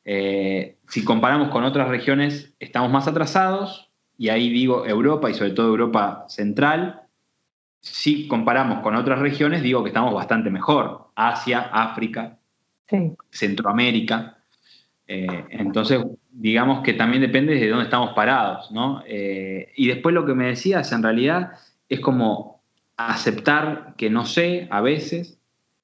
Eh, 0.05 0.79
si 0.88 1.05
comparamos 1.05 1.48
con 1.48 1.64
otras 1.64 1.88
regiones, 1.88 2.55
estamos 2.59 2.90
más 2.90 3.07
atrasados, 3.07 3.90
y 4.20 4.29
ahí 4.29 4.50
digo 4.50 4.85
Europa 4.85 5.31
y 5.31 5.35
sobre 5.35 5.53
todo 5.53 5.68
Europa 5.68 6.26
Central. 6.29 7.03
Si 7.81 8.29
comparamos 8.29 8.81
con 8.81 8.94
otras 8.94 9.18
regiones, 9.18 9.62
digo 9.62 9.83
que 9.83 9.88
estamos 9.88 10.12
bastante 10.12 10.50
mejor. 10.50 11.11
Asia, 11.14 11.70
África, 11.72 12.38
Centroamérica. 13.31 14.37
Eh, 15.07 15.46
entonces, 15.48 16.05
digamos 16.31 16.83
que 16.83 16.92
también 16.92 17.22
depende 17.22 17.55
de 17.55 17.68
dónde 17.68 17.85
estamos 17.85 18.12
parados, 18.12 18.70
¿no? 18.70 19.03
Eh, 19.07 19.72
y 19.76 19.88
después 19.88 20.14
lo 20.14 20.26
que 20.26 20.35
me 20.35 20.48
decías, 20.48 20.92
en 20.92 21.03
realidad, 21.03 21.53
es 21.88 22.00
como 22.00 22.60
aceptar 23.09 23.95
que 23.97 24.11
no 24.11 24.27
sé 24.27 24.69
a 24.71 24.81
veces, 24.81 25.39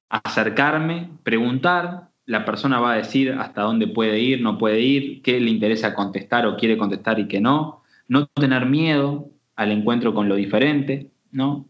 acercarme, 0.08 1.10
preguntar, 1.22 2.08
la 2.26 2.44
persona 2.44 2.80
va 2.80 2.92
a 2.92 2.96
decir 2.96 3.32
hasta 3.32 3.62
dónde 3.62 3.86
puede 3.86 4.18
ir, 4.18 4.42
no 4.42 4.58
puede 4.58 4.80
ir, 4.80 5.22
qué 5.22 5.40
le 5.40 5.50
interesa 5.50 5.94
contestar 5.94 6.46
o 6.46 6.56
quiere 6.56 6.76
contestar 6.76 7.18
y 7.20 7.28
qué 7.28 7.40
no, 7.40 7.82
no 8.08 8.26
tener 8.26 8.66
miedo 8.66 9.30
al 9.54 9.72
encuentro 9.72 10.12
con 10.12 10.28
lo 10.28 10.34
diferente, 10.34 11.10
¿no? 11.30 11.66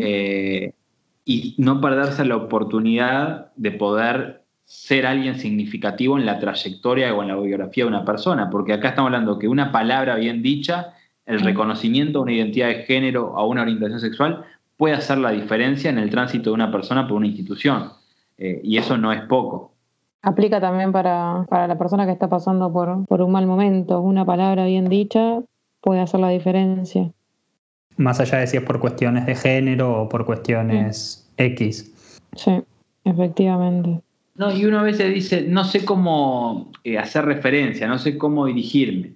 Eh, 0.00 0.72
y 1.24 1.54
no 1.58 1.80
perderse 1.80 2.24
la 2.24 2.36
oportunidad 2.36 3.52
de 3.54 3.70
poder 3.70 4.42
ser 4.64 5.06
alguien 5.06 5.38
significativo 5.38 6.18
en 6.18 6.26
la 6.26 6.40
trayectoria 6.40 7.14
o 7.14 7.22
en 7.22 7.28
la 7.28 7.36
biografía 7.36 7.84
de 7.84 7.88
una 7.88 8.04
persona, 8.04 8.50
porque 8.50 8.72
acá 8.72 8.88
estamos 8.88 9.08
hablando 9.08 9.38
que 9.38 9.46
una 9.46 9.70
palabra 9.70 10.16
bien 10.16 10.42
dicha, 10.42 10.94
el 11.26 11.40
reconocimiento 11.40 12.18
de 12.18 12.22
una 12.22 12.32
identidad 12.32 12.68
de 12.68 12.82
género 12.84 13.32
o 13.34 13.46
una 13.46 13.62
orientación 13.62 14.00
sexual 14.00 14.44
puede 14.78 14.94
hacer 14.94 15.18
la 15.18 15.32
diferencia 15.32 15.90
en 15.90 15.98
el 15.98 16.08
tránsito 16.08 16.50
de 16.50 16.54
una 16.54 16.72
persona 16.72 17.06
por 17.06 17.18
una 17.18 17.26
institución. 17.26 17.90
Eh, 18.38 18.60
y 18.62 18.78
eso 18.78 18.96
no 18.96 19.12
es 19.12 19.20
poco. 19.22 19.72
Aplica 20.22 20.60
también 20.60 20.92
para, 20.92 21.44
la 21.50 21.78
persona 21.78 22.06
que 22.06 22.12
está 22.12 22.28
pasando 22.28 22.72
por, 22.72 23.04
por 23.06 23.20
un 23.20 23.32
mal 23.32 23.46
momento. 23.46 24.00
Una 24.00 24.24
palabra 24.24 24.64
bien 24.64 24.88
dicha 24.88 25.40
puede 25.82 26.00
hacer 26.00 26.20
la 26.20 26.30
diferencia. 26.30 27.10
Más 27.96 28.20
allá 28.20 28.38
de 28.38 28.46
si 28.46 28.56
es 28.56 28.62
por 28.62 28.78
cuestiones 28.78 29.26
de 29.26 29.34
género 29.34 30.02
o 30.02 30.08
por 30.08 30.24
cuestiones 30.24 31.28
X. 31.36 32.20
Sí, 32.36 32.62
efectivamente. 33.04 34.00
No, 34.36 34.52
y 34.56 34.64
uno 34.64 34.78
a 34.78 34.82
veces 34.84 35.12
dice, 35.12 35.42
no 35.48 35.64
sé 35.64 35.84
cómo 35.84 36.70
eh, 36.84 36.96
hacer 36.96 37.24
referencia, 37.24 37.88
no 37.88 37.98
sé 37.98 38.16
cómo 38.16 38.46
dirigirme. 38.46 39.14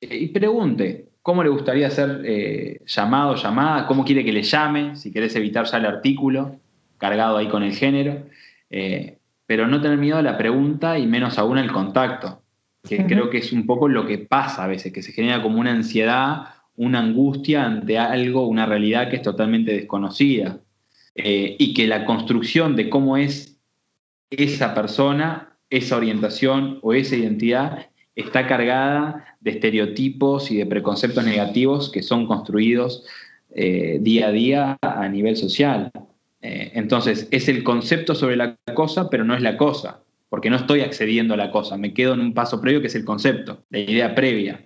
Eh, 0.00 0.16
y 0.16 0.28
pregunte, 0.28 1.09
cómo 1.22 1.42
le 1.42 1.50
gustaría 1.50 1.90
ser 1.90 2.22
eh, 2.24 2.80
llamado, 2.86 3.34
llamada, 3.36 3.86
cómo 3.86 4.04
quiere 4.04 4.24
que 4.24 4.32
le 4.32 4.42
llame, 4.42 4.96
si 4.96 5.12
querés 5.12 5.36
evitar 5.36 5.66
ya 5.66 5.78
el 5.78 5.86
artículo 5.86 6.56
cargado 6.98 7.36
ahí 7.36 7.48
con 7.48 7.62
el 7.62 7.74
género, 7.74 8.26
eh, 8.70 9.18
pero 9.46 9.66
no 9.66 9.80
tener 9.80 9.98
miedo 9.98 10.18
a 10.18 10.22
la 10.22 10.38
pregunta 10.38 10.98
y 10.98 11.06
menos 11.06 11.38
aún 11.38 11.58
al 11.58 11.72
contacto, 11.72 12.42
que 12.88 13.04
creo 13.06 13.30
que 13.30 13.38
es 13.38 13.52
un 13.52 13.66
poco 13.66 13.88
lo 13.88 14.06
que 14.06 14.18
pasa 14.18 14.64
a 14.64 14.66
veces, 14.66 14.92
que 14.92 15.02
se 15.02 15.12
genera 15.12 15.42
como 15.42 15.60
una 15.60 15.72
ansiedad, 15.72 16.54
una 16.76 17.00
angustia 17.00 17.64
ante 17.64 17.98
algo, 17.98 18.46
una 18.46 18.64
realidad 18.64 19.10
que 19.10 19.16
es 19.16 19.22
totalmente 19.22 19.72
desconocida, 19.72 20.60
eh, 21.14 21.56
y 21.58 21.74
que 21.74 21.86
la 21.86 22.04
construcción 22.06 22.76
de 22.76 22.88
cómo 22.88 23.16
es 23.16 23.60
esa 24.30 24.74
persona, 24.74 25.58
esa 25.68 25.96
orientación 25.96 26.78
o 26.82 26.94
esa 26.94 27.16
identidad 27.16 27.89
está 28.14 28.46
cargada 28.46 29.36
de 29.40 29.52
estereotipos 29.52 30.50
y 30.50 30.56
de 30.56 30.66
preconceptos 30.66 31.24
negativos 31.24 31.90
que 31.90 32.02
son 32.02 32.26
construidos 32.26 33.04
eh, 33.54 33.98
día 34.00 34.28
a 34.28 34.32
día 34.32 34.78
a 34.82 35.08
nivel 35.08 35.36
social. 35.36 35.90
Eh, 36.42 36.72
entonces, 36.74 37.28
es 37.30 37.48
el 37.48 37.62
concepto 37.62 38.14
sobre 38.14 38.36
la 38.36 38.56
cosa, 38.74 39.10
pero 39.10 39.24
no 39.24 39.34
es 39.34 39.42
la 39.42 39.56
cosa, 39.56 40.00
porque 40.28 40.50
no 40.50 40.56
estoy 40.56 40.80
accediendo 40.80 41.34
a 41.34 41.36
la 41.36 41.50
cosa, 41.50 41.76
me 41.76 41.92
quedo 41.92 42.14
en 42.14 42.20
un 42.20 42.34
paso 42.34 42.60
previo 42.60 42.80
que 42.80 42.86
es 42.86 42.94
el 42.94 43.04
concepto, 43.04 43.62
la 43.70 43.78
idea 43.78 44.14
previa. 44.14 44.62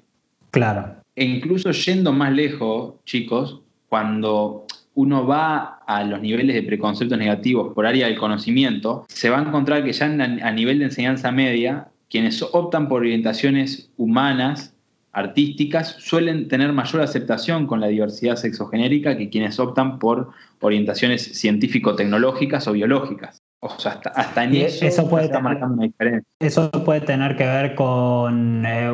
Claro. 0.50 0.96
E 1.16 1.24
incluso 1.24 1.70
yendo 1.72 2.12
más 2.12 2.32
lejos, 2.32 2.94
chicos, 3.04 3.60
cuando 3.88 4.66
uno 4.94 5.26
va 5.26 5.80
a 5.86 6.04
los 6.04 6.20
niveles 6.20 6.54
de 6.54 6.62
preconceptos 6.62 7.18
negativos 7.18 7.74
por 7.74 7.86
área 7.86 8.06
del 8.06 8.18
conocimiento, 8.18 9.04
se 9.08 9.30
va 9.30 9.38
a 9.38 9.42
encontrar 9.42 9.84
que 9.84 9.92
ya 9.92 10.06
a 10.06 10.52
nivel 10.52 10.78
de 10.78 10.84
enseñanza 10.86 11.32
media, 11.32 11.88
quienes 12.08 12.42
optan 12.42 12.88
por 12.88 13.02
orientaciones 13.02 13.90
humanas, 13.96 14.74
artísticas, 15.12 15.96
suelen 15.98 16.48
tener 16.48 16.72
mayor 16.72 17.02
aceptación 17.02 17.66
con 17.66 17.80
la 17.80 17.86
diversidad 17.86 18.36
sexogenérica 18.36 19.16
que 19.16 19.30
quienes 19.30 19.58
optan 19.58 19.98
por 19.98 20.30
orientaciones 20.60 21.22
científico-tecnológicas 21.38 22.66
o 22.68 22.72
biológicas. 22.72 23.44
O 23.66 23.78
sea, 23.78 23.98
hasta, 24.14 24.44
en 24.44 24.56
eso, 24.56 24.84
eso 24.84 25.08
puede 25.08 25.24
estar 25.24 25.42
marcando 25.42 25.76
una 25.76 25.84
diferencia. 25.84 26.28
Eso 26.38 26.70
puede 26.70 27.00
tener 27.00 27.34
que 27.34 27.44
ver 27.44 27.74
con 27.74 28.62
eh, 28.66 28.92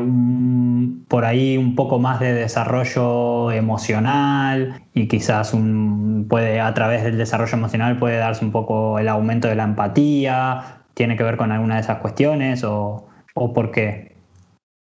por 1.08 1.24
ahí 1.24 1.56
un 1.56 1.74
poco 1.74 1.98
más 1.98 2.20
de 2.20 2.32
desarrollo 2.32 3.50
emocional 3.50 4.80
y 4.94 5.08
quizás 5.08 5.54
un, 5.54 6.26
puede 6.30 6.60
a 6.60 6.72
través 6.72 7.02
del 7.02 7.18
desarrollo 7.18 7.56
emocional 7.56 7.98
puede 7.98 8.18
darse 8.18 8.44
un 8.44 8.52
poco 8.52 9.00
el 9.00 9.08
aumento 9.08 9.48
de 9.48 9.56
la 9.56 9.64
empatía. 9.64 10.79
¿Tiene 10.94 11.16
que 11.16 11.22
ver 11.22 11.36
con 11.36 11.52
alguna 11.52 11.76
de 11.76 11.80
esas 11.82 11.98
cuestiones 11.98 12.64
o, 12.64 13.08
o 13.34 13.52
por 13.52 13.70
qué? 13.70 14.16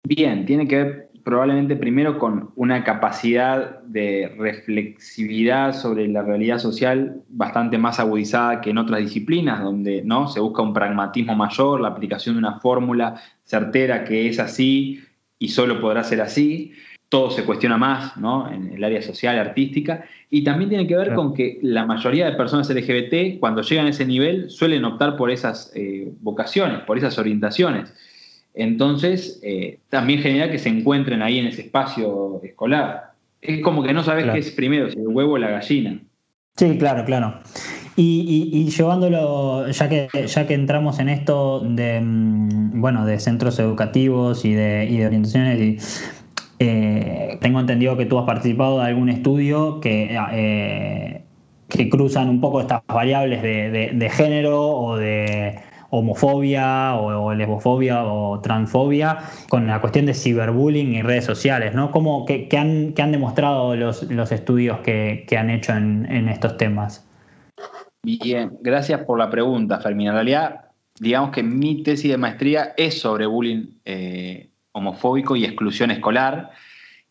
Bien, 0.04 0.46
tiene 0.46 0.66
que 0.66 0.76
ver 0.76 1.08
probablemente 1.28 1.76
primero 1.76 2.18
con 2.18 2.52
una 2.56 2.84
capacidad 2.84 3.80
de 3.82 4.34
reflexividad 4.38 5.74
sobre 5.74 6.08
la 6.08 6.22
realidad 6.22 6.58
social 6.58 7.22
bastante 7.28 7.76
más 7.76 8.00
agudizada 8.00 8.62
que 8.62 8.70
en 8.70 8.78
otras 8.78 9.00
disciplinas, 9.00 9.62
donde 9.62 10.02
¿no? 10.02 10.28
se 10.28 10.40
busca 10.40 10.62
un 10.62 10.72
pragmatismo 10.72 11.36
mayor, 11.36 11.82
la 11.82 11.88
aplicación 11.88 12.36
de 12.36 12.38
una 12.38 12.60
fórmula 12.60 13.20
certera 13.44 14.04
que 14.04 14.28
es 14.28 14.40
así 14.40 15.02
y 15.38 15.48
solo 15.48 15.82
podrá 15.82 16.02
ser 16.02 16.22
así. 16.22 16.72
Todo 17.08 17.30
se 17.30 17.44
cuestiona 17.44 17.78
más 17.78 18.16
¿no? 18.16 18.52
en 18.52 18.72
el 18.72 18.84
área 18.84 19.00
social, 19.00 19.38
artística, 19.38 20.04
y 20.30 20.44
también 20.44 20.68
tiene 20.68 20.86
que 20.86 20.96
ver 20.96 21.14
con 21.14 21.32
que 21.32 21.58
la 21.62 21.86
mayoría 21.86 22.26
de 22.26 22.36
personas 22.36 22.68
LGBT, 22.68 23.40
cuando 23.40 23.62
llegan 23.62 23.86
a 23.86 23.90
ese 23.90 24.04
nivel, 24.04 24.50
suelen 24.50 24.84
optar 24.84 25.16
por 25.16 25.30
esas 25.30 25.72
eh, 25.74 26.12
vocaciones, 26.20 26.80
por 26.80 26.98
esas 26.98 27.18
orientaciones. 27.18 27.94
Entonces, 28.54 29.40
eh, 29.42 29.78
también 29.88 30.20
genera 30.20 30.50
que 30.50 30.58
se 30.58 30.68
encuentren 30.68 31.22
ahí 31.22 31.38
en 31.38 31.46
ese 31.46 31.62
espacio 31.62 32.40
escolar. 32.42 33.12
Es 33.40 33.62
como 33.62 33.82
que 33.82 33.92
no 33.92 34.02
sabes 34.02 34.26
qué 34.30 34.38
es 34.38 34.50
primero, 34.50 34.90
si 34.90 34.98
el 34.98 35.08
huevo 35.08 35.34
o 35.34 35.38
la 35.38 35.50
gallina. 35.50 36.00
Sí, 36.56 36.76
claro, 36.76 37.04
claro. 37.04 37.40
Y, 38.00 38.68
llevándolo, 38.70 39.68
ya 39.70 39.88
que, 39.88 40.08
ya 40.26 40.46
que 40.46 40.54
entramos 40.54 41.00
en 41.00 41.08
esto 41.08 41.60
de, 41.60 42.00
mm, 42.00 42.80
bueno, 42.80 43.04
de 43.04 43.18
centros 43.18 43.58
educativos 43.58 44.44
y 44.44 44.54
de, 44.54 45.04
orientaciones, 45.04 46.12
eh, 46.58 47.38
tengo 47.40 47.60
entendido 47.60 47.96
que 47.96 48.06
tú 48.06 48.18
has 48.18 48.26
participado 48.26 48.80
de 48.80 48.86
algún 48.86 49.08
estudio 49.08 49.80
que, 49.80 50.16
eh, 50.32 51.24
que 51.68 51.88
cruzan 51.88 52.28
un 52.28 52.40
poco 52.40 52.60
estas 52.60 52.82
variables 52.86 53.42
de 53.42 54.10
género 54.10 54.68
o 54.68 54.96
de 54.96 55.58
homofobia 55.90 56.94
o, 56.94 57.34
lesbofobia 57.34 58.04
o 58.04 58.40
transfobia 58.40 59.18
con 59.48 59.66
la 59.66 59.80
cuestión 59.80 60.06
de 60.06 60.14
ciberbullying 60.14 60.94
y 60.94 61.02
redes 61.02 61.24
sociales, 61.24 61.74
¿no? 61.74 61.90
¿Cómo, 61.90 62.26
qué, 62.26 62.48
han, 62.56 62.94
han, 62.98 63.12
demostrado 63.12 63.74
los, 63.76 64.02
estudios 64.32 64.80
que, 64.80 65.26
han 65.38 65.50
hecho 65.50 65.72
en, 65.72 66.28
estos 66.28 66.56
temas? 66.56 67.06
Bien, 68.02 68.56
gracias 68.60 69.00
por 69.04 69.18
la 69.18 69.30
pregunta, 69.30 69.80
Fermín. 69.80 70.08
En 70.08 70.14
realidad, 70.14 70.60
digamos 71.00 71.30
que 71.30 71.42
mi 71.42 71.82
tesis 71.82 72.10
de 72.10 72.18
maestría 72.18 72.74
es 72.76 73.00
sobre 73.00 73.26
bullying 73.26 73.78
eh, 73.84 74.47
homofóbico 74.78 75.36
y 75.36 75.44
exclusión 75.44 75.90
escolar. 75.90 76.50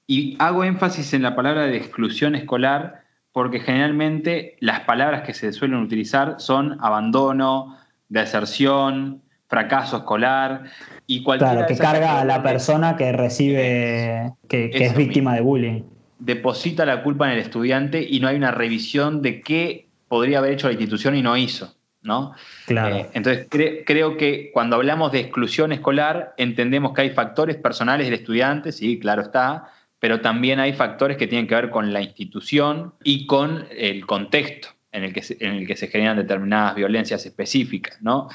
Y 0.07 0.35
hago 0.39 0.63
énfasis 0.63 1.13
en 1.13 1.21
la 1.21 1.35
palabra 1.35 1.67
de 1.67 1.77
exclusión 1.77 2.35
escolar 2.35 3.03
porque 3.31 3.59
generalmente 3.59 4.57
las 4.61 4.79
palabras 4.79 5.21
que 5.21 5.33
se 5.33 5.53
suelen 5.53 5.79
utilizar 5.79 6.37
son 6.39 6.77
abandono, 6.81 7.77
deserción, 8.09 9.21
fracaso 9.47 9.97
escolar 9.97 10.63
y 11.05 11.23
cualquier. 11.23 11.51
Claro, 11.51 11.67
que 11.67 11.77
carga 11.77 12.19
a 12.19 12.25
la 12.25 12.41
persona 12.41 12.95
que 12.95 13.11
recibe, 13.11 14.33
que, 14.47 14.71
es 14.73 14.95
víctima 14.95 15.35
de 15.35 15.41
bullying. 15.41 15.83
Deposita 16.19 16.85
la 16.85 17.03
culpa 17.03 17.27
en 17.27 17.33
el 17.33 17.39
estudiante 17.39 18.01
y 18.01 18.19
no 18.19 18.27
hay 18.27 18.37
una 18.37 18.51
revisión 18.51 19.21
de 19.21 19.41
qué 19.41 19.87
podría 20.07 20.39
haber 20.39 20.53
hecho 20.53 20.67
la 20.67 20.73
institución 20.73 21.15
y 21.15 21.21
no 21.21 21.37
hizo. 21.37 21.76
¿No? 22.07 22.33
Claro. 22.65 22.95
Eh, 22.95 23.09
entonces, 23.13 23.47
creo 23.49 24.17
que 24.17 24.49
cuando 24.51 24.77
hablamos 24.77 25.11
de 25.11 25.19
exclusión 25.19 25.71
escolar, 25.71 26.33
entendemos 26.37 26.93
que 26.93 27.01
hay 27.01 27.09
factores 27.11 27.57
personales 27.57 28.07
del 28.07 28.15
estudiante, 28.15 28.71
sí, 28.71 28.97
claro 28.97 29.21
está, 29.21 29.69
pero 29.99 30.21
también 30.21 30.59
hay 30.59 30.73
factores 30.73 31.17
que 31.17 31.27
tienen 31.27 31.47
que 31.47 31.55
ver 31.55 31.69
con 31.69 31.93
la 31.93 32.01
institución 32.01 32.93
y 33.03 33.27
con 33.27 33.67
el 33.71 34.05
contexto 34.05 34.69
en 34.91 35.03
el 35.03 35.13
que 35.13 35.21
se, 35.21 35.37
en 35.39 35.53
el 35.53 35.67
que 35.67 35.75
se 35.75 35.87
generan 35.87 36.17
determinadas 36.17 36.75
violencias 36.75 37.25
específicas. 37.25 38.01
¿no? 38.01 38.29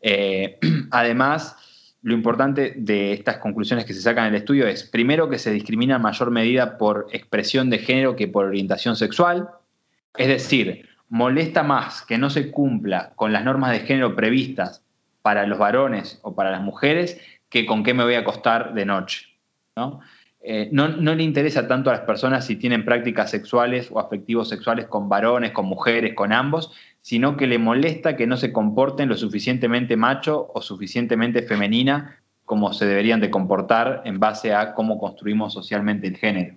Eh, 0.00 0.58
además, 0.90 1.56
lo 2.02 2.14
importante 2.14 2.74
de 2.76 3.12
estas 3.12 3.38
conclusiones 3.38 3.84
que 3.84 3.94
se 3.94 4.00
sacan 4.00 4.26
en 4.26 4.34
el 4.34 4.40
estudio 4.40 4.66
es, 4.66 4.84
primero, 4.84 5.28
que 5.28 5.38
se 5.38 5.50
discrimina 5.50 5.96
en 5.96 6.02
mayor 6.02 6.30
medida 6.30 6.78
por 6.78 7.08
expresión 7.12 7.70
de 7.70 7.78
género 7.78 8.16
que 8.16 8.28
por 8.28 8.46
orientación 8.46 8.96
sexual. 8.96 9.48
Es 10.16 10.28
decir, 10.28 10.87
molesta 11.08 11.62
más 11.62 12.02
que 12.02 12.18
no 12.18 12.30
se 12.30 12.50
cumpla 12.50 13.12
con 13.16 13.32
las 13.32 13.44
normas 13.44 13.72
de 13.72 13.80
género 13.80 14.14
previstas 14.14 14.84
para 15.22 15.46
los 15.46 15.58
varones 15.58 16.20
o 16.22 16.34
para 16.34 16.50
las 16.50 16.62
mujeres 16.62 17.20
que 17.48 17.66
con 17.66 17.82
qué 17.82 17.94
me 17.94 18.04
voy 18.04 18.14
a 18.14 18.20
acostar 18.20 18.74
de 18.74 18.84
noche. 18.84 19.26
¿no? 19.76 20.00
Eh, 20.40 20.68
no, 20.72 20.88
le 20.88 21.22
interesa 21.22 21.66
tanto 21.66 21.90
a 21.90 21.94
las 21.94 22.02
personas 22.02 22.46
si 22.46 22.56
tienen 22.56 22.84
prácticas 22.84 23.30
sexuales 23.30 23.88
o 23.90 23.98
afectivos 23.98 24.48
sexuales 24.48 24.86
con 24.86 25.08
varones, 25.08 25.52
con 25.52 25.66
mujeres, 25.66 26.14
con 26.14 26.32
ambos, 26.32 26.72
sino 27.00 27.36
que 27.36 27.46
le 27.46 27.58
molesta 27.58 28.16
que 28.16 28.26
no 28.26 28.36
se 28.36 28.52
comporten 28.52 29.08
lo 29.08 29.16
suficientemente 29.16 29.96
macho 29.96 30.50
o 30.54 30.62
suficientemente 30.62 31.42
femenina 31.42 32.16
como 32.44 32.72
se 32.72 32.86
deberían 32.86 33.20
de 33.20 33.30
comportar 33.30 34.02
en 34.06 34.20
base 34.20 34.54
a 34.54 34.72
cómo 34.74 34.98
construimos 34.98 35.52
socialmente 35.52 36.06
el 36.06 36.16
género. 36.16 36.56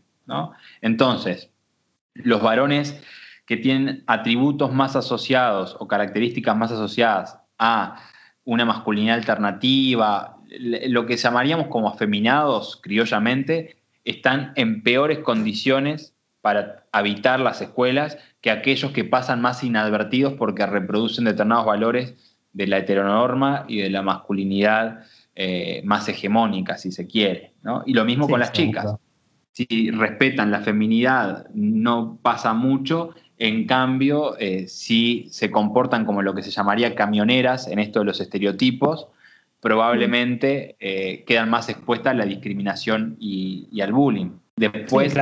Entonces, 0.82 1.50
los 2.14 2.42
varones 2.42 3.02
que 3.52 3.58
tienen 3.58 4.06
atributos 4.08 4.72
más 4.72 4.96
asociados 4.96 5.76
o 5.78 5.86
características 5.86 6.56
más 6.56 6.72
asociadas 6.72 7.38
a 7.60 7.98
una 8.46 8.64
masculinidad 8.64 9.18
alternativa, 9.18 10.38
lo 10.88 11.06
que 11.06 11.18
llamaríamos 11.18 11.68
como 11.68 11.90
afeminados 11.90 12.80
criollamente, 12.82 13.76
están 14.06 14.54
en 14.56 14.84
peores 14.84 15.20
condiciones 15.20 16.16
para 16.40 16.86
habitar 16.94 17.42
las 17.42 17.62
escuelas 17.62 18.18
que 18.40 18.52
aquellos 18.52 18.94
que 18.94 19.04
pasan 19.04 19.42
más 19.42 19.66
inadvertidos 19.66 20.36
porque 20.36 20.66
reproducen 20.66 21.26
determinados 21.26 21.66
valores 21.66 22.16
de 22.54 22.68
la 22.68 22.78
heteronorma 22.78 23.66
y 23.68 23.82
de 23.82 23.90
la 23.90 24.02
masculinidad 24.02 25.02
eh, 25.36 25.82
más 25.84 26.08
hegemónica, 26.08 26.78
si 26.78 26.94
se 26.94 27.06
quiere. 27.06 27.52
Y 27.86 27.94
lo 27.96 28.06
mismo 28.06 28.30
con 28.30 28.40
las 28.40 28.54
chicas. 28.54 28.96
Si 29.52 29.92
respetan 29.92 30.50
la 30.50 30.62
feminidad, 30.62 31.50
no 31.54 32.18
pasa 32.22 32.54
mucho. 32.54 33.14
En 33.44 33.66
cambio, 33.66 34.38
eh, 34.38 34.68
si 34.68 35.26
se 35.32 35.50
comportan 35.50 36.06
como 36.06 36.22
lo 36.22 36.36
que 36.36 36.44
se 36.44 36.52
llamaría 36.52 36.94
camioneras 36.94 37.68
en 37.68 37.80
esto 37.80 37.98
de 37.98 38.06
los 38.06 38.22
estereotipos, 38.22 39.08
probablemente 39.60 40.76
eh, 40.80 41.24
quedan 41.26 41.50
más 41.50 41.68
expuestas 41.68 42.12
a 42.12 42.18
la 42.18 42.26
discriminación 42.26 43.18
y, 43.20 43.82
al 43.82 43.94
bullying. 43.94 44.30
Después, 44.56 45.16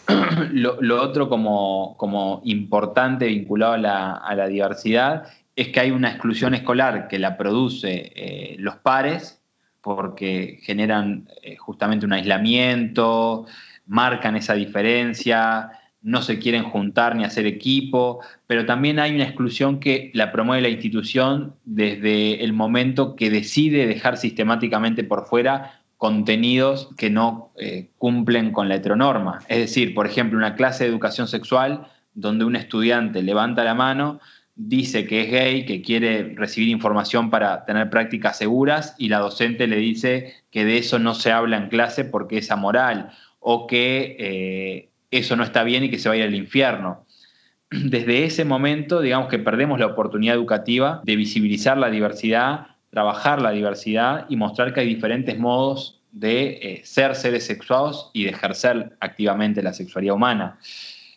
lo, 0.50 1.00
otro 1.00 1.28
como, 1.28 1.96
como, 1.96 2.40
importante 2.44 3.26
vinculado 3.26 3.74
a 3.74 4.34
la, 4.34 4.46
diversidad 4.48 5.28
es 5.54 5.68
que 5.68 5.78
hay 5.78 5.92
una 5.92 6.10
exclusión 6.10 6.54
escolar 6.54 7.06
que 7.06 7.20
la 7.20 7.36
produce 7.36 8.10
eh, 8.16 8.56
los 8.58 8.78
pares 8.78 9.40
porque 9.80 10.58
generan 10.62 11.28
eh, 11.40 11.54
justamente 11.54 12.04
un 12.04 12.14
aislamiento, 12.14 13.46
marcan 13.86 14.34
esa 14.34 14.54
diferencia, 14.54 15.70
no 16.02 16.22
se 16.22 16.38
quieren 16.38 16.64
juntar 16.64 17.14
ni 17.14 17.24
hacer 17.24 17.46
equipo, 17.46 18.20
pero 18.46 18.64
también 18.64 18.98
hay 18.98 19.14
una 19.14 19.24
exclusión 19.24 19.80
que 19.80 20.10
la 20.14 20.32
promueve 20.32 20.62
la 20.62 20.68
institución 20.68 21.54
desde 21.64 22.42
el 22.42 22.52
momento 22.52 23.16
que 23.16 23.30
decide 23.30 23.86
dejar 23.86 24.16
sistemáticamente 24.16 25.04
por 25.04 25.26
fuera 25.26 25.82
contenidos 25.98 26.88
que 26.96 27.10
no 27.10 27.52
eh, 27.58 27.90
cumplen 27.98 28.52
con 28.52 28.70
la 28.70 28.76
heteronorma. 28.76 29.40
Es 29.48 29.58
decir, 29.58 29.92
por 29.92 30.06
ejemplo, 30.06 30.38
una 30.38 30.54
clase 30.54 30.84
de 30.84 30.90
educación 30.90 31.28
sexual 31.28 31.86
donde 32.14 32.46
un 32.46 32.56
estudiante 32.56 33.22
levanta 33.22 33.64
la 33.64 33.74
mano, 33.74 34.20
dice 34.54 35.06
que 35.06 35.22
es 35.22 35.30
gay, 35.30 35.64
que 35.66 35.82
quiere 35.82 36.34
recibir 36.34 36.70
información 36.70 37.30
para 37.30 37.64
tener 37.66 37.90
prácticas 37.90 38.38
seguras 38.38 38.94
y 38.98 39.08
la 39.08 39.18
docente 39.18 39.66
le 39.66 39.76
dice 39.76 40.34
que 40.50 40.64
de 40.64 40.78
eso 40.78 40.98
no 40.98 41.14
se 41.14 41.32
habla 41.32 41.58
en 41.58 41.68
clase 41.68 42.04
porque 42.04 42.38
es 42.38 42.50
amoral 42.50 43.10
o 43.38 43.66
que 43.66 44.16
eh, 44.18 44.89
eso 45.10 45.36
no 45.36 45.44
está 45.44 45.64
bien 45.64 45.84
y 45.84 45.90
que 45.90 45.98
se 45.98 46.08
vaya 46.08 46.24
al 46.24 46.34
infierno. 46.34 47.06
Desde 47.70 48.24
ese 48.24 48.44
momento, 48.44 49.00
digamos 49.00 49.28
que 49.28 49.38
perdemos 49.38 49.78
la 49.78 49.86
oportunidad 49.86 50.34
educativa 50.34 51.00
de 51.04 51.16
visibilizar 51.16 51.76
la 51.78 51.90
diversidad, 51.90 52.66
trabajar 52.90 53.40
la 53.40 53.50
diversidad 53.50 54.26
y 54.28 54.36
mostrar 54.36 54.74
que 54.74 54.80
hay 54.80 54.86
diferentes 54.86 55.38
modos 55.38 56.00
de 56.12 56.58
eh, 56.62 56.80
ser 56.84 57.14
seres 57.14 57.46
sexuados 57.46 58.10
y 58.12 58.24
de 58.24 58.30
ejercer 58.30 58.96
activamente 59.00 59.62
la 59.62 59.72
sexualidad 59.72 60.16
humana. 60.16 60.58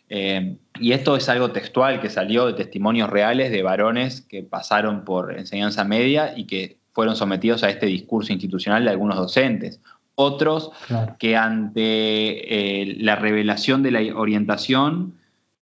Eh, 0.08 0.56
y 0.78 0.92
esto 0.92 1.16
es 1.16 1.28
algo 1.28 1.50
textual 1.50 2.00
que 2.00 2.10
salió 2.10 2.46
de 2.46 2.52
testimonios 2.52 3.10
reales 3.10 3.50
de 3.50 3.62
varones 3.62 4.20
que 4.20 4.42
pasaron 4.42 5.04
por 5.04 5.36
enseñanza 5.36 5.84
media 5.84 6.34
y 6.36 6.44
que 6.44 6.78
fueron 6.92 7.16
sometidos 7.16 7.64
a 7.64 7.70
este 7.70 7.86
discurso 7.86 8.32
institucional 8.32 8.84
de 8.84 8.90
algunos 8.90 9.16
docentes. 9.16 9.80
Otros 10.16 10.70
que 11.18 11.36
ante 11.36 11.82
eh, 11.82 12.96
la 13.00 13.16
revelación 13.16 13.82
de 13.82 13.90
la 13.90 14.00
orientación, 14.16 15.14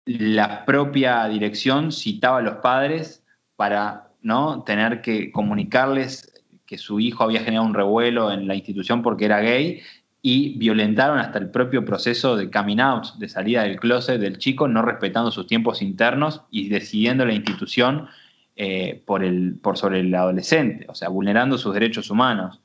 la 0.07 0.64
propia 0.64 1.26
dirección 1.28 1.92
citaba 1.92 2.38
a 2.38 2.42
los 2.42 2.57
padres 2.57 3.22
para 3.57 4.09
¿no? 4.22 4.62
tener 4.62 5.03
que 5.03 5.30
comunicarles 5.32 6.32
que 6.64 6.78
su 6.78 7.01
hijo 7.01 7.24
había 7.24 7.40
generado 7.40 7.66
un 7.66 7.74
revuelo 7.74 8.30
en 8.32 8.46
la 8.46 8.55
institución 8.55 9.03
porque 9.03 9.24
era 9.24 9.40
gay 9.40 9.82
y 10.22 10.59
violentaron 10.59 11.18
hasta 11.18 11.38
el 11.38 11.51
propio 11.51 11.84
proceso 11.84 12.36
de 12.36 12.51
coming 12.51 12.80
out, 12.80 13.14
de 13.18 13.28
salida 13.28 13.62
del 13.62 13.78
closet 13.78 14.20
del 14.20 14.38
chico, 14.38 14.68
no 14.68 14.82
respetando 14.82 15.30
sus 15.30 15.46
tiempos 15.46 15.80
internos 15.80 16.42
y 16.51 16.68
decidiendo 16.68 17.24
la 17.24 17.34
institución 17.34 18.09
eh, 18.57 19.03
por, 19.07 19.22
el, 19.24 19.59
por 19.62 19.78
sobre 19.78 20.01
el 20.01 20.14
adolescente, 20.14 20.86
o 20.88 20.94
sea, 20.94 21.09
vulnerando 21.09 21.57
sus 21.57 21.72
derechos 21.72 22.11
humanos. 22.11 22.61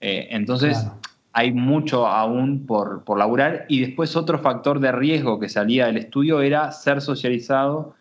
Eh, 0.00 0.28
entonces, 0.30 0.86
hay 1.38 1.52
mucho 1.52 2.04
aún 2.08 2.66
por, 2.66 3.04
por 3.04 3.16
laburar. 3.16 3.64
Y 3.68 3.80
después 3.80 4.16
otro 4.16 4.40
factor 4.40 4.80
de 4.80 4.90
riesgo 4.90 5.38
que 5.38 5.48
salía 5.48 5.86
del 5.86 5.96
estudio 5.96 6.40
era 6.40 6.72
ser 6.72 7.00
socializado 7.00 7.94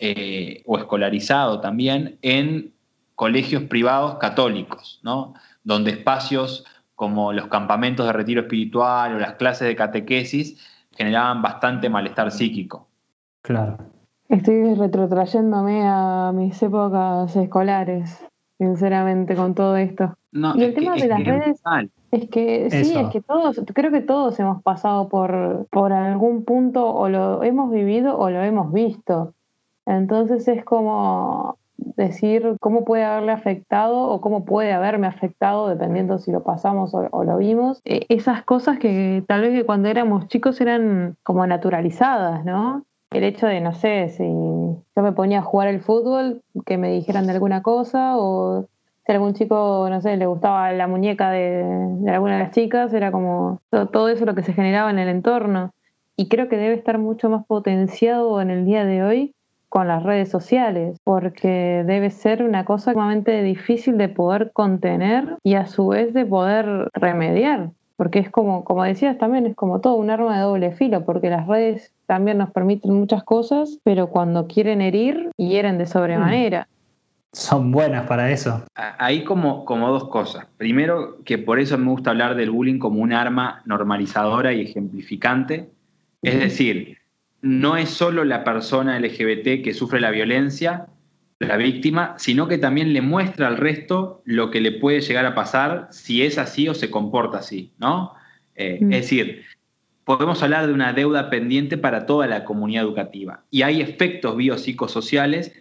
eh, 0.00 0.64
o 0.66 0.76
escolarizado 0.76 1.60
también 1.60 2.18
en 2.22 2.72
colegios 3.14 3.62
privados 3.64 4.16
católicos, 4.16 4.98
¿no? 5.04 5.34
donde 5.62 5.92
espacios 5.92 6.64
como 6.96 7.32
los 7.32 7.46
campamentos 7.46 8.06
de 8.06 8.12
retiro 8.12 8.40
espiritual 8.40 9.14
o 9.14 9.20
las 9.20 9.34
clases 9.34 9.68
de 9.68 9.76
catequesis 9.76 10.58
generaban 10.90 11.42
bastante 11.42 11.88
malestar 11.88 12.32
psíquico. 12.32 12.88
Claro. 13.42 13.78
Estoy 14.28 14.74
retrotrayéndome 14.74 15.84
a 15.86 16.32
mis 16.34 16.60
épocas 16.60 17.36
escolares, 17.36 18.18
sinceramente, 18.58 19.36
con 19.36 19.54
todo 19.54 19.76
esto. 19.76 20.16
y 20.32 20.64
el 20.64 20.74
tema 20.74 20.96
de 20.96 21.06
las 21.06 21.24
redes 21.24 21.62
es 22.10 22.28
que 22.28 22.70
sí, 22.70 22.98
es 22.98 23.08
que 23.10 23.20
todos, 23.20 23.60
creo 23.74 23.90
que 23.90 24.00
todos 24.00 24.38
hemos 24.40 24.62
pasado 24.62 25.08
por, 25.08 25.66
por 25.70 25.92
algún 25.92 26.44
punto 26.44 26.92
o 26.92 27.08
lo 27.08 27.42
hemos 27.42 27.70
vivido 27.70 28.18
o 28.18 28.30
lo 28.30 28.42
hemos 28.42 28.72
visto. 28.72 29.34
Entonces 29.86 30.46
es 30.48 30.64
como 30.64 31.58
decir 31.76 32.56
cómo 32.60 32.84
puede 32.84 33.04
haberle 33.04 33.32
afectado 33.32 34.08
o 34.08 34.20
cómo 34.20 34.44
puede 34.44 34.72
haberme 34.72 35.06
afectado, 35.06 35.68
dependiendo 35.68 36.18
si 36.18 36.30
lo 36.30 36.42
pasamos 36.42 36.92
o, 36.94 37.24
lo 37.24 37.36
vimos. 37.36 37.80
E, 37.84 38.06
esas 38.08 38.44
cosas 38.44 38.78
que 38.78 39.24
tal 39.26 39.42
vez 39.42 39.52
que 39.52 39.66
cuando 39.66 39.88
éramos 39.88 40.28
chicos 40.28 40.60
eran 40.60 41.16
como 41.22 41.46
naturalizadas, 41.46 42.44
¿no? 42.44 42.84
El 43.10 43.24
hecho 43.24 43.46
de, 43.46 43.60
no 43.60 43.72
sé, 43.72 44.08
si 44.08 44.24
yo 44.24 45.02
me 45.02 45.12
ponía 45.12 45.40
a 45.40 45.42
jugar 45.42 45.68
el 45.68 45.80
fútbol, 45.80 46.42
que 46.64 46.78
me 46.78 46.92
dijeran 46.92 47.26
de 47.26 47.32
alguna 47.32 47.62
cosa, 47.62 48.16
o 48.16 48.66
si 49.10 49.14
algún 49.14 49.34
chico, 49.34 49.88
no 49.90 50.00
sé, 50.00 50.16
le 50.16 50.26
gustaba 50.26 50.70
la 50.70 50.86
muñeca 50.86 51.32
de, 51.32 51.64
de 51.64 52.10
alguna 52.12 52.34
de 52.34 52.44
las 52.44 52.52
chicas, 52.52 52.94
era 52.94 53.10
como 53.10 53.60
todo, 53.68 53.88
todo 53.88 54.08
eso 54.08 54.24
lo 54.24 54.36
que 54.36 54.44
se 54.44 54.52
generaba 54.52 54.88
en 54.88 55.00
el 55.00 55.08
entorno. 55.08 55.72
Y 56.16 56.28
creo 56.28 56.48
que 56.48 56.56
debe 56.56 56.74
estar 56.74 56.98
mucho 56.98 57.28
más 57.28 57.44
potenciado 57.44 58.40
en 58.40 58.50
el 58.50 58.64
día 58.64 58.84
de 58.84 59.02
hoy 59.02 59.34
con 59.68 59.88
las 59.88 60.04
redes 60.04 60.28
sociales, 60.28 60.96
porque 61.02 61.82
debe 61.86 62.10
ser 62.10 62.44
una 62.44 62.64
cosa 62.64 62.92
sumamente 62.92 63.42
difícil 63.42 63.98
de 63.98 64.08
poder 64.08 64.52
contener 64.52 65.38
y 65.42 65.54
a 65.54 65.66
su 65.66 65.88
vez 65.88 66.14
de 66.14 66.24
poder 66.24 66.88
remediar, 66.92 67.70
porque 67.96 68.20
es 68.20 68.30
como, 68.30 68.62
como 68.62 68.84
decías 68.84 69.18
también, 69.18 69.44
es 69.46 69.56
como 69.56 69.80
todo 69.80 69.94
un 69.94 70.10
arma 70.10 70.36
de 70.36 70.42
doble 70.42 70.70
filo, 70.70 71.04
porque 71.04 71.30
las 71.30 71.48
redes 71.48 71.92
también 72.06 72.38
nos 72.38 72.50
permiten 72.50 72.94
muchas 72.94 73.24
cosas, 73.24 73.80
pero 73.82 74.08
cuando 74.08 74.46
quieren 74.46 74.80
herir, 74.80 75.32
hieren 75.36 75.78
de 75.78 75.86
sobremanera. 75.86 76.68
Mm. 76.70 76.79
Son 77.32 77.70
buenas 77.70 78.06
para 78.06 78.30
eso. 78.32 78.64
Hay 78.74 79.22
como, 79.22 79.64
como 79.64 79.88
dos 79.90 80.08
cosas. 80.08 80.46
Primero, 80.56 81.22
que 81.24 81.38
por 81.38 81.60
eso 81.60 81.78
me 81.78 81.90
gusta 81.90 82.10
hablar 82.10 82.34
del 82.34 82.50
bullying 82.50 82.78
como 82.80 83.00
un 83.00 83.12
arma 83.12 83.62
normalizadora 83.66 84.52
y 84.52 84.62
ejemplificante. 84.62 85.70
Es 86.22 86.38
decir, 86.40 86.98
no 87.40 87.76
es 87.76 87.90
solo 87.90 88.24
la 88.24 88.42
persona 88.42 88.98
LGBT 88.98 89.62
que 89.62 89.74
sufre 89.74 90.00
la 90.00 90.10
violencia, 90.10 90.86
la 91.38 91.56
víctima, 91.56 92.14
sino 92.18 92.48
que 92.48 92.58
también 92.58 92.92
le 92.92 93.00
muestra 93.00 93.46
al 93.46 93.56
resto 93.56 94.22
lo 94.24 94.50
que 94.50 94.60
le 94.60 94.72
puede 94.72 95.00
llegar 95.00 95.24
a 95.24 95.34
pasar 95.34 95.88
si 95.90 96.22
es 96.22 96.36
así 96.36 96.68
o 96.68 96.74
se 96.74 96.90
comporta 96.90 97.38
así, 97.38 97.72
¿no? 97.78 98.12
Eh, 98.56 98.78
mm. 98.80 98.92
Es 98.92 99.00
decir, 99.02 99.44
podemos 100.04 100.42
hablar 100.42 100.66
de 100.66 100.74
una 100.74 100.92
deuda 100.92 101.30
pendiente 101.30 101.78
para 101.78 102.04
toda 102.04 102.26
la 102.26 102.44
comunidad 102.44 102.82
educativa 102.82 103.44
y 103.50 103.62
hay 103.62 103.80
efectos 103.80 104.36
biopsicosociales 104.36 105.54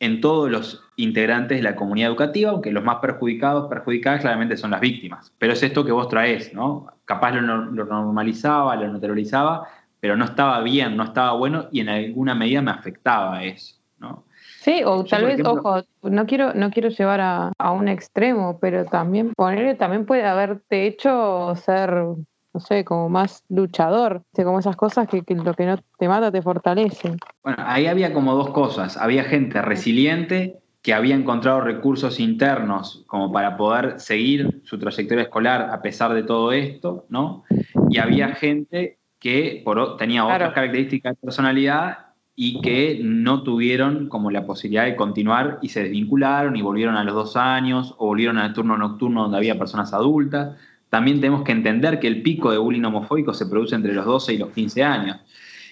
en 0.00 0.20
todos 0.20 0.50
los 0.50 0.82
integrantes 0.96 1.58
de 1.58 1.62
la 1.62 1.76
comunidad 1.76 2.08
educativa, 2.10 2.50
aunque 2.50 2.72
los 2.72 2.82
más 2.82 2.96
perjudicados, 2.96 3.68
perjudicadas 3.68 4.22
claramente 4.22 4.56
son 4.56 4.72
las 4.72 4.80
víctimas. 4.80 5.32
Pero 5.38 5.52
es 5.52 5.62
esto 5.62 5.84
que 5.84 5.92
vos 5.92 6.08
traes, 6.08 6.52
¿no? 6.52 6.86
Capaz 7.04 7.32
lo, 7.32 7.66
lo 7.66 7.84
normalizaba, 7.84 8.76
lo 8.76 8.92
naturalizaba, 8.92 9.68
pero 10.00 10.16
no 10.16 10.24
estaba 10.24 10.60
bien, 10.62 10.96
no 10.96 11.04
estaba 11.04 11.32
bueno 11.32 11.68
y 11.70 11.80
en 11.80 11.90
alguna 11.90 12.34
medida 12.34 12.62
me 12.62 12.70
afectaba 12.70 13.44
eso, 13.44 13.76
¿no? 13.98 14.24
Sí, 14.60 14.82
o 14.84 15.04
tal 15.04 15.24
vez, 15.24 15.40
ojo, 15.42 15.82
no 16.02 16.26
quiero, 16.26 16.52
no 16.52 16.70
quiero 16.70 16.90
llevar 16.90 17.20
a, 17.22 17.70
un 17.72 17.88
extremo, 17.88 18.58
pero 18.60 18.84
también 18.84 19.32
ponerle, 19.34 19.74
también 19.74 20.04
puede 20.04 20.24
haberte 20.26 20.86
hecho 20.86 21.54
ser, 21.56 22.04
no 22.52 22.60
sé, 22.60 22.84
como 22.84 23.08
más 23.08 23.44
luchador, 23.48 24.22
como 24.34 24.58
esas 24.58 24.76
cosas 24.76 25.08
que, 25.08 25.22
que, 25.22 25.34
lo 25.34 25.54
que 25.54 25.66
no 25.66 25.76
te 25.98 26.08
mata 26.08 26.32
te 26.32 26.42
fortalece. 26.42 27.16
Bueno, 27.42 27.62
ahí 27.66 27.86
había 27.86 28.12
como 28.12 28.34
dos 28.34 28.50
cosas, 28.50 28.96
había 28.96 29.24
gente 29.24 29.62
resiliente 29.62 30.60
que 30.82 30.94
había 30.94 31.14
encontrado 31.14 31.60
recursos 31.60 32.20
internos 32.20 33.04
como 33.06 33.30
para 33.32 33.56
poder 33.56 34.00
seguir 34.00 34.62
su 34.64 34.78
trayectoria 34.78 35.24
escolar 35.24 35.68
a 35.70 35.82
pesar 35.82 36.14
de 36.14 36.22
todo 36.22 36.52
esto, 36.52 37.04
¿no? 37.10 37.44
Y 37.90 37.98
había 37.98 38.34
gente 38.34 38.98
que 39.18 39.60
por, 39.62 39.98
tenía 39.98 40.24
otras 40.24 40.54
características 40.54 41.16
de 41.16 41.20
personalidad 41.20 41.98
y 42.34 42.62
que 42.62 43.00
no 43.02 43.42
tuvieron 43.42 44.08
como 44.08 44.30
la 44.30 44.46
posibilidad 44.46 44.86
de 44.86 44.96
continuar 44.96 45.58
y 45.60 45.68
se 45.68 45.82
desvincularon 45.82 46.56
y 46.56 46.62
volvieron 46.62 46.96
a 46.96 47.04
los 47.04 47.14
dos 47.14 47.36
años 47.36 47.94
o 47.98 48.06
volvieron 48.06 48.38
al 48.38 48.54
turno 48.54 48.78
nocturno 48.78 49.22
donde 49.22 49.36
había 49.36 49.58
personas 49.58 49.92
adultas. 49.92 50.56
También 50.90 51.20
tenemos 51.20 51.44
que 51.44 51.52
entender 51.52 52.00
que 52.00 52.08
el 52.08 52.22
pico 52.22 52.50
de 52.50 52.58
bullying 52.58 52.82
homofóbico 52.82 53.32
se 53.32 53.46
produce 53.46 53.74
entre 53.74 53.94
los 53.94 54.04
12 54.04 54.34
y 54.34 54.38
los 54.38 54.50
15 54.50 54.82
años 54.82 55.18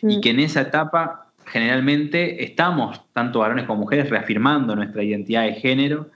y 0.01 0.19
mm. 0.19 0.21
que 0.21 0.31
en 0.31 0.41
esa 0.41 0.63
etapa 0.63 1.33
generalmente 1.45 2.45
estamos, 2.45 3.03
tanto 3.13 3.41
varones 3.41 3.67
como 3.67 3.81
mujeres, 3.81 4.09
reafirmando 4.11 4.77
nuestra 4.77 5.03
identidad 5.03 5.45
de 5.45 5.55
género 5.55 6.11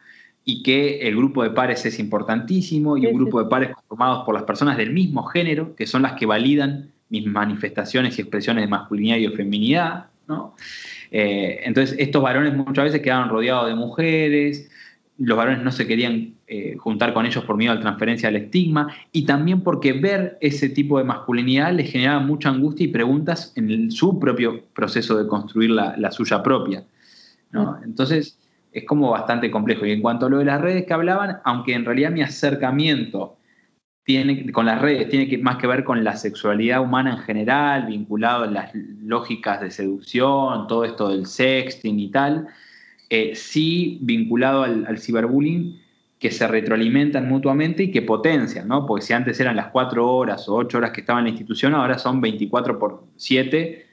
y 0.44 0.62
que 0.62 1.00
el 1.08 1.16
grupo 1.16 1.42
de 1.42 1.50
pares 1.50 1.84
es 1.86 1.98
importantísimo 1.98 2.96
y 2.96 3.06
un 3.06 3.14
grupo 3.14 3.42
de 3.42 3.48
pares 3.48 3.70
conformados 3.74 4.24
por 4.24 4.34
las 4.34 4.44
personas 4.44 4.76
del 4.76 4.92
mismo 4.92 5.24
género, 5.24 5.74
que 5.74 5.86
son 5.86 6.02
las 6.02 6.12
que 6.14 6.26
validan 6.26 6.90
mis 7.08 7.26
manifestaciones 7.26 8.18
y 8.18 8.22
expresiones 8.22 8.64
de 8.64 8.68
masculinidad 8.68 9.16
y 9.18 9.28
de 9.28 9.36
feminidad, 9.36 10.06
¿no? 10.26 10.54
Eh, 11.10 11.60
entonces, 11.64 11.94
estos 11.98 12.22
varones 12.22 12.54
muchas 12.54 12.84
veces 12.84 13.02
quedaban 13.02 13.28
rodeados 13.28 13.68
de 13.68 13.74
mujeres, 13.74 14.70
los 15.18 15.36
varones 15.36 15.62
no 15.62 15.70
se 15.70 15.86
querían 15.86 16.34
eh, 16.54 16.76
juntar 16.76 17.14
con 17.14 17.24
ellos 17.24 17.42
por 17.44 17.56
miedo 17.56 17.72
a 17.72 17.76
la 17.76 17.80
transferencia 17.80 18.28
del 18.30 18.42
estigma, 18.42 18.94
y 19.10 19.24
también 19.24 19.62
porque 19.62 19.94
ver 19.94 20.36
ese 20.42 20.68
tipo 20.68 20.98
de 20.98 21.04
masculinidad 21.04 21.72
les 21.72 21.90
generaba 21.90 22.20
mucha 22.20 22.50
angustia 22.50 22.84
y 22.84 22.88
preguntas 22.88 23.54
en 23.56 23.90
su 23.90 24.20
propio 24.20 24.62
proceso 24.74 25.16
de 25.16 25.26
construir 25.26 25.70
la, 25.70 26.10
suya 26.12 26.42
propia. 26.42 26.84
¿no? 27.52 27.78
Entonces, 27.82 28.38
es 28.70 28.84
como 28.84 29.12
bastante 29.12 29.50
complejo. 29.50 29.86
Y 29.86 29.92
en 29.92 30.02
cuanto 30.02 30.26
a 30.26 30.28
lo 30.28 30.40
de 30.40 30.44
las 30.44 30.60
redes 30.60 30.84
que 30.84 30.92
hablaban, 30.92 31.38
aunque 31.44 31.72
en 31.72 31.86
realidad 31.86 32.10
mi 32.10 32.20
acercamiento 32.20 33.38
tiene, 34.04 34.52
con 34.52 34.66
las 34.66 34.82
redes 34.82 35.08
tiene 35.08 35.28
que, 35.28 35.38
más 35.38 35.56
que 35.56 35.66
ver 35.66 35.84
con 35.84 36.04
la 36.04 36.16
sexualidad 36.16 36.82
humana 36.82 37.12
en 37.12 37.18
general, 37.18 37.86
vinculado 37.86 38.44
a 38.44 38.46
las 38.48 38.74
lógicas 38.74 39.62
de 39.62 39.70
seducción, 39.70 40.66
todo 40.66 40.84
esto 40.84 41.08
del 41.08 41.24
sexting 41.24 41.98
y 41.98 42.10
tal, 42.10 42.48
eh, 43.08 43.34
sí 43.36 44.00
vinculado 44.02 44.64
al, 44.64 44.98
ciberbullying 44.98 45.80
que 46.22 46.30
se 46.30 46.46
retroalimentan 46.46 47.28
mutuamente 47.28 47.82
y 47.82 47.90
que 47.90 48.00
potencian, 48.00 48.68
¿no? 48.68 48.86
Porque 48.86 49.04
si 49.04 49.12
antes 49.12 49.40
eran 49.40 49.56
las 49.56 49.72
cuatro 49.72 50.08
horas 50.08 50.48
o 50.48 50.54
ocho 50.54 50.78
horas 50.78 50.92
que 50.92 51.00
estaba 51.00 51.18
en 51.18 51.24
la 51.24 51.30
institución, 51.30 51.74
ahora 51.74 51.98
son 51.98 52.20
24 52.20 52.78
por 52.78 53.02
7 53.16 53.86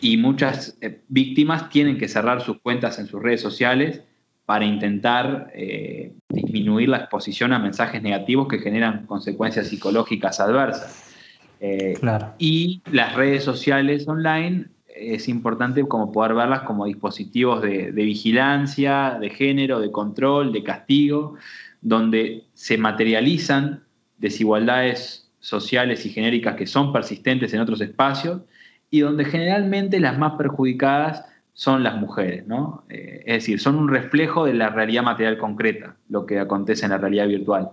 y 0.00 0.16
muchas 0.16 0.76
eh, 0.80 1.02
víctimas 1.06 1.68
tienen 1.68 1.96
que 1.96 2.08
cerrar 2.08 2.40
sus 2.40 2.58
cuentas 2.60 2.98
en 2.98 3.06
sus 3.06 3.22
redes 3.22 3.40
sociales 3.40 4.02
para 4.46 4.64
intentar 4.64 5.52
eh, 5.54 6.12
disminuir 6.28 6.88
la 6.88 6.96
exposición 6.96 7.52
a 7.52 7.60
mensajes 7.60 8.02
negativos 8.02 8.48
que 8.48 8.58
generan 8.58 9.06
consecuencias 9.06 9.68
psicológicas 9.68 10.40
adversas. 10.40 11.14
Eh, 11.60 11.94
y 12.38 12.82
las 12.90 13.14
redes 13.14 13.44
sociales 13.44 14.08
online 14.08 14.66
es 14.94 15.28
importante 15.28 15.86
como 15.86 16.12
poder 16.12 16.34
verlas 16.34 16.62
como 16.62 16.86
dispositivos 16.86 17.62
de, 17.62 17.90
vigilancia, 17.90 19.18
de 19.20 19.30
género, 19.30 19.80
de 19.80 19.90
control, 19.90 20.52
de 20.52 20.62
castigo, 20.62 21.34
donde 21.80 22.44
se 22.54 22.78
materializan 22.78 23.82
desigualdades 24.18 25.30
sociales 25.40 26.06
y 26.06 26.10
genéricas 26.10 26.54
que 26.54 26.66
son 26.66 26.92
persistentes 26.92 27.52
en 27.52 27.60
otros 27.60 27.80
espacios 27.80 28.42
y 28.88 29.00
donde 29.00 29.24
generalmente 29.24 30.00
las 30.00 30.16
más 30.16 30.32
perjudicadas 30.32 31.24
son 31.52 31.82
las 31.82 31.96
mujeres, 31.96 32.46
¿no? 32.46 32.84
Eh, 32.88 33.22
es 33.26 33.34
decir, 33.34 33.60
son 33.60 33.76
un 33.76 33.88
reflejo 33.88 34.44
de 34.44 34.54
la 34.54 34.70
realidad 34.70 35.02
material 35.02 35.38
concreta, 35.38 35.96
lo 36.08 36.26
que 36.26 36.38
acontece 36.38 36.84
en 36.84 36.92
la 36.92 36.98
realidad 36.98 37.28
virtual. 37.28 37.70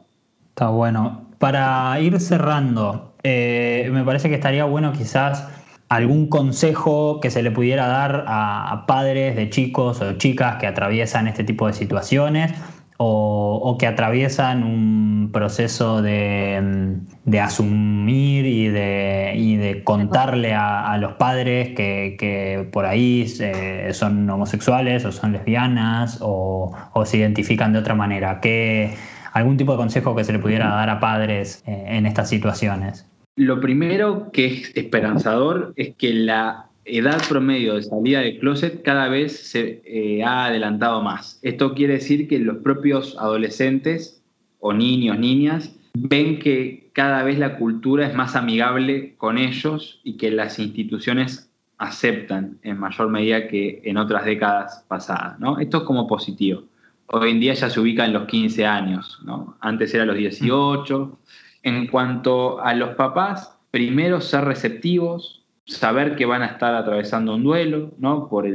Está 0.49 0.69
bueno. 0.69 1.29
Para 1.39 1.99
ir 1.99 2.19
cerrando, 2.19 3.15
eh, 3.23 3.89
me 3.91 4.03
parece 4.03 4.29
que 4.29 4.35
estaría 4.35 4.65
bueno 4.65 4.93
quizás 4.93 5.60
algún 5.91 6.27
consejo 6.27 7.19
que 7.19 7.29
se 7.29 7.43
le 7.43 7.51
pudiera 7.51 7.85
dar 7.85 8.23
a, 8.25 8.85
padres 8.87 9.35
de 9.35 9.49
chicos 9.49 9.99
o 10.01 10.13
chicas 10.13 10.55
que 10.55 10.65
atraviesan 10.65 11.27
este 11.27 11.43
tipo 11.43 11.67
de 11.67 11.73
situaciones 11.73 12.53
o, 12.95 13.75
que 13.77 13.87
atraviesan 13.87 14.63
un 14.63 15.31
proceso 15.33 16.01
de, 16.01 17.01
asumir 17.41 18.45
y 18.45 18.69
de, 18.69 19.81
contarle 19.83 20.53
a, 20.53 20.97
los 20.97 21.13
padres 21.15 21.75
que, 21.75 22.69
por 22.71 22.85
ahí 22.85 23.25
eh, 23.41 23.89
son 23.91 24.29
homosexuales 24.29 25.03
o 25.03 25.11
son 25.11 25.33
lesbianas 25.33 26.19
o, 26.21 26.71
se 27.03 27.17
identifican 27.17 27.73
de 27.73 27.79
otra 27.79 27.95
manera. 27.95 28.39
¿Qué, 28.39 28.95
¿Algún 29.33 29.57
tipo 29.57 29.73
de 29.73 29.77
consejo 29.77 30.15
que 30.15 30.23
se 30.23 30.31
le 30.31 30.39
pudiera 30.39 30.69
dar 30.69 30.89
a 30.89 31.01
padres 31.01 31.63
eh, 31.67 31.83
en 31.87 32.05
estas 32.05 32.29
situaciones? 32.29 33.10
Lo 33.35 33.61
primero 33.61 34.29
que 34.31 34.45
es 34.45 34.75
esperanzador 34.75 35.73
es 35.75 35.95
que 35.95 36.13
la 36.13 36.69
edad 36.85 37.21
promedio 37.29 37.75
de 37.75 37.83
salida 37.83 38.19
del 38.19 38.39
closet 38.39 38.81
cada 38.83 39.07
vez 39.07 39.49
se 39.49 39.81
eh, 39.85 40.23
ha 40.23 40.45
adelantado 40.45 41.01
más. 41.01 41.39
Esto 41.41 41.73
quiere 41.73 41.93
decir 41.93 42.27
que 42.27 42.39
los 42.39 42.57
propios 42.57 43.15
adolescentes 43.17 44.21
o 44.59 44.73
niños, 44.73 45.17
niñas, 45.17 45.75
ven 45.93 46.39
que 46.39 46.89
cada 46.93 47.23
vez 47.23 47.39
la 47.39 47.57
cultura 47.57 48.07
es 48.07 48.13
más 48.13 48.35
amigable 48.35 49.15
con 49.17 49.37
ellos 49.37 50.01
y 50.03 50.17
que 50.17 50.31
las 50.31 50.59
instituciones 50.59 51.49
aceptan 51.77 52.59
en 52.63 52.79
mayor 52.79 53.09
medida 53.09 53.47
que 53.47 53.81
en 53.85 53.97
otras 53.97 54.25
décadas 54.25 54.85
pasadas. 54.87 55.39
¿no? 55.39 55.57
Esto 55.59 55.77
es 55.77 55.83
como 55.83 56.07
positivo. 56.07 56.63
Hoy 57.07 57.31
en 57.31 57.39
día 57.39 57.53
ya 57.53 57.69
se 57.69 57.79
ubica 57.79 58.05
en 58.05 58.13
los 58.13 58.25
15 58.25 58.65
años, 58.65 59.19
antes 59.59 59.93
era 59.93 60.05
los 60.05 60.15
18. 60.15 61.19
En 61.63 61.87
cuanto 61.87 62.61
a 62.61 62.73
los 62.73 62.95
papás, 62.95 63.57
primero 63.69 64.21
ser 64.21 64.45
receptivos, 64.45 65.43
saber 65.65 66.15
que 66.15 66.25
van 66.25 66.41
a 66.41 66.47
estar 66.47 66.75
atravesando 66.75 67.35
un 67.35 67.43
duelo, 67.43 67.91
¿no? 67.97 68.27
Por 68.27 68.47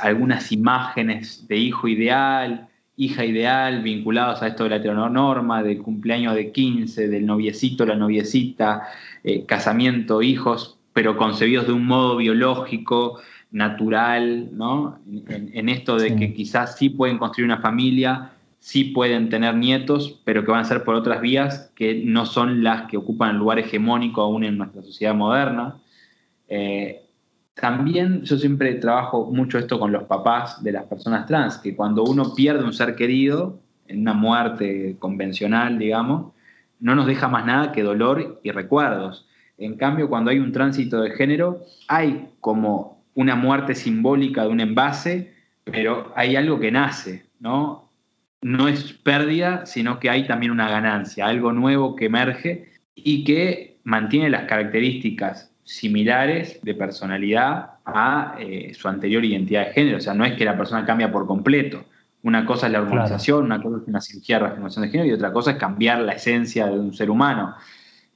algunas 0.00 0.52
imágenes 0.52 1.46
de 1.48 1.56
hijo 1.56 1.88
ideal, 1.88 2.68
hija 2.96 3.24
ideal, 3.24 3.82
vinculados 3.82 4.42
a 4.42 4.48
esto 4.48 4.64
de 4.64 4.70
la 4.70 4.76
heteronorma, 4.76 5.62
del 5.62 5.82
cumpleaños 5.82 6.34
de 6.34 6.52
15, 6.52 7.08
del 7.08 7.26
noviecito, 7.26 7.84
la 7.86 7.96
noviecita, 7.96 8.88
eh, 9.24 9.44
casamiento, 9.46 10.22
hijos, 10.22 10.78
pero 10.92 11.16
concebidos 11.16 11.66
de 11.66 11.72
un 11.72 11.86
modo 11.86 12.16
biológico, 12.16 13.20
natural, 13.52 14.48
¿no? 14.52 14.98
En, 15.28 15.68
esto 15.68 15.96
de 15.96 16.16
que 16.16 16.32
quizás 16.32 16.78
sí 16.78 16.88
pueden 16.88 17.18
construir 17.18 17.44
una 17.44 17.60
familia, 17.60 18.32
sí 18.62 18.84
pueden 18.84 19.28
tener 19.28 19.56
nietos, 19.56 20.20
pero 20.24 20.44
que 20.44 20.52
van 20.52 20.60
a 20.60 20.64
ser 20.64 20.84
por 20.84 20.94
otras 20.94 21.20
vías 21.20 21.72
que 21.74 22.04
no 22.04 22.24
son 22.26 22.62
las 22.62 22.88
que 22.88 22.96
ocupan 22.96 23.30
el 23.30 23.38
lugar 23.38 23.58
hegemónico 23.58 24.22
aún 24.22 24.44
en 24.44 24.56
nuestra 24.56 24.82
sociedad 24.82 25.16
moderna. 25.16 25.80
Eh, 26.46 27.02
también 27.54 28.22
yo 28.22 28.36
siempre 28.36 28.74
trabajo 28.74 29.28
mucho 29.32 29.58
esto 29.58 29.80
con 29.80 29.90
los 29.90 30.04
papás 30.04 30.62
de 30.62 30.70
las 30.70 30.84
personas 30.84 31.26
trans, 31.26 31.58
que 31.58 31.74
cuando 31.74 32.04
uno 32.04 32.34
pierde 32.36 32.62
un 32.62 32.72
ser 32.72 32.94
querido 32.94 33.58
en 33.88 34.02
una 34.02 34.12
muerte 34.12 34.94
convencional, 35.00 35.76
digamos, 35.76 36.32
no 36.78 36.94
nos 36.94 37.08
deja 37.08 37.26
más 37.26 37.44
nada 37.44 37.72
que 37.72 37.82
dolor 37.82 38.40
y 38.44 38.52
recuerdos. 38.52 39.26
En 39.58 39.74
cambio, 39.76 40.08
cuando 40.08 40.30
hay 40.30 40.38
un 40.38 40.52
tránsito 40.52 41.00
de 41.00 41.10
género, 41.10 41.64
hay 41.88 42.28
como 42.38 43.02
una 43.14 43.34
muerte 43.34 43.74
simbólica 43.74 44.42
de 44.44 44.48
un 44.50 44.60
envase, 44.60 45.34
pero 45.64 46.12
hay 46.14 46.36
algo 46.36 46.60
que 46.60 46.70
nace, 46.70 47.26
¿no? 47.40 47.90
No 48.42 48.68
es 48.68 48.92
pérdida, 48.92 49.66
sino 49.66 49.98
que 50.00 50.10
hay 50.10 50.26
también 50.26 50.52
una 50.52 50.68
ganancia, 50.68 51.26
algo 51.26 51.52
nuevo 51.52 51.96
que 51.96 52.06
emerge 52.06 52.72
y 52.94 53.24
que 53.24 53.78
mantiene 53.84 54.28
las 54.28 54.44
características 54.44 55.50
similares 55.64 56.58
de 56.62 56.74
personalidad 56.74 57.70
a 57.86 58.36
eh, 58.38 58.72
su 58.74 58.88
anterior 58.88 59.24
identidad 59.24 59.66
de 59.66 59.72
género. 59.72 59.98
O 59.98 60.00
sea, 60.00 60.14
no 60.14 60.24
es 60.24 60.34
que 60.34 60.44
la 60.44 60.56
persona 60.56 60.84
cambia 60.84 61.10
por 61.10 61.26
completo. 61.26 61.84
Una 62.24 62.44
cosa 62.44 62.66
es 62.66 62.72
la 62.72 62.82
hormonización, 62.82 63.44
una 63.44 63.62
cosa 63.62 63.78
es 63.82 63.88
una 63.88 64.00
cirugía 64.00 64.36
de 64.36 64.44
reafirmación 64.44 64.84
de 64.84 64.90
género 64.90 65.10
y 65.10 65.12
otra 65.12 65.32
cosa 65.32 65.52
es 65.52 65.56
cambiar 65.56 66.00
la 66.00 66.12
esencia 66.12 66.66
de 66.66 66.78
un 66.78 66.92
ser 66.92 67.10
humano. 67.10 67.54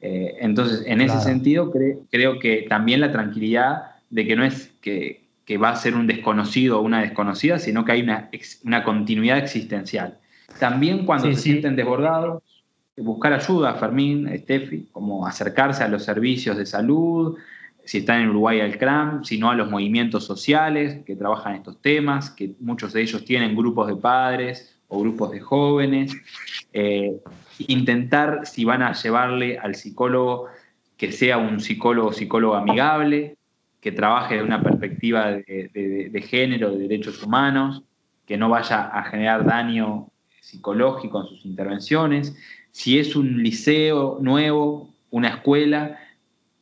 Eh, 0.00 0.36
entonces, 0.40 0.84
en 0.86 1.00
ese 1.00 1.20
sentido, 1.20 1.72
creo 2.10 2.38
que 2.38 2.66
también 2.68 3.00
la 3.00 3.10
tranquilidad 3.10 3.96
de 4.10 4.26
que 4.26 4.36
no 4.36 4.44
es 4.44 4.72
que, 4.80 5.25
que 5.46 5.56
va 5.56 5.70
a 5.70 5.76
ser 5.76 5.94
un 5.94 6.06
desconocido 6.06 6.80
o 6.80 6.82
una 6.82 7.00
desconocida, 7.00 7.58
sino 7.58 7.84
que 7.84 7.92
hay 7.92 8.02
una, 8.02 8.28
una 8.64 8.84
continuidad 8.84 9.38
existencial. 9.38 10.18
También 10.58 11.06
cuando 11.06 11.32
se 11.32 11.36
sienten 11.40 11.76
desbordados, 11.76 12.42
buscar 12.96 13.32
ayuda, 13.32 13.74
Fermín, 13.74 14.28
Steffi, 14.38 14.88
como 14.90 15.26
acercarse 15.26 15.84
a 15.84 15.88
los 15.88 16.04
servicios 16.04 16.56
de 16.56 16.66
salud, 16.66 17.36
si 17.84 17.98
están 17.98 18.22
en 18.22 18.30
Uruguay 18.30 18.60
al 18.60 18.76
CRAM, 18.76 19.24
si 19.24 19.38
no 19.38 19.48
a 19.48 19.54
los 19.54 19.70
movimientos 19.70 20.24
sociales 20.24 21.04
que 21.06 21.14
trabajan 21.14 21.54
estos 21.54 21.80
temas, 21.80 22.30
que 22.30 22.54
muchos 22.58 22.92
de 22.92 23.02
ellos 23.02 23.24
tienen 23.24 23.54
grupos 23.54 23.86
de 23.86 23.96
padres 23.96 24.76
o 24.88 25.00
grupos 25.00 25.30
de 25.30 25.40
jóvenes. 25.40 26.12
Eh, 26.72 27.16
intentar, 27.68 28.44
si 28.44 28.64
van 28.64 28.82
a 28.82 28.92
llevarle 28.92 29.58
al 29.58 29.76
psicólogo, 29.76 30.46
que 30.96 31.12
sea 31.12 31.38
un 31.38 31.60
psicólogo 31.60 32.12
psicólogo 32.12 32.56
amigable, 32.56 33.36
que 33.86 33.92
trabaje 33.92 34.34
de 34.34 34.42
una 34.42 34.64
perspectiva 34.64 35.30
de, 35.30 36.26
género, 36.28 36.72
de 36.72 36.88
derechos 36.88 37.22
humanos, 37.22 37.84
que 38.26 38.36
no 38.36 38.48
vaya 38.48 38.86
a 38.86 39.04
generar 39.04 39.44
daño 39.44 40.08
psicológico 40.40 41.20
en 41.20 41.28
sus 41.28 41.46
intervenciones. 41.46 42.36
Si 42.72 42.98
es 42.98 43.14
un 43.14 43.44
liceo 43.44 44.18
nuevo, 44.20 44.92
una 45.10 45.28
escuela, 45.28 46.00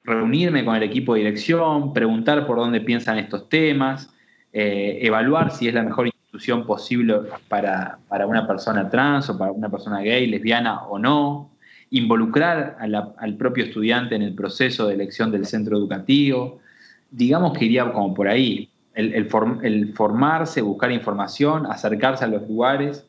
reunirme 0.04 0.66
con 0.66 0.76
el 0.76 0.82
equipo 0.82 1.14
de 1.14 1.20
dirección, 1.20 1.94
preguntar 1.94 2.46
por 2.46 2.58
dónde 2.58 2.82
piensan 2.82 3.16
estos 3.16 3.48
temas, 3.48 4.12
eh, 4.52 4.98
evaluar 5.00 5.50
si 5.50 5.66
es 5.66 5.72
la 5.72 5.82
mejor 5.82 6.08
institución 6.08 6.66
posible 6.66 7.20
para, 7.48 8.00
una 8.28 8.46
persona 8.46 8.90
trans 8.90 9.30
o 9.30 9.38
para 9.38 9.50
una 9.50 9.70
persona 9.70 10.02
gay, 10.02 10.26
lesbiana 10.26 10.82
o 10.88 10.98
no, 10.98 11.52
involucrar 11.88 12.76
al 12.78 13.36
propio 13.38 13.64
estudiante 13.64 14.14
en 14.14 14.20
el 14.20 14.34
proceso 14.34 14.88
de 14.88 14.92
elección 14.92 15.30
del 15.30 15.46
centro 15.46 15.78
educativo, 15.78 16.60
digamos 17.16 17.56
que 17.56 17.64
iría 17.64 17.92
como 17.92 18.12
por 18.12 18.28
ahí, 18.28 18.68
el, 18.94 19.26
formarse, 19.94 20.62
buscar 20.62 20.92
información, 20.92 21.66
acercarse 21.66 22.24
a 22.24 22.28
los 22.28 22.48
lugares 22.48 23.06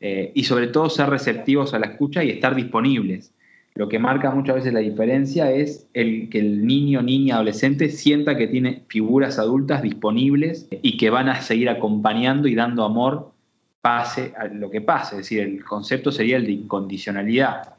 eh, 0.00 0.30
y 0.34 0.44
sobre 0.44 0.66
todo 0.66 0.90
ser 0.90 1.08
receptivos 1.08 1.72
a 1.72 1.78
la 1.78 1.86
escucha 1.86 2.22
y 2.22 2.30
estar 2.30 2.54
disponibles. 2.54 3.32
Lo 3.74 3.88
que 3.88 3.98
marca 3.98 4.30
muchas 4.30 4.56
veces 4.56 4.74
la 4.74 4.80
diferencia 4.80 5.50
es 5.50 5.88
el 5.94 6.28
que 6.28 6.40
el 6.40 6.66
niño, 6.66 7.00
niña, 7.00 7.36
adolescente 7.36 7.88
sienta 7.88 8.36
que 8.36 8.46
tiene 8.46 8.82
figuras 8.88 9.38
adultas 9.38 9.82
disponibles 9.82 10.68
y 10.70 10.98
que 10.98 11.08
van 11.08 11.30
a 11.30 11.40
seguir 11.40 11.70
acompañando 11.70 12.48
y 12.48 12.54
dando 12.54 12.84
amor 12.84 13.32
pase 13.80 14.34
a 14.36 14.46
lo 14.46 14.70
que 14.70 14.82
pase. 14.82 15.16
Es 15.16 15.22
decir, 15.22 15.40
el 15.40 15.64
concepto 15.64 16.12
sería 16.12 16.36
el 16.36 16.44
de 16.44 16.52
incondicionalidad. 16.52 17.74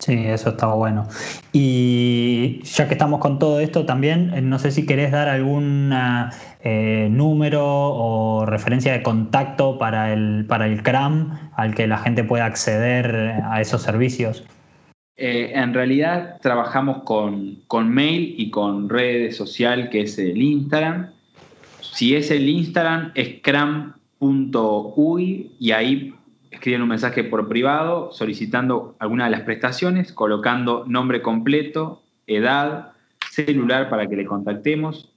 Sí, 0.00 0.14
eso 0.26 0.50
está 0.50 0.68
bueno. 0.74 1.08
Y 1.52 2.60
ya 2.62 2.86
que 2.86 2.94
estamos 2.94 3.18
con 3.18 3.40
todo 3.40 3.58
esto 3.58 3.84
también, 3.84 4.32
eh, 4.32 4.40
no 4.40 4.60
sé 4.60 4.70
si 4.70 4.86
querés 4.86 5.10
dar 5.10 5.28
algún 5.28 5.92
eh, 6.60 7.08
número 7.10 7.64
o 7.66 8.46
referencia 8.46 8.92
de 8.92 9.02
contacto 9.02 9.76
para 9.76 10.12
el, 10.12 10.44
para 10.46 10.66
el 10.66 10.84
CRAM 10.84 11.50
al 11.56 11.74
que 11.74 11.88
la 11.88 11.98
gente 11.98 12.22
pueda 12.22 12.44
acceder 12.44 13.42
a 13.44 13.60
esos 13.60 13.82
servicios. 13.82 14.44
Eh, 15.16 15.50
en 15.52 15.74
realidad 15.74 16.38
trabajamos 16.42 17.02
con, 17.02 17.56
con, 17.66 17.90
mail 17.90 18.36
y 18.38 18.50
con 18.50 18.88
redes 18.88 19.36
social, 19.36 19.90
que 19.90 20.02
es 20.02 20.16
el 20.16 20.40
Instagram. 20.40 21.10
Si 21.80 22.14
es 22.14 22.30
el 22.30 22.48
Instagram, 22.48 23.10
es 23.16 23.40
cram.uy 23.42 23.96
y 25.58 25.72
ahí 25.72 26.14
escriben 26.58 26.82
un 26.82 26.88
mensaje 26.88 27.24
por 27.24 27.48
privado 27.48 28.12
solicitando 28.12 28.94
alguna 28.98 29.24
de 29.26 29.30
las 29.30 29.42
prestaciones, 29.42 30.12
colocando 30.12 30.84
nombre 30.86 31.22
completo, 31.22 32.02
edad, 32.26 32.94
celular 33.30 33.88
para 33.88 34.08
que 34.08 34.16
le 34.16 34.26
contactemos, 34.26 35.12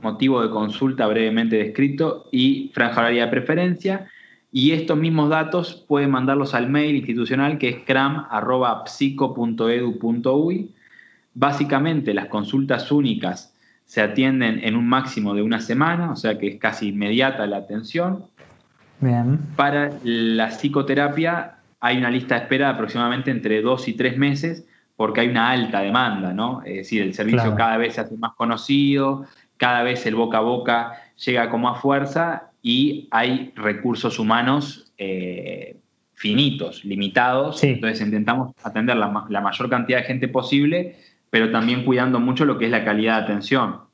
motivo 0.00 0.40
de 0.42 0.48
consulta 0.48 1.06
brevemente 1.06 1.56
descrito 1.56 2.30
y 2.32 2.70
franja 2.74 3.00
horaria 3.00 3.26
de 3.26 3.30
preferencia. 3.30 4.08
Y 4.50 4.72
estos 4.72 4.96
mismos 4.96 5.28
datos 5.28 5.84
pueden 5.86 6.10
mandarlos 6.10 6.54
al 6.54 6.70
mail 6.70 6.96
institucional 6.96 7.58
que 7.58 7.68
es 7.68 7.76
cram.psico.edu.uy. 7.84 10.74
Básicamente 11.34 12.14
las 12.14 12.28
consultas 12.28 12.90
únicas 12.90 13.54
se 13.84 14.00
atienden 14.00 14.64
en 14.64 14.74
un 14.74 14.88
máximo 14.88 15.34
de 15.34 15.42
una 15.42 15.60
semana, 15.60 16.12
o 16.12 16.16
sea 16.16 16.38
que 16.38 16.48
es 16.48 16.56
casi 16.56 16.88
inmediata 16.88 17.46
la 17.46 17.58
atención 17.58 18.24
para 19.56 19.90
la 20.02 20.48
psicoterapia 20.48 21.56
hay 21.80 21.98
una 21.98 22.10
lista 22.10 22.34
de 22.34 22.42
espera 22.42 22.66
de 22.66 22.74
aproximadamente 22.74 23.30
entre 23.30 23.62
dos 23.62 23.86
y 23.88 23.92
tres 23.92 24.16
meses 24.18 24.64
porque 24.96 25.20
hay 25.20 25.28
una 25.28 25.50
alta 25.50 25.80
demanda, 25.80 26.32
¿no? 26.32 26.60
Es 26.64 26.74
decir, 26.74 27.02
el 27.02 27.14
servicio 27.14 27.54
cada 27.54 27.76
vez 27.76 27.94
se 27.94 28.00
hace 28.00 28.16
más 28.16 28.32
conocido, 28.34 29.26
cada 29.56 29.84
vez 29.84 30.04
el 30.06 30.16
boca 30.16 30.38
a 30.38 30.40
boca 30.40 30.92
llega 31.24 31.48
con 31.50 31.60
más 31.60 31.80
fuerza 31.80 32.50
y 32.62 33.06
hay 33.12 33.52
recursos 33.54 34.18
humanos 34.18 34.92
eh, 34.98 35.76
finitos, 36.14 36.84
limitados. 36.84 37.62
Entonces 37.62 38.00
intentamos 38.00 38.52
atender 38.64 38.96
la, 38.96 39.24
la 39.28 39.40
mayor 39.40 39.70
cantidad 39.70 39.98
de 39.98 40.04
gente 40.04 40.26
posible, 40.26 40.96
pero 41.30 41.52
también 41.52 41.84
cuidando 41.84 42.18
mucho 42.18 42.44
lo 42.44 42.58
que 42.58 42.64
es 42.64 42.72
la 42.72 42.84
calidad 42.84 43.18
de 43.18 43.22
atención. 43.22 43.87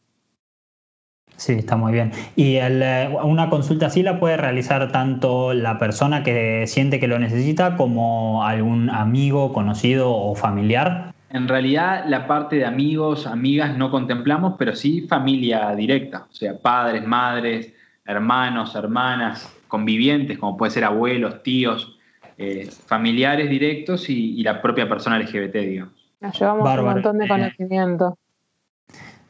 Sí, 1.36 1.52
está 1.54 1.76
muy 1.76 1.92
bien. 1.92 2.12
¿Y 2.36 2.56
eh, 2.56 3.08
una 3.22 3.50
consulta 3.50 3.86
así 3.86 4.02
la 4.02 4.20
puede 4.20 4.36
realizar 4.36 4.92
tanto 4.92 5.52
la 5.52 5.78
persona 5.78 6.22
que 6.22 6.66
siente 6.66 7.00
que 7.00 7.08
lo 7.08 7.18
necesita 7.18 7.76
como 7.76 8.44
algún 8.44 8.88
amigo, 8.90 9.52
conocido 9.52 10.14
o 10.14 10.34
familiar? 10.34 11.12
En 11.30 11.48
realidad 11.48 12.04
la 12.06 12.28
parte 12.28 12.56
de 12.56 12.64
amigos, 12.64 13.26
amigas 13.26 13.76
no 13.76 13.90
contemplamos, 13.90 14.54
pero 14.56 14.76
sí 14.76 15.06
familia 15.08 15.74
directa, 15.74 16.26
o 16.30 16.32
sea, 16.32 16.56
padres, 16.56 17.04
madres, 17.04 17.72
hermanos, 18.04 18.76
hermanas, 18.76 19.52
convivientes, 19.66 20.38
como 20.38 20.56
puede 20.56 20.70
ser 20.70 20.84
abuelos, 20.84 21.42
tíos, 21.42 21.98
eh, 22.38 22.68
familiares 22.86 23.50
directos 23.50 24.08
y, 24.08 24.42
la 24.42 24.62
propia 24.62 24.88
persona 24.88 25.18
LGBT, 25.18 25.54
digamos. 25.54 26.12
Nos 26.20 26.38
llevamos 26.38 26.78
un 26.78 26.84
montón 26.84 27.18
de 27.18 27.28
conocimiento. 27.28 28.18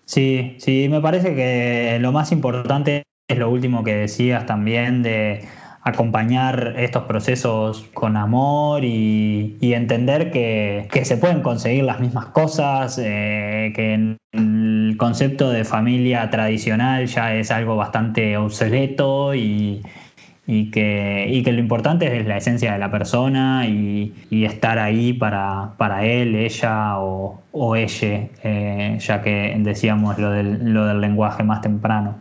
Sí, 0.06 0.56
sí, 0.58 0.88
me 0.90 1.00
parece 1.00 1.34
que 1.34 1.98
lo 2.00 2.12
más 2.12 2.30
importante 2.32 3.04
es 3.28 3.38
lo 3.38 3.50
último 3.50 3.84
que 3.84 3.94
decías 3.94 4.44
también 4.46 5.02
de 5.02 5.46
acompañar 5.82 6.74
estos 6.78 7.04
procesos 7.04 7.84
con 7.92 8.16
amor 8.16 8.84
y, 8.84 9.58
entender 9.60 10.30
que, 10.30 10.88
se 11.04 11.16
pueden 11.18 11.42
conseguir 11.42 11.84
las 11.84 12.00
mismas 12.00 12.26
cosas, 12.26 12.98
eh, 13.02 13.72
que 13.74 14.16
el 14.32 14.96
concepto 14.98 15.50
de 15.50 15.64
familia 15.64 16.30
tradicional 16.30 17.06
ya 17.06 17.34
es 17.34 17.50
algo 17.50 17.76
bastante 17.76 18.36
obsoleto 18.36 19.34
y, 19.34 19.82
y 20.46 20.70
que, 20.70 21.26
y 21.30 21.42
que 21.42 21.52
lo 21.52 21.60
importante 21.60 22.18
es 22.18 22.26
la 22.26 22.36
esencia 22.36 22.72
de 22.72 22.78
la 22.78 22.90
persona 22.90 23.66
y, 23.66 24.12
estar 24.30 24.78
ahí 24.78 25.14
para, 25.14 25.74
para, 25.78 26.04
él, 26.04 26.34
ella 26.34 26.98
o, 26.98 27.40
o 27.52 27.76
ella, 27.76 28.28
eh, 28.42 28.98
ya 29.00 29.22
que 29.22 29.56
decíamos 29.58 30.18
lo 30.18 30.30
del, 30.30 30.72
lo 30.72 30.86
del 30.86 31.00
lenguaje 31.00 31.42
más 31.42 31.62
temprano. 31.62 32.20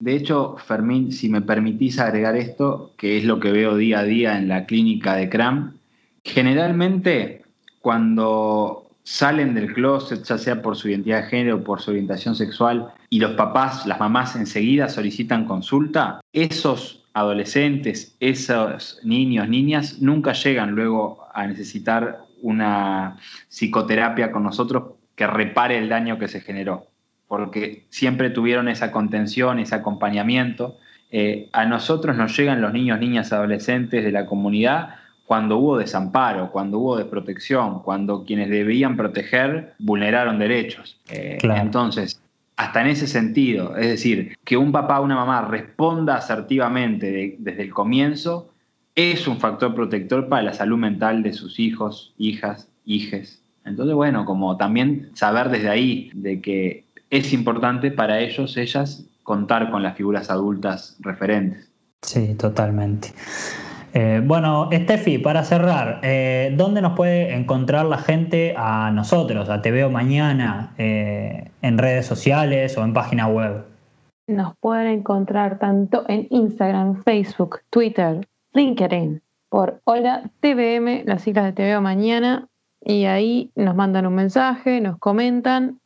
De 0.00 0.16
hecho, 0.16 0.56
Fermín, 0.58 1.12
si 1.12 1.28
me 1.28 1.40
permitís 1.40 1.98
agregar 2.00 2.36
esto, 2.36 2.92
que 2.98 3.18
es 3.18 3.24
lo 3.24 3.38
que 3.38 3.52
veo 3.52 3.76
día 3.76 4.00
a 4.00 4.04
día 4.04 4.36
en 4.36 4.48
la 4.48 4.66
clínica 4.66 5.14
de 5.14 5.28
CRAM, 5.28 5.74
generalmente 6.24 7.44
cuando 7.80 8.90
salen 9.04 9.54
del 9.54 9.72
closet, 9.72 10.24
ya 10.24 10.38
sea 10.38 10.62
por 10.62 10.76
su 10.76 10.88
identidad 10.88 11.22
de 11.22 11.28
género 11.28 11.56
o 11.56 11.64
por 11.64 11.80
su 11.80 11.90
orientación 11.90 12.34
sexual, 12.34 12.88
y 13.10 13.20
los 13.20 13.32
papás, 13.32 13.86
las 13.86 14.00
mamás 14.00 14.34
enseguida 14.34 14.88
solicitan 14.88 15.44
consulta, 15.44 16.20
esos 16.32 17.03
adolescentes, 17.14 18.16
esos 18.20 19.00
niños, 19.04 19.48
niñas, 19.48 20.00
nunca 20.02 20.32
llegan 20.32 20.72
luego 20.72 21.24
a 21.32 21.46
necesitar 21.46 22.18
una 22.42 23.16
psicoterapia 23.48 24.30
con 24.32 24.42
nosotros 24.42 24.94
que 25.14 25.26
repare 25.26 25.78
el 25.78 25.88
daño 25.88 26.18
que 26.18 26.28
se 26.28 26.40
generó, 26.40 26.88
porque 27.28 27.86
siempre 27.88 28.30
tuvieron 28.30 28.68
esa 28.68 28.90
contención, 28.90 29.60
ese 29.60 29.76
acompañamiento. 29.76 30.76
Eh, 31.10 31.48
a 31.52 31.64
nosotros 31.64 32.16
nos 32.16 32.36
llegan 32.36 32.60
los 32.60 32.72
niños, 32.72 32.98
niñas, 32.98 33.32
adolescentes 33.32 34.04
de 34.04 34.10
la 34.10 34.26
comunidad 34.26 34.96
cuando 35.24 35.56
hubo 35.56 35.78
desamparo, 35.78 36.50
cuando 36.50 36.80
hubo 36.80 36.96
desprotección, 36.96 37.80
cuando 37.82 38.24
quienes 38.24 38.50
debían 38.50 38.96
proteger 38.96 39.74
vulneraron 39.78 40.38
derechos. 40.38 41.00
Eh, 41.08 41.38
entonces, 41.42 42.20
hasta 42.56 42.82
en 42.82 42.88
ese 42.88 43.06
sentido, 43.06 43.76
es 43.76 43.88
decir, 43.88 44.36
que 44.44 44.56
un 44.56 44.70
papá 44.70 45.00
o 45.00 45.04
una 45.04 45.16
mamá 45.16 45.42
responda 45.42 46.16
asertivamente 46.16 47.36
desde 47.38 47.62
el 47.62 47.72
comienzo 47.72 48.50
es 48.94 49.26
un 49.26 49.38
factor 49.38 49.74
protector 49.74 50.28
para 50.28 50.42
la 50.42 50.52
salud 50.52 50.78
mental 50.78 51.22
de 51.22 51.32
sus 51.32 51.58
hijos, 51.58 52.14
hijas, 52.16 52.68
hijes. 52.84 53.42
Entonces, 53.64 53.94
bueno, 53.94 54.24
como 54.24 54.56
también 54.56 55.10
saber 55.14 55.48
desde 55.48 55.68
ahí 55.68 56.10
de 56.14 56.40
que 56.40 56.84
es 57.10 57.32
importante 57.32 57.90
para 57.90 58.20
ellos, 58.20 58.56
ellas, 58.56 59.04
contar 59.22 59.70
con 59.70 59.82
las 59.82 59.96
figuras 59.96 60.30
adultas 60.30 60.96
referentes. 61.00 61.70
Sí, 62.02 62.34
totalmente. 62.34 63.12
Eh, 63.96 64.20
bueno, 64.24 64.68
Steffi, 64.72 65.18
para 65.18 65.44
cerrar, 65.44 66.00
eh, 66.02 66.52
¿dónde 66.56 66.82
nos 66.82 66.94
puede 66.94 67.32
encontrar 67.32 67.86
la 67.86 67.98
gente 67.98 68.52
a 68.56 68.90
nosotros, 68.90 69.48
a 69.48 69.62
Te 69.62 69.88
Mañana, 69.88 70.74
eh, 70.78 71.52
en 71.62 71.78
redes 71.78 72.04
sociales 72.04 72.76
o 72.76 72.82
en 72.82 72.92
página 72.92 73.28
web? 73.28 73.64
Nos 74.26 74.56
pueden 74.56 74.88
encontrar 74.88 75.60
tanto 75.60 76.04
en 76.08 76.26
Instagram, 76.30 77.04
Facebook, 77.04 77.60
Twitter, 77.70 78.26
LinkedIn, 78.52 79.22
por 79.48 79.80
Hola 79.84 80.28
TVM, 80.40 81.04
las 81.04 81.22
siglas 81.22 81.44
de 81.44 81.52
Te 81.52 81.78
Mañana, 81.78 82.48
y 82.80 83.04
ahí 83.04 83.52
nos 83.54 83.76
mandan 83.76 84.06
un 84.06 84.16
mensaje, 84.16 84.80
nos 84.80 84.98
comentan 84.98 85.78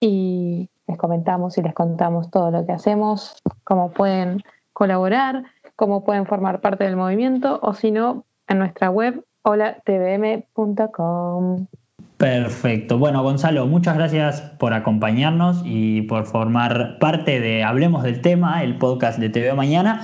y 0.00 0.70
les 0.86 0.96
comentamos 0.96 1.58
y 1.58 1.62
les 1.62 1.74
contamos 1.74 2.30
todo 2.30 2.50
lo 2.50 2.64
que 2.64 2.72
hacemos, 2.72 3.36
cómo 3.64 3.90
pueden 3.90 4.42
colaborar 4.72 5.44
cómo 5.76 6.04
pueden 6.04 6.26
formar 6.26 6.60
parte 6.60 6.84
del 6.84 6.96
movimiento 6.96 7.58
o 7.62 7.74
si 7.74 7.90
no, 7.90 8.24
en 8.48 8.58
nuestra 8.58 8.90
web 8.90 9.24
holatvm.com. 9.42 10.46
Perfecto. 12.16 12.96
Bueno, 12.98 13.22
Gonzalo, 13.22 13.66
muchas 13.66 13.96
gracias 13.96 14.40
por 14.58 14.72
acompañarnos 14.72 15.62
y 15.64 16.02
por 16.02 16.26
formar 16.26 16.98
parte 17.00 17.40
de 17.40 17.64
Hablemos 17.64 18.04
del 18.04 18.20
Tema, 18.20 18.62
el 18.62 18.78
podcast 18.78 19.18
de 19.18 19.30
TV 19.30 19.52
Mañana. 19.54 20.02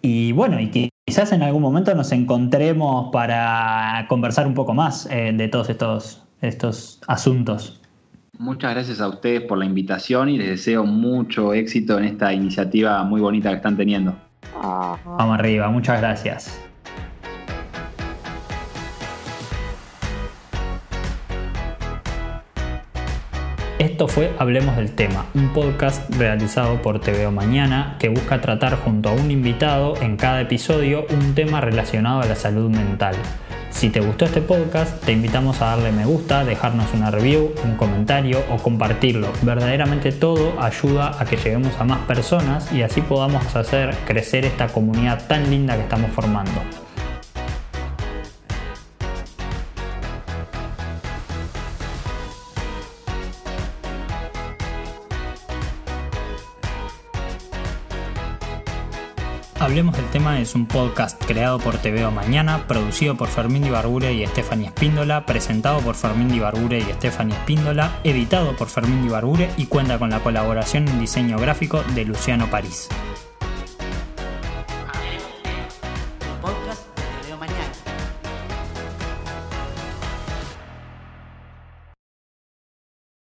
Y 0.00 0.32
bueno, 0.32 0.58
y 0.58 0.90
quizás 1.06 1.32
en 1.32 1.42
algún 1.42 1.62
momento 1.62 1.94
nos 1.94 2.12
encontremos 2.12 3.10
para 3.12 4.06
conversar 4.08 4.46
un 4.46 4.54
poco 4.54 4.72
más 4.74 5.06
eh, 5.10 5.32
de 5.34 5.48
todos 5.48 5.68
estos, 5.68 6.24
estos 6.40 7.00
asuntos. 7.06 7.80
Muchas 8.38 8.72
gracias 8.72 9.02
a 9.02 9.08
ustedes 9.08 9.42
por 9.42 9.58
la 9.58 9.66
invitación 9.66 10.30
y 10.30 10.38
les 10.38 10.48
deseo 10.48 10.84
mucho 10.84 11.52
éxito 11.52 11.98
en 11.98 12.06
esta 12.06 12.32
iniciativa 12.32 13.04
muy 13.04 13.20
bonita 13.20 13.50
que 13.50 13.56
están 13.56 13.76
teniendo. 13.76 14.29
Vamos 14.54 15.38
arriba, 15.38 15.68
muchas 15.68 16.00
gracias. 16.00 16.60
Esto 23.80 24.08
fue 24.08 24.30
Hablemos 24.38 24.76
del 24.76 24.94
Tema, 24.94 25.24
un 25.34 25.54
podcast 25.54 26.14
realizado 26.14 26.82
por 26.82 27.00
TVO 27.00 27.30
Mañana 27.30 27.96
que 27.98 28.10
busca 28.10 28.42
tratar 28.42 28.76
junto 28.76 29.08
a 29.08 29.12
un 29.12 29.30
invitado 29.30 29.94
en 30.02 30.18
cada 30.18 30.42
episodio 30.42 31.06
un 31.08 31.34
tema 31.34 31.62
relacionado 31.62 32.20
a 32.20 32.26
la 32.26 32.34
salud 32.34 32.68
mental. 32.68 33.14
Si 33.70 33.88
te 33.88 34.00
gustó 34.00 34.26
este 34.26 34.42
podcast, 34.42 35.02
te 35.04 35.12
invitamos 35.12 35.62
a 35.62 35.66
darle 35.66 35.92
me 35.92 36.04
gusta, 36.04 36.44
dejarnos 36.44 36.92
una 36.92 37.10
review, 37.10 37.52
un 37.64 37.76
comentario 37.76 38.42
o 38.50 38.56
compartirlo. 38.56 39.32
Verdaderamente 39.42 40.12
todo 40.12 40.60
ayuda 40.60 41.16
a 41.18 41.24
que 41.24 41.36
lleguemos 41.36 41.72
a 41.78 41.84
más 41.84 42.00
personas 42.00 42.70
y 42.72 42.82
así 42.82 43.00
podamos 43.00 43.56
hacer 43.56 43.96
crecer 44.06 44.44
esta 44.44 44.68
comunidad 44.68 45.26
tan 45.26 45.48
linda 45.50 45.76
que 45.76 45.82
estamos 45.82 46.10
formando. 46.10 46.60
Hablemos 59.70 59.96
del 59.96 60.10
tema 60.10 60.40
es 60.40 60.56
un 60.56 60.66
podcast 60.66 61.24
creado 61.24 61.60
por 61.60 61.78
TVO 61.78 62.10
Mañana, 62.10 62.66
producido 62.66 63.16
por 63.16 63.28
Fermín 63.28 63.70
Barbure 63.70 64.12
y 64.12 64.26
Stephanie 64.26 64.66
Espíndola, 64.66 65.26
presentado 65.26 65.78
por 65.78 65.94
Fermín 65.94 66.40
Barbure 66.40 66.80
y 66.80 66.92
Stephanie 66.94 67.36
Espíndola, 67.36 68.00
editado 68.02 68.56
por 68.56 68.66
Fermín 68.66 69.08
Barbure 69.08 69.48
y 69.56 69.66
cuenta 69.66 70.00
con 70.00 70.10
la 70.10 70.24
colaboración 70.24 70.88
en 70.88 70.98
diseño 70.98 71.38
gráfico 71.38 71.84
de 71.94 72.04
Luciano 72.04 72.50
París. 72.50 72.88